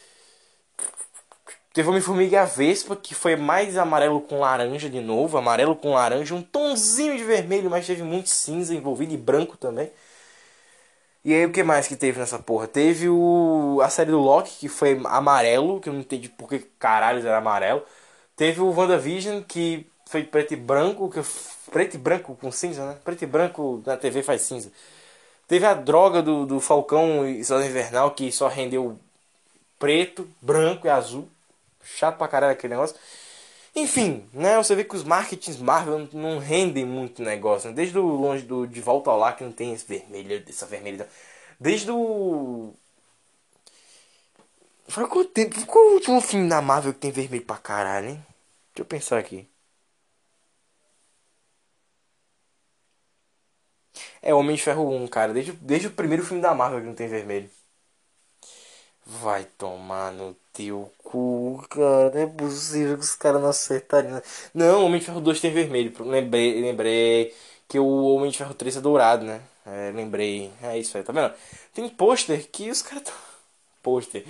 Teve 1.72 1.88
Homem-Formiga 1.88 2.42
a 2.42 2.44
Vespa, 2.44 2.94
que 2.96 3.14
foi 3.14 3.34
mais 3.36 3.76
amarelo 3.76 4.20
com 4.20 4.38
laranja 4.38 4.88
de 4.88 5.00
novo. 5.00 5.36
Amarelo 5.36 5.74
com 5.76 5.92
laranja, 5.92 6.34
um 6.34 6.42
tonzinho 6.42 7.16
de 7.16 7.24
vermelho, 7.24 7.68
mas 7.68 7.86
teve 7.86 8.02
muito 8.02 8.30
cinza 8.30 8.74
envolvido 8.74 9.12
e 9.12 9.16
branco 9.16 9.56
também. 9.56 9.90
E 11.24 11.32
aí 11.32 11.46
o 11.46 11.52
que 11.52 11.62
mais 11.62 11.88
que 11.88 11.96
teve 11.96 12.18
nessa 12.18 12.38
porra? 12.38 12.66
Teve 12.68 13.08
o 13.08 13.80
a 13.82 13.88
série 13.88 14.10
do 14.10 14.18
Loki, 14.18 14.50
que 14.60 14.68
foi 14.68 15.00
amarelo, 15.06 15.80
que 15.80 15.88
eu 15.88 15.92
não 15.92 16.00
entendi 16.00 16.28
por 16.28 16.48
que 16.48 16.58
caralho 16.78 17.20
era 17.26 17.38
amarelo. 17.38 17.82
Teve 18.36 18.60
o 18.60 18.70
WandaVision, 18.70 19.42
que 19.42 19.86
foi 20.06 20.22
preto 20.24 20.52
e 20.54 20.56
branco, 20.56 21.08
que 21.10 21.20
preto 21.70 21.94
e 21.94 21.98
branco 21.98 22.36
com 22.36 22.52
cinza, 22.52 22.86
né? 22.86 22.98
Preto 23.04 23.22
e 23.22 23.26
branco 23.26 23.82
na 23.86 23.96
TV 23.96 24.22
faz 24.22 24.42
cinza. 24.42 24.70
Teve 25.46 25.66
a 25.66 25.74
droga 25.74 26.22
do, 26.22 26.46
do 26.46 26.60
Falcão 26.60 27.28
e 27.28 27.44
Soldado 27.44 27.68
Invernal, 27.68 28.10
que 28.12 28.32
só 28.32 28.48
rendeu 28.48 28.98
preto, 29.78 30.28
branco 30.40 30.86
e 30.86 30.90
azul 30.90 31.28
chato 31.84 32.16
pra 32.16 32.28
caralho 32.28 32.52
aquele 32.52 32.74
negócio. 32.74 32.96
Enfim, 33.76 34.24
né? 34.32 34.56
Você 34.56 34.74
vê 34.74 34.84
que 34.84 34.96
os 34.96 35.04
marketings 35.04 35.58
Marvel 35.58 36.08
não 36.12 36.38
rendem 36.38 36.84
muito 36.84 37.22
negócio. 37.22 37.70
Né? 37.70 37.76
Desde 37.76 37.98
o 37.98 38.06
longe 38.06 38.44
do 38.44 38.66
De 38.66 38.80
Volta 38.80 39.10
ao 39.10 39.18
Lar, 39.18 39.36
que 39.36 39.44
não 39.44 39.52
tem 39.52 39.72
esse 39.72 39.86
vermelho, 39.86 40.42
essa 40.48 40.66
vermelha. 40.66 41.08
Desde 41.58 41.90
o. 41.90 42.72
Faz 44.86 45.08
quanto 45.08 45.30
tempo? 45.30 45.66
Qual 45.66 45.86
o 45.86 45.94
último 45.94 46.20
filme 46.20 46.48
da 46.48 46.62
Marvel 46.62 46.92
que 46.92 47.00
tem 47.00 47.10
vermelho 47.10 47.44
pra 47.44 47.56
caralho, 47.56 48.10
hein? 48.10 48.26
Deixa 48.74 48.80
eu 48.80 48.84
pensar 48.84 49.18
aqui. 49.18 49.46
É 54.24 54.32
Homem 54.34 54.56
de 54.56 54.62
Ferro 54.62 54.90
1, 54.90 55.06
cara. 55.08 55.34
Desde, 55.34 55.52
desde 55.52 55.88
o 55.88 55.90
primeiro 55.90 56.24
filme 56.24 56.40
da 56.40 56.54
Marvel 56.54 56.80
que 56.80 56.86
não 56.86 56.94
tem 56.94 57.06
vermelho. 57.06 57.50
Vai 59.04 59.44
tomar 59.58 60.12
no 60.12 60.34
teu 60.50 60.90
cu, 61.02 61.62
cara. 61.68 62.10
Não 62.10 62.20
é 62.22 62.26
possível 62.26 62.96
que 62.96 63.04
os 63.04 63.14
caras 63.14 63.42
não 63.42 63.50
acertarem. 63.50 64.10
Não, 64.54 64.86
Homem 64.86 64.98
de 64.98 65.04
Ferro 65.04 65.20
2 65.20 65.40
tem 65.40 65.52
vermelho. 65.52 65.92
Lembrei, 66.02 66.58
lembrei 66.62 67.34
que 67.68 67.78
o 67.78 67.86
Homem 68.14 68.30
de 68.30 68.38
Ferro 68.38 68.54
3 68.54 68.78
é 68.78 68.80
dourado, 68.80 69.26
né? 69.26 69.42
É, 69.66 69.92
lembrei. 69.94 70.50
É 70.62 70.78
isso 70.78 70.96
aí, 70.96 71.04
tá 71.04 71.12
vendo? 71.12 71.34
Tem 71.74 71.86
pôster 71.90 72.48
que 72.50 72.70
os 72.70 72.80
caras 72.80 73.04
tão... 73.04 73.14
Pôster. 73.82 74.24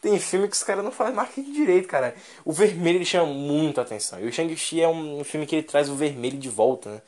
Tem 0.00 0.18
filme 0.18 0.48
que 0.48 0.56
os 0.56 0.62
caras 0.62 0.82
não 0.82 0.90
fazem 0.90 1.14
marketing 1.14 1.52
direito, 1.52 1.86
cara. 1.86 2.16
O 2.46 2.52
vermelho 2.52 2.96
ele 2.96 3.04
chama 3.04 3.26
muito 3.26 3.78
atenção. 3.78 4.18
E 4.18 4.26
o 4.26 4.32
Shang-Chi 4.32 4.80
é 4.80 4.88
um 4.88 5.22
filme 5.22 5.46
que 5.46 5.56
ele 5.56 5.62
traz 5.62 5.90
o 5.90 5.94
vermelho 5.94 6.38
de 6.38 6.48
volta, 6.48 6.88
né? 6.90 7.02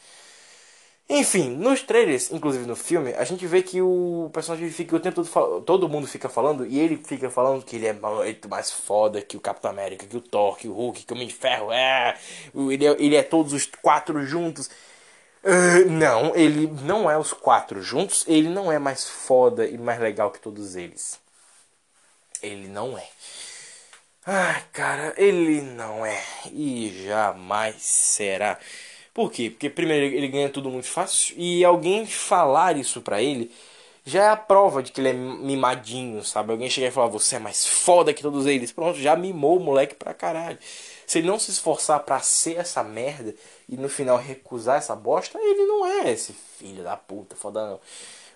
Enfim, 1.09 1.51
nos 1.51 1.83
trailers, 1.83 2.33
inclusive 2.33 2.67
no 2.67 2.75
filme, 2.75 3.15
a 3.15 3.23
gente 3.23 3.47
vê 3.47 3.63
que 3.63 3.81
o 3.81 4.29
personagem 4.33 4.69
fica 4.71 4.97
o 4.97 5.01
tempo 5.01 5.25
todo 5.25 5.61
todo 5.63 5.89
mundo 5.89 6.05
fica 6.09 6.29
falando 6.29 6.67
e 6.67 6.81
ele 6.81 6.97
fica 6.97 7.31
falando 7.31 7.65
que 7.65 7.77
ele 7.77 7.87
é 7.87 7.93
muito 7.93 8.49
mais 8.49 8.73
foda 8.73 9.23
que 9.23 9.37
o 9.37 9.41
Capitão 9.41 9.71
América, 9.71 10.05
que 10.05 10.17
o 10.17 10.21
Thor, 10.21 10.57
que 10.57 10.67
o 10.67 10.73
Hulk, 10.73 11.05
que 11.05 11.13
o 11.13 11.17
Homem 11.17 11.29
de 11.29 11.35
Ferro, 11.35 11.71
é, 11.71 12.19
ele 12.55 12.87
é, 12.87 12.97
ele 12.99 13.17
é 13.17 13.23
todos 13.23 13.53
os 13.53 13.67
quatro 13.81 14.25
juntos. 14.27 14.69
Uh, 15.45 15.89
não, 15.89 16.35
ele 16.35 16.67
não 16.83 17.09
é 17.09 17.17
os 17.17 17.33
quatro 17.33 17.81
juntos, 17.81 18.25
ele 18.27 18.49
não 18.49 18.73
é 18.73 18.79
mais 18.81 19.09
foda 19.09 19.65
e 19.67 19.79
mais 19.79 20.01
legal 20.01 20.33
que 20.33 20.41
todos 20.41 20.75
eles. 20.75 21.21
Ele 22.43 22.67
não 22.69 22.99
é. 22.99 23.09
Ai, 24.27 24.65
cara, 24.73 25.15
ele 25.17 25.61
não 25.63 26.05
é 26.05 26.21
e 26.53 27.05
jamais 27.07 27.77
será. 27.81 28.59
Por 29.17 29.33
quê? 29.33 29.49
Porque 29.49 29.71
primeiro 29.71 30.15
ele 30.15 30.29
ganha 30.29 30.51
tudo 30.51 30.69
muito 30.69 30.87
fácil 30.89 31.35
e 31.39 31.65
alguém 31.65 32.05
falar 32.05 32.77
isso 32.77 33.01
pra 33.01 33.23
ele 33.23 33.51
já 34.05 34.25
é 34.25 34.29
a 34.29 34.37
prova 34.37 34.83
de 34.83 34.93
que 34.93 35.01
ele 35.01 35.09
é 35.09 35.13
mimadinho, 35.15 36.23
sabe? 36.23 36.53
Alguém 36.53 36.69
chegar 36.69 36.89
e 36.89 36.91
falar, 36.91 37.07
você 37.07 37.37
é 37.37 37.39
mais 37.39 37.67
foda 37.67 38.13
que 38.13 38.21
todos 38.21 38.45
eles. 38.45 38.73
Pronto, 38.73 38.99
já 38.99 39.17
mimou 39.17 39.57
o 39.57 39.61
moleque 39.61 39.95
pra 39.95 40.13
caralho. 40.13 40.59
Se 41.07 41.19
ele 41.19 41.29
não 41.29 41.39
se 41.39 41.51
esforçar 41.51 42.01
para 42.01 42.21
ser 42.21 42.59
essa 42.59 42.85
merda 42.85 43.35
e 43.67 43.79
no 43.79 43.89
final 43.89 44.19
recusar 44.19 44.77
essa 44.77 44.95
bosta, 44.95 45.39
ele 45.41 45.65
não 45.65 45.87
é 45.87 46.13
esse 46.13 46.35
filho 46.59 46.85
da 46.85 46.95
puta, 46.95 47.35
foda 47.35 47.67
não. 47.71 47.81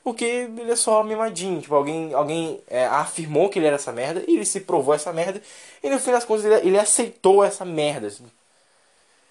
Porque 0.03 0.25
ele 0.25 0.73
é 0.73 0.77
só 0.77 1.05
mimadinho. 1.05 1.61
Tipo, 1.61 1.75
alguém, 1.75 2.15
alguém 2.15 2.59
é, 2.67 2.87
afirmou 2.87 3.51
que 3.51 3.59
ele 3.59 3.67
era 3.67 3.77
essa 3.77 3.93
merda 3.93 4.25
e 4.27 4.35
ele 4.35 4.47
se 4.47 4.61
provou 4.61 4.95
essa 4.95 5.13
merda. 5.13 5.43
E 5.83 5.91
no 5.91 5.99
fim 6.01 6.13
das 6.13 6.25
contas 6.25 6.47
ele, 6.47 6.55
ele 6.69 6.79
aceitou 6.79 7.45
essa 7.45 7.67
merda. 7.67 8.07
Assim. 8.07 8.25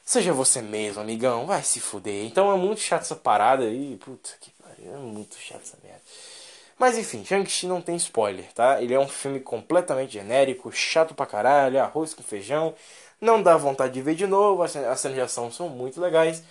Seja 0.10 0.34
você 0.34 0.60
mesmo, 0.60 1.03
amigão. 1.03 1.45
Vai 1.45 1.62
se 1.62 1.80
fuder. 1.80 2.26
Então 2.26 2.51
é 2.51 2.57
muito 2.57 2.82
chato 2.82 3.01
essa 3.03 3.16
parada 3.16 3.64
aí. 3.66 3.95
Puta 3.97 4.32
que 4.41 4.49
pariu. 4.51 4.91
É 4.91 4.97
muito 4.97 5.36
chato 5.38 5.62
essa 5.62 5.78
merda. 5.84 6.01
Mas 6.80 6.97
enfim, 6.97 7.24
Shang-Chi 7.24 7.68
não 7.68 7.80
tem 7.80 7.95
spoiler, 7.95 8.51
tá? 8.53 8.82
Ele 8.82 8.91
é 8.95 8.99
um 8.99 9.07
filme 9.07 9.39
completamente 9.39 10.14
genérico, 10.14 10.72
chato 10.72 11.14
pra 11.14 11.28
caralho, 11.28 11.80
arroz 11.80 12.16
com 12.16 12.24
feijão. 12.24 12.74
Não 13.22 13.43
dá 13.43 13.55
vontade 13.55 13.93
de 13.93 14.01
ver 14.01 14.16
de 14.16 14.26
novo. 14.26 14.64
As 14.64 14.72
cenas 14.72 15.14
de 15.14 15.22
ação 15.22 15.51
são 15.51 15.70
muito 15.70 16.01
legais. 16.01 16.41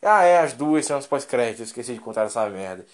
Ah, 0.00 0.22
é, 0.22 0.38
as 0.38 0.52
duas 0.52 0.86
são 0.86 1.02
pós-créditos. 1.02 1.66
Esqueci 1.68 1.94
de 1.94 2.00
contar 2.00 2.26
essa 2.26 2.48
merda. 2.48 2.86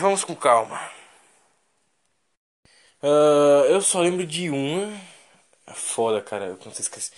Vamos 0.00 0.24
com 0.24 0.34
calma. 0.34 0.90
Uh, 3.02 3.64
eu 3.68 3.80
só 3.80 4.00
lembro 4.00 4.26
de 4.26 4.50
uma. 4.50 4.92
É 5.66 5.72
foda, 5.72 6.20
cara. 6.20 6.46
Eu 6.46 6.58
não 6.64 6.72
sei 6.72 6.82
esquecer. 6.82 7.12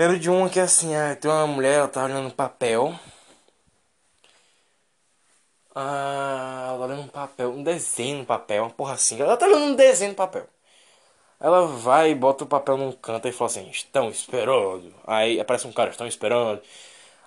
Lembro 0.00 0.18
de 0.18 0.30
uma 0.30 0.48
que 0.48 0.58
é 0.58 0.62
assim, 0.62 0.94
ah, 0.96 1.14
tem 1.14 1.30
uma 1.30 1.46
mulher, 1.46 1.74
ela 1.74 1.88
tá 1.88 2.02
olhando 2.04 2.26
um 2.28 2.30
papel. 2.30 2.98
Ah, 5.74 6.68
ela 6.68 6.78
tá 6.78 6.84
olhando 6.84 7.02
um 7.02 7.08
papel, 7.08 7.50
um 7.52 7.62
desenho 7.62 8.18
no 8.20 8.24
papel, 8.24 8.62
uma 8.64 8.70
porra 8.70 8.94
assim. 8.94 9.20
Ela 9.20 9.36
tá 9.36 9.46
olhando 9.46 9.64
um 9.72 9.74
desenho 9.76 10.12
no 10.12 10.16
papel. 10.16 10.46
Ela 11.40 11.66
vai 11.66 12.12
e 12.12 12.14
bota 12.14 12.44
o 12.44 12.46
papel 12.46 12.76
num 12.78 12.92
canto 12.92 13.28
e 13.28 13.32
fala 13.32 13.50
assim, 13.50 13.68
estão 13.70 14.10
esperando. 14.10 14.94
Aí 15.06 15.40
aparece 15.40 15.66
um 15.66 15.72
cara, 15.72 15.90
estão 15.90 16.06
esperando. 16.06 16.62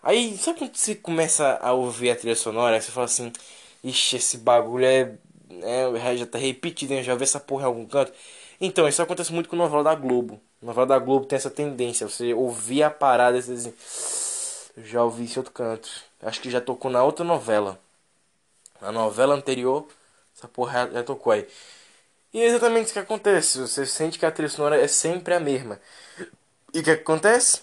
Aí, 0.03 0.37
sabe 0.37 0.59
quando 0.59 0.75
você 0.75 0.95
começa 0.95 1.59
a 1.61 1.73
ouvir 1.73 2.11
a 2.11 2.15
trilha 2.15 2.35
sonora? 2.35 2.75
Aí 2.75 2.81
você 2.81 2.91
fala 2.91 3.05
assim, 3.05 3.31
ixi, 3.83 4.17
esse 4.17 4.37
bagulho 4.39 4.85
é. 4.85 5.17
é 5.63 6.17
já 6.17 6.25
tá 6.27 6.37
repetido, 6.39 6.93
eu 6.95 7.03
já 7.03 7.15
vi 7.15 7.23
essa 7.23 7.39
porra 7.39 7.63
em 7.63 7.67
algum 7.67 7.85
canto. 7.87 8.13
Então, 8.61 8.87
isso 8.87 9.01
acontece 9.01 9.33
muito 9.33 9.49
com 9.49 9.55
novela 9.55 9.83
da 9.83 9.95
Globo. 9.95 10.41
Novela 10.63 10.87
da 10.87 10.99
Globo 10.99 11.25
tem 11.25 11.35
essa 11.35 11.49
tendência, 11.49 12.07
você 12.07 12.33
ouvir 12.33 12.83
a 12.83 12.89
parada 12.89 13.37
e 13.37 13.39
assim, 13.39 13.73
eu 14.77 14.83
já 14.85 15.03
ouvi 15.03 15.25
esse 15.25 15.37
outro 15.37 15.51
canto. 15.53 15.89
Acho 16.21 16.41
que 16.41 16.49
já 16.49 16.61
tocou 16.61 16.89
na 16.89 17.03
outra 17.03 17.25
novela. 17.25 17.79
Na 18.81 18.91
novela 18.91 19.35
anterior, 19.35 19.87
essa 20.35 20.47
porra 20.47 20.89
já, 20.91 21.03
tocou 21.03 21.33
aí. 21.33 21.47
E 22.33 22.41
é 22.41 22.45
exatamente 22.45 22.85
isso 22.85 22.93
que 22.93 22.99
acontece. 22.99 23.59
Você 23.59 23.85
sente 23.85 24.17
que 24.17 24.25
a 24.25 24.31
trilha 24.31 24.49
sonora 24.49 24.81
é 24.81 24.87
sempre 24.87 25.33
a 25.33 25.39
mesma. 25.39 25.79
E 26.73 26.79
o 26.79 26.83
que 26.83 26.91
acontece? 26.91 27.61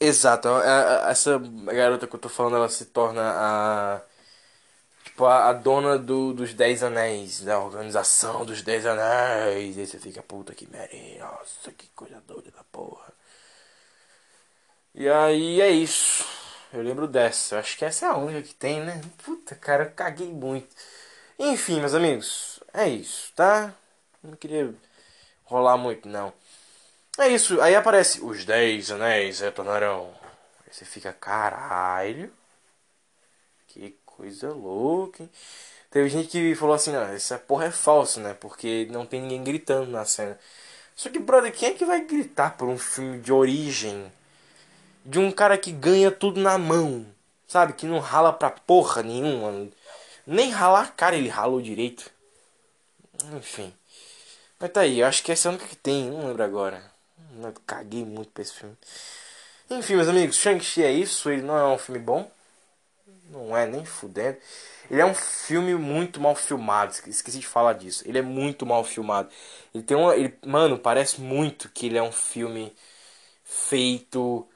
Exato, 0.00 0.48
essa 1.08 1.38
garota 1.38 2.08
que 2.08 2.16
eu 2.16 2.20
tô 2.20 2.28
falando, 2.28 2.56
ela 2.56 2.68
se 2.68 2.86
torna 2.86 3.22
a. 3.22 4.00
Tipo, 5.12 5.26
a, 5.26 5.50
a 5.50 5.52
dona 5.52 5.98
do, 5.98 6.32
dos 6.32 6.54
Dez 6.54 6.82
Anéis, 6.82 7.42
da 7.42 7.58
organização 7.60 8.46
dos 8.46 8.62
Dez 8.62 8.86
Anéis. 8.86 9.76
E 9.76 9.86
você 9.86 9.98
fica, 9.98 10.22
puta 10.22 10.54
que 10.54 10.66
merda, 10.70 10.96
nossa, 11.18 11.70
que 11.72 11.86
coisa 11.88 12.18
doida 12.26 12.50
da 12.50 12.64
porra. 12.64 13.12
E 14.94 15.08
aí 15.08 15.60
é 15.60 15.70
isso. 15.70 16.24
Eu 16.72 16.82
lembro 16.82 17.06
dessa. 17.06 17.56
Eu 17.56 17.58
acho 17.60 17.76
que 17.76 17.84
essa 17.84 18.06
é 18.06 18.08
a 18.08 18.16
única 18.16 18.42
que 18.42 18.54
tem, 18.54 18.80
né? 18.80 19.00
Puta, 19.24 19.54
cara, 19.54 19.84
eu 19.84 19.90
caguei 19.92 20.28
muito. 20.30 20.74
Enfim, 21.38 21.80
meus 21.80 21.94
amigos, 21.94 22.60
é 22.72 22.88
isso, 22.88 23.32
tá? 23.34 23.74
Não 24.22 24.34
queria 24.36 24.74
rolar 25.44 25.76
muito, 25.76 26.08
não. 26.08 26.32
É 27.18 27.28
isso, 27.28 27.60
aí 27.60 27.74
aparece 27.76 28.20
os 28.22 28.44
Dez 28.44 28.90
Anéis 28.90 29.40
retornarão. 29.40 30.14
Aí 30.66 30.72
você 30.72 30.84
fica, 30.84 31.12
caralho. 31.12 32.32
Que 33.68 33.96
coisa 34.22 34.52
louca, 34.52 35.24
hein? 35.24 35.30
Teve 35.90 36.08
gente 36.08 36.28
que 36.28 36.54
falou 36.54 36.76
assim, 36.76 36.92
não, 36.92 37.02
essa 37.02 37.36
porra 37.36 37.66
é 37.66 37.70
falso, 37.72 38.20
né? 38.20 38.34
Porque 38.34 38.86
não 38.90 39.04
tem 39.04 39.20
ninguém 39.20 39.42
gritando 39.42 39.90
na 39.90 40.04
cena. 40.04 40.38
Só 40.94 41.10
que, 41.10 41.18
brother, 41.18 41.52
quem 41.52 41.70
é 41.70 41.72
que 41.72 41.84
vai 41.84 42.04
gritar 42.04 42.56
por 42.56 42.68
um 42.68 42.78
filme 42.78 43.18
de 43.18 43.32
origem? 43.32 44.10
De 45.04 45.18
um 45.18 45.32
cara 45.32 45.58
que 45.58 45.72
ganha 45.72 46.10
tudo 46.10 46.40
na 46.40 46.56
mão. 46.56 47.04
Sabe? 47.48 47.72
Que 47.72 47.84
não 47.84 47.98
rala 47.98 48.32
pra 48.32 48.48
porra 48.48 49.02
nenhuma. 49.02 49.68
Nem 50.24 50.50
ralar 50.50 50.84
a 50.84 50.88
cara 50.88 51.16
ele 51.16 51.28
ralou 51.28 51.60
direito. 51.60 52.08
Enfim. 53.36 53.74
Mas 54.58 54.70
tá 54.70 54.82
aí, 54.82 55.00
eu 55.00 55.06
acho 55.06 55.22
que 55.24 55.32
essa 55.32 55.48
é 55.48 55.50
a 55.50 55.52
única 55.52 55.66
que 55.66 55.76
tem, 55.76 56.10
não 56.10 56.28
lembro 56.28 56.44
agora. 56.44 56.82
Eu 57.42 57.52
caguei 57.66 58.04
muito 58.04 58.30
pra 58.30 58.42
esse 58.42 58.52
filme. 58.52 58.76
Enfim, 59.68 59.96
meus 59.96 60.08
amigos, 60.08 60.36
Shang-Chi 60.36 60.84
é 60.84 60.92
isso, 60.92 61.28
ele 61.28 61.42
não 61.42 61.58
é 61.58 61.66
um 61.66 61.78
filme 61.78 62.00
bom. 62.00 62.30
Não 63.32 63.56
é 63.56 63.66
nem 63.66 63.84
fudendo. 63.84 64.38
Ele 64.90 65.00
é 65.00 65.06
um 65.06 65.14
filme 65.14 65.74
muito 65.74 66.20
mal 66.20 66.34
filmado. 66.34 66.92
Esqueci 67.06 67.38
de 67.40 67.46
falar 67.46 67.72
disso. 67.74 68.04
Ele 68.06 68.18
é 68.18 68.22
muito 68.22 68.66
mal 68.66 68.84
filmado. 68.84 69.30
Ele 69.74 69.82
tem 69.82 69.96
uma. 69.96 70.14
Ele, 70.16 70.36
mano, 70.46 70.78
parece 70.78 71.20
muito 71.20 71.68
que 71.70 71.86
ele 71.86 71.96
é 71.98 72.02
um 72.02 72.12
filme 72.12 72.74
feito 73.44 74.48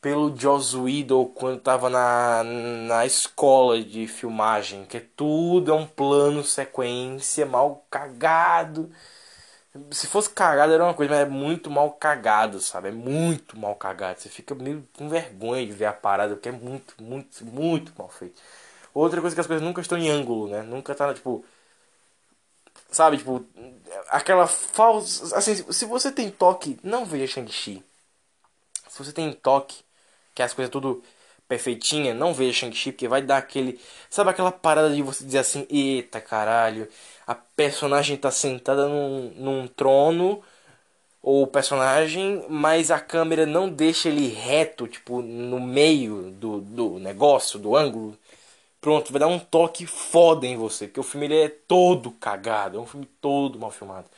pelo 0.00 0.36
Joss 0.36 0.76
Whedon 0.76 1.26
quando 1.26 1.60
tava 1.60 1.90
na, 1.90 2.42
na 2.44 3.06
escola 3.06 3.82
de 3.82 4.06
filmagem. 4.08 4.84
Que 4.86 5.00
tudo 5.00 5.72
é 5.72 5.74
um 5.74 5.86
plano 5.86 6.44
sequência 6.44 7.46
mal 7.46 7.86
cagado. 7.90 8.90
Se 9.90 10.06
fosse 10.06 10.30
cagado 10.30 10.72
era 10.72 10.84
uma 10.84 10.94
coisa, 10.94 11.12
mas 11.12 11.22
é 11.22 11.30
muito 11.30 11.70
mal 11.70 11.90
cagado, 11.92 12.60
sabe? 12.60 12.88
É 12.88 12.92
muito 12.92 13.58
mal 13.58 13.74
cagado. 13.74 14.20
Você 14.20 14.28
fica 14.28 14.54
meio 14.54 14.86
com 14.96 15.08
vergonha 15.08 15.66
de 15.66 15.72
ver 15.72 15.86
a 15.86 15.92
parada, 15.92 16.34
porque 16.34 16.48
é 16.48 16.52
muito, 16.52 16.94
muito, 17.02 17.44
muito 17.44 17.92
mal 17.98 18.08
feito. 18.08 18.40
Outra 18.94 19.20
coisa 19.20 19.34
é 19.34 19.36
que 19.36 19.40
as 19.40 19.46
coisas 19.46 19.64
nunca 19.66 19.80
estão 19.80 19.98
em 19.98 20.08
ângulo, 20.10 20.48
né? 20.48 20.62
Nunca 20.62 20.94
tá, 20.94 21.12
tipo. 21.14 21.44
Sabe, 22.90 23.18
tipo. 23.18 23.44
Aquela 24.08 24.46
falsa. 24.46 25.36
Assim, 25.36 25.54
se 25.72 25.84
você 25.84 26.10
tem 26.12 26.30
toque, 26.30 26.78
não 26.82 27.04
veja 27.04 27.26
Shang-Chi. 27.34 27.84
Se 28.88 28.98
você 28.98 29.12
tem 29.12 29.32
toque, 29.32 29.84
que 30.34 30.42
as 30.42 30.54
coisas 30.54 30.70
tudo 30.70 31.02
perfeitinha, 31.48 32.14
não 32.14 32.34
veja 32.34 32.60
Shang-Chi, 32.60 32.92
porque 32.92 33.08
vai 33.08 33.22
dar 33.22 33.38
aquele. 33.38 33.80
Sabe 34.10 34.30
aquela 34.30 34.52
parada 34.52 34.94
de 34.94 35.02
você 35.02 35.24
dizer 35.24 35.38
assim: 35.38 35.66
eita 35.70 36.20
caralho, 36.20 36.88
a 37.26 37.34
personagem 37.34 38.16
tá 38.16 38.30
sentada 38.30 38.88
num, 38.88 39.32
num 39.36 39.66
trono, 39.68 40.42
ou 41.22 41.42
o 41.42 41.46
personagem, 41.46 42.44
mas 42.48 42.90
a 42.90 43.00
câmera 43.00 43.46
não 43.46 43.68
deixa 43.68 44.08
ele 44.08 44.28
reto, 44.28 44.86
tipo, 44.88 45.20
no 45.22 45.60
meio 45.60 46.30
do, 46.32 46.60
do 46.60 46.98
negócio, 47.00 47.58
do 47.58 47.76
ângulo. 47.76 48.16
Pronto, 48.80 49.12
vai 49.12 49.20
dar 49.20 49.28
um 49.28 49.38
toque 49.38 49.86
foda 49.86 50.46
em 50.46 50.56
você, 50.56 50.86
porque 50.86 51.00
o 51.00 51.02
filme 51.04 51.26
ele 51.26 51.36
é 51.42 51.48
todo 51.48 52.12
cagado, 52.12 52.78
é 52.78 52.80
um 52.80 52.86
filme 52.86 53.06
todo 53.20 53.58
mal 53.58 53.70
filmado. 53.72 54.08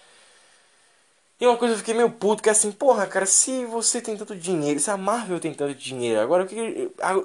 E 1.40 1.46
uma 1.46 1.56
coisa 1.56 1.74
eu 1.74 1.78
fiquei 1.78 1.94
meio 1.94 2.10
puto, 2.10 2.42
que 2.42 2.48
é 2.48 2.52
assim, 2.52 2.72
porra, 2.72 3.06
cara, 3.06 3.24
se 3.24 3.64
você 3.66 4.00
tem 4.00 4.16
tanto 4.16 4.34
dinheiro, 4.34 4.80
se 4.80 4.90
a 4.90 4.96
Marvel 4.96 5.38
tem 5.38 5.54
tanto 5.54 5.74
dinheiro, 5.74 6.20
agora, 6.20 6.46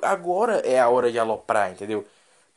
agora 0.04 0.58
é 0.60 0.80
a 0.80 0.88
hora 0.88 1.12
de 1.12 1.18
aloprar, 1.18 1.72
entendeu? 1.72 2.06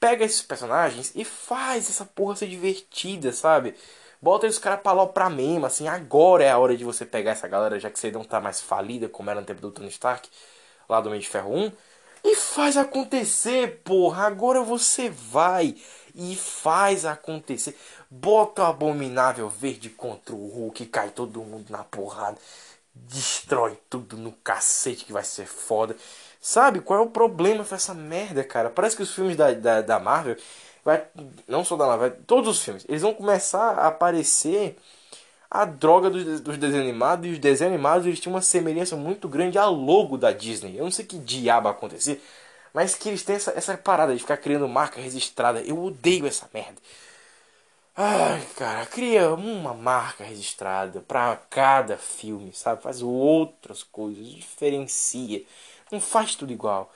Pega 0.09 0.25
esses 0.25 0.41
personagens 0.41 1.11
e 1.17 1.25
faz 1.25 1.91
essa 1.91 2.05
porra 2.05 2.37
ser 2.37 2.47
divertida, 2.47 3.33
sabe? 3.33 3.75
Bota 4.23 4.47
os 4.47 4.57
caras 4.57 4.79
pra 4.81 4.93
aloprar 4.93 5.29
mesmo, 5.29 5.67
assim, 5.67 5.89
agora 5.89 6.45
é 6.45 6.49
a 6.49 6.57
hora 6.59 6.77
de 6.77 6.85
você 6.85 7.05
pegar 7.05 7.33
essa 7.33 7.49
galera, 7.49 7.81
já 7.81 7.91
que 7.91 7.99
você 7.99 8.13
não 8.13 8.23
tá 8.23 8.41
mais 8.41 8.61
falida, 8.61 9.09
como 9.09 9.31
era 9.31 9.41
no 9.41 9.47
tempo 9.47 9.61
do 9.61 9.73
Tony 9.73 9.89
Stark, 9.89 10.31
lá 10.89 11.01
do 11.01 11.09
Homem 11.09 11.19
de 11.19 11.29
Ferro 11.29 11.53
1, 11.53 11.73
e 12.23 12.37
faz 12.37 12.77
acontecer, 12.77 13.81
porra, 13.83 14.29
agora 14.29 14.63
você 14.63 15.11
vai 15.11 15.75
e 16.15 16.37
faz 16.37 17.05
acontecer. 17.05 17.77
Bota 18.09 18.63
o 18.63 18.67
abominável 18.67 19.49
verde 19.49 19.91
contra 19.91 20.37
o 20.37 20.47
Hulk, 20.47 20.87
cai 20.87 21.11
todo 21.11 21.43
mundo 21.43 21.67
na 21.69 21.83
porrada, 21.83 22.39
destrói 22.95 23.77
tudo 23.91 24.17
no 24.17 24.31
cacete 24.31 25.05
que 25.05 25.13
vai 25.13 25.25
ser 25.25 25.47
foda. 25.47 25.97
Sabe 26.47 26.81
qual 26.81 27.01
é 27.01 27.03
o 27.03 27.11
problema 27.11 27.65
com 27.65 27.75
essa 27.75 27.93
merda, 27.93 28.45
cara? 28.45 28.71
Parece 28.71 28.95
que 28.95 29.03
os 29.03 29.13
filmes 29.13 29.37
da, 29.37 29.51
da, 29.53 29.83
da 29.83 29.99
Marvel, 29.99 30.37
vai, 30.85 31.03
não 31.49 31.65
só 31.65 31.77
da 31.77 31.89
Marvel, 31.89 32.13
todos 32.25 32.49
os 32.49 32.63
filmes, 32.63 32.87
eles 32.89 33.03
vão 33.03 33.13
começar 33.13 33.73
a 33.73 33.89
aparecer 33.89 34.77
a 35.51 35.65
droga 35.65 36.11
dos, 36.11 36.41
dos 36.41 36.57
desenhos 36.57 36.85
animados 36.85 37.27
e 37.27 37.33
os 37.33 37.41
desenhos 37.41 37.75
animados 37.75 38.07
eles 38.07 38.21
tinham 38.21 38.35
uma 38.37 38.43
semelhança 38.43 38.95
muito 38.97 39.29
grande 39.29 39.59
ao 39.59 39.75
logo 39.75 40.17
da 40.17 40.31
Disney. 40.31 40.79
Eu 40.79 40.85
não 40.85 40.93
sei 40.93 41.05
que 41.05 41.19
diabo 41.19 41.69
acontecer, 41.69 42.23
mas 42.73 42.95
que 42.95 43.09
eles 43.09 43.25
têm 43.25 43.37
essa, 43.37 43.53
essa 43.57 43.77
parada 43.77 44.15
de 44.15 44.21
ficar 44.21 44.37
criando 44.37 44.69
marca 44.69 45.01
registrada. 45.01 45.61
Eu 45.63 45.83
odeio 45.83 46.29
essa 46.29 46.49
merda. 46.55 46.77
Ai, 47.97 48.47
cara, 48.57 48.85
cria 48.87 49.33
uma 49.35 49.73
marca 49.73 50.23
registrada 50.23 51.01
para 51.01 51.37
cada 51.51 51.97
filme, 51.97 52.53
sabe? 52.53 52.83
Faz 52.83 53.01
outras 53.03 53.83
coisas, 53.83 54.27
diferencia. 54.29 55.43
Não 55.91 56.01
faz 56.01 56.35
tudo 56.35 56.53
igual. 56.53 56.93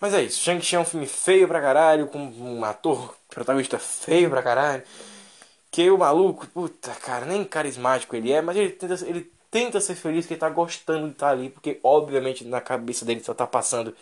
Mas 0.00 0.14
é 0.14 0.22
isso. 0.22 0.40
Shang-Chi 0.40 0.76
é 0.76 0.80
um 0.80 0.84
filme 0.84 1.06
feio 1.06 1.46
pra 1.48 1.60
caralho, 1.60 2.06
com 2.08 2.18
um 2.18 2.64
ator 2.64 3.16
protagonista 3.28 3.78
feio 3.78 4.30
pra 4.30 4.42
caralho. 4.42 4.82
Que 5.70 5.90
o 5.90 5.98
maluco, 5.98 6.46
puta, 6.48 6.92
cara, 6.94 7.26
nem 7.26 7.44
carismático 7.44 8.16
ele 8.16 8.32
é, 8.32 8.42
mas 8.42 8.56
ele 8.56 8.70
tenta, 8.70 8.94
ele 9.06 9.32
tenta 9.50 9.80
ser 9.80 9.94
feliz 9.94 10.26
que 10.26 10.34
ele 10.34 10.40
tá 10.40 10.48
gostando 10.48 11.06
de 11.06 11.12
estar 11.12 11.28
tá 11.28 11.32
ali, 11.32 11.50
porque 11.50 11.78
obviamente 11.82 12.44
na 12.44 12.60
cabeça 12.60 13.04
dele 13.04 13.22
só 13.22 13.34
tá 13.34 13.46
passando, 13.46 13.94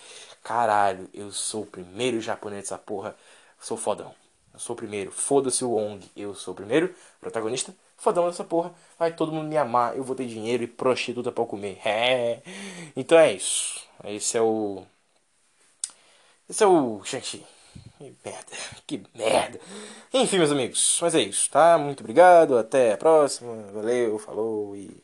caralho, 0.43 1.09
eu 1.13 1.31
sou 1.33 1.63
o 1.63 1.67
primeiro 1.67 2.21
japonês 2.21 2.63
dessa 2.65 2.79
porra, 2.79 3.17
sou 3.61 3.77
fodão. 3.77 4.15
Eu 4.53 4.59
sou 4.61 4.75
o 4.75 4.77
primeiro, 4.77 5.11
foda-se 5.13 5.65
o 5.65 5.75
Ong, 5.75 6.05
eu 6.17 6.35
sou 6.35 6.53
o 6.55 6.57
primeiro 6.57 6.95
protagonista, 7.21 7.75
fodão 7.99 8.27
dessa 8.27 8.45
porra, 8.45 8.73
vai 8.99 9.13
todo 9.13 9.33
mundo 9.33 9.49
me 9.49 9.57
amar, 9.57 9.97
eu 9.97 10.05
vou 10.05 10.17
ter 10.17 10.27
dinheiro 10.27 10.63
e 10.63 10.67
prostituta 10.67 11.31
pra 11.33 11.45
comer. 11.45 11.79
É. 11.85 12.41
Então 12.97 13.19
é 13.19 13.33
isso. 13.33 13.87
Esse 14.05 14.39
é 14.39 14.41
o. 14.43 14.85
Esse 16.49 16.65
é 16.65 16.67
o 16.67 17.03
Shang-Chi. 17.05 17.45
Que 17.99 18.15
merda, 18.25 18.53
que 18.87 19.03
merda. 19.15 19.61
Enfim, 20.15 20.39
meus 20.39 20.53
amigos, 20.53 20.99
mas 21.03 21.15
é 21.15 21.21
isso, 21.21 21.51
tá? 21.51 21.77
Muito 21.79 22.01
obrigado, 22.01 22.57
até 22.57 22.93
a 22.93 22.97
próxima. 22.97 23.55
Valeu, 23.73 24.19
falou 24.19 24.75
e. 24.77 25.01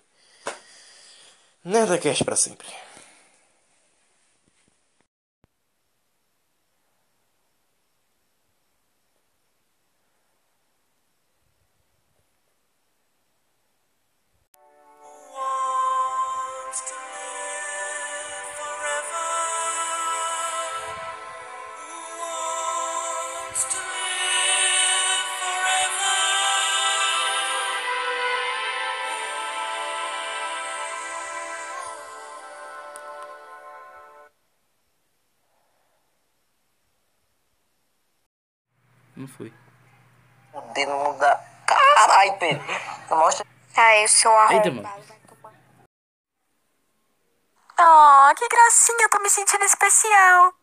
Nada 1.65 1.99
cash 1.99 2.23
pra 2.23 2.37
sempre. 2.37 2.67
Foi. 39.37 39.53
O 40.53 40.61
dedo 40.73 40.91
não 40.93 41.19
dá. 41.19 41.41
Caralho, 41.67 42.39
Pedro. 42.39 42.65
Mostra. 43.11 43.47
Ai, 43.77 44.05
o 44.05 44.09
seu 44.09 44.31
Eita, 44.31 44.69
arrombado. 44.69 44.83
mano. 44.83 45.05
Oh, 47.77 48.35
que 48.37 48.49
gracinha, 48.49 49.03
eu 49.03 49.09
tô 49.09 49.19
me 49.21 49.29
sentindo 49.29 49.65
especial. 49.65 50.55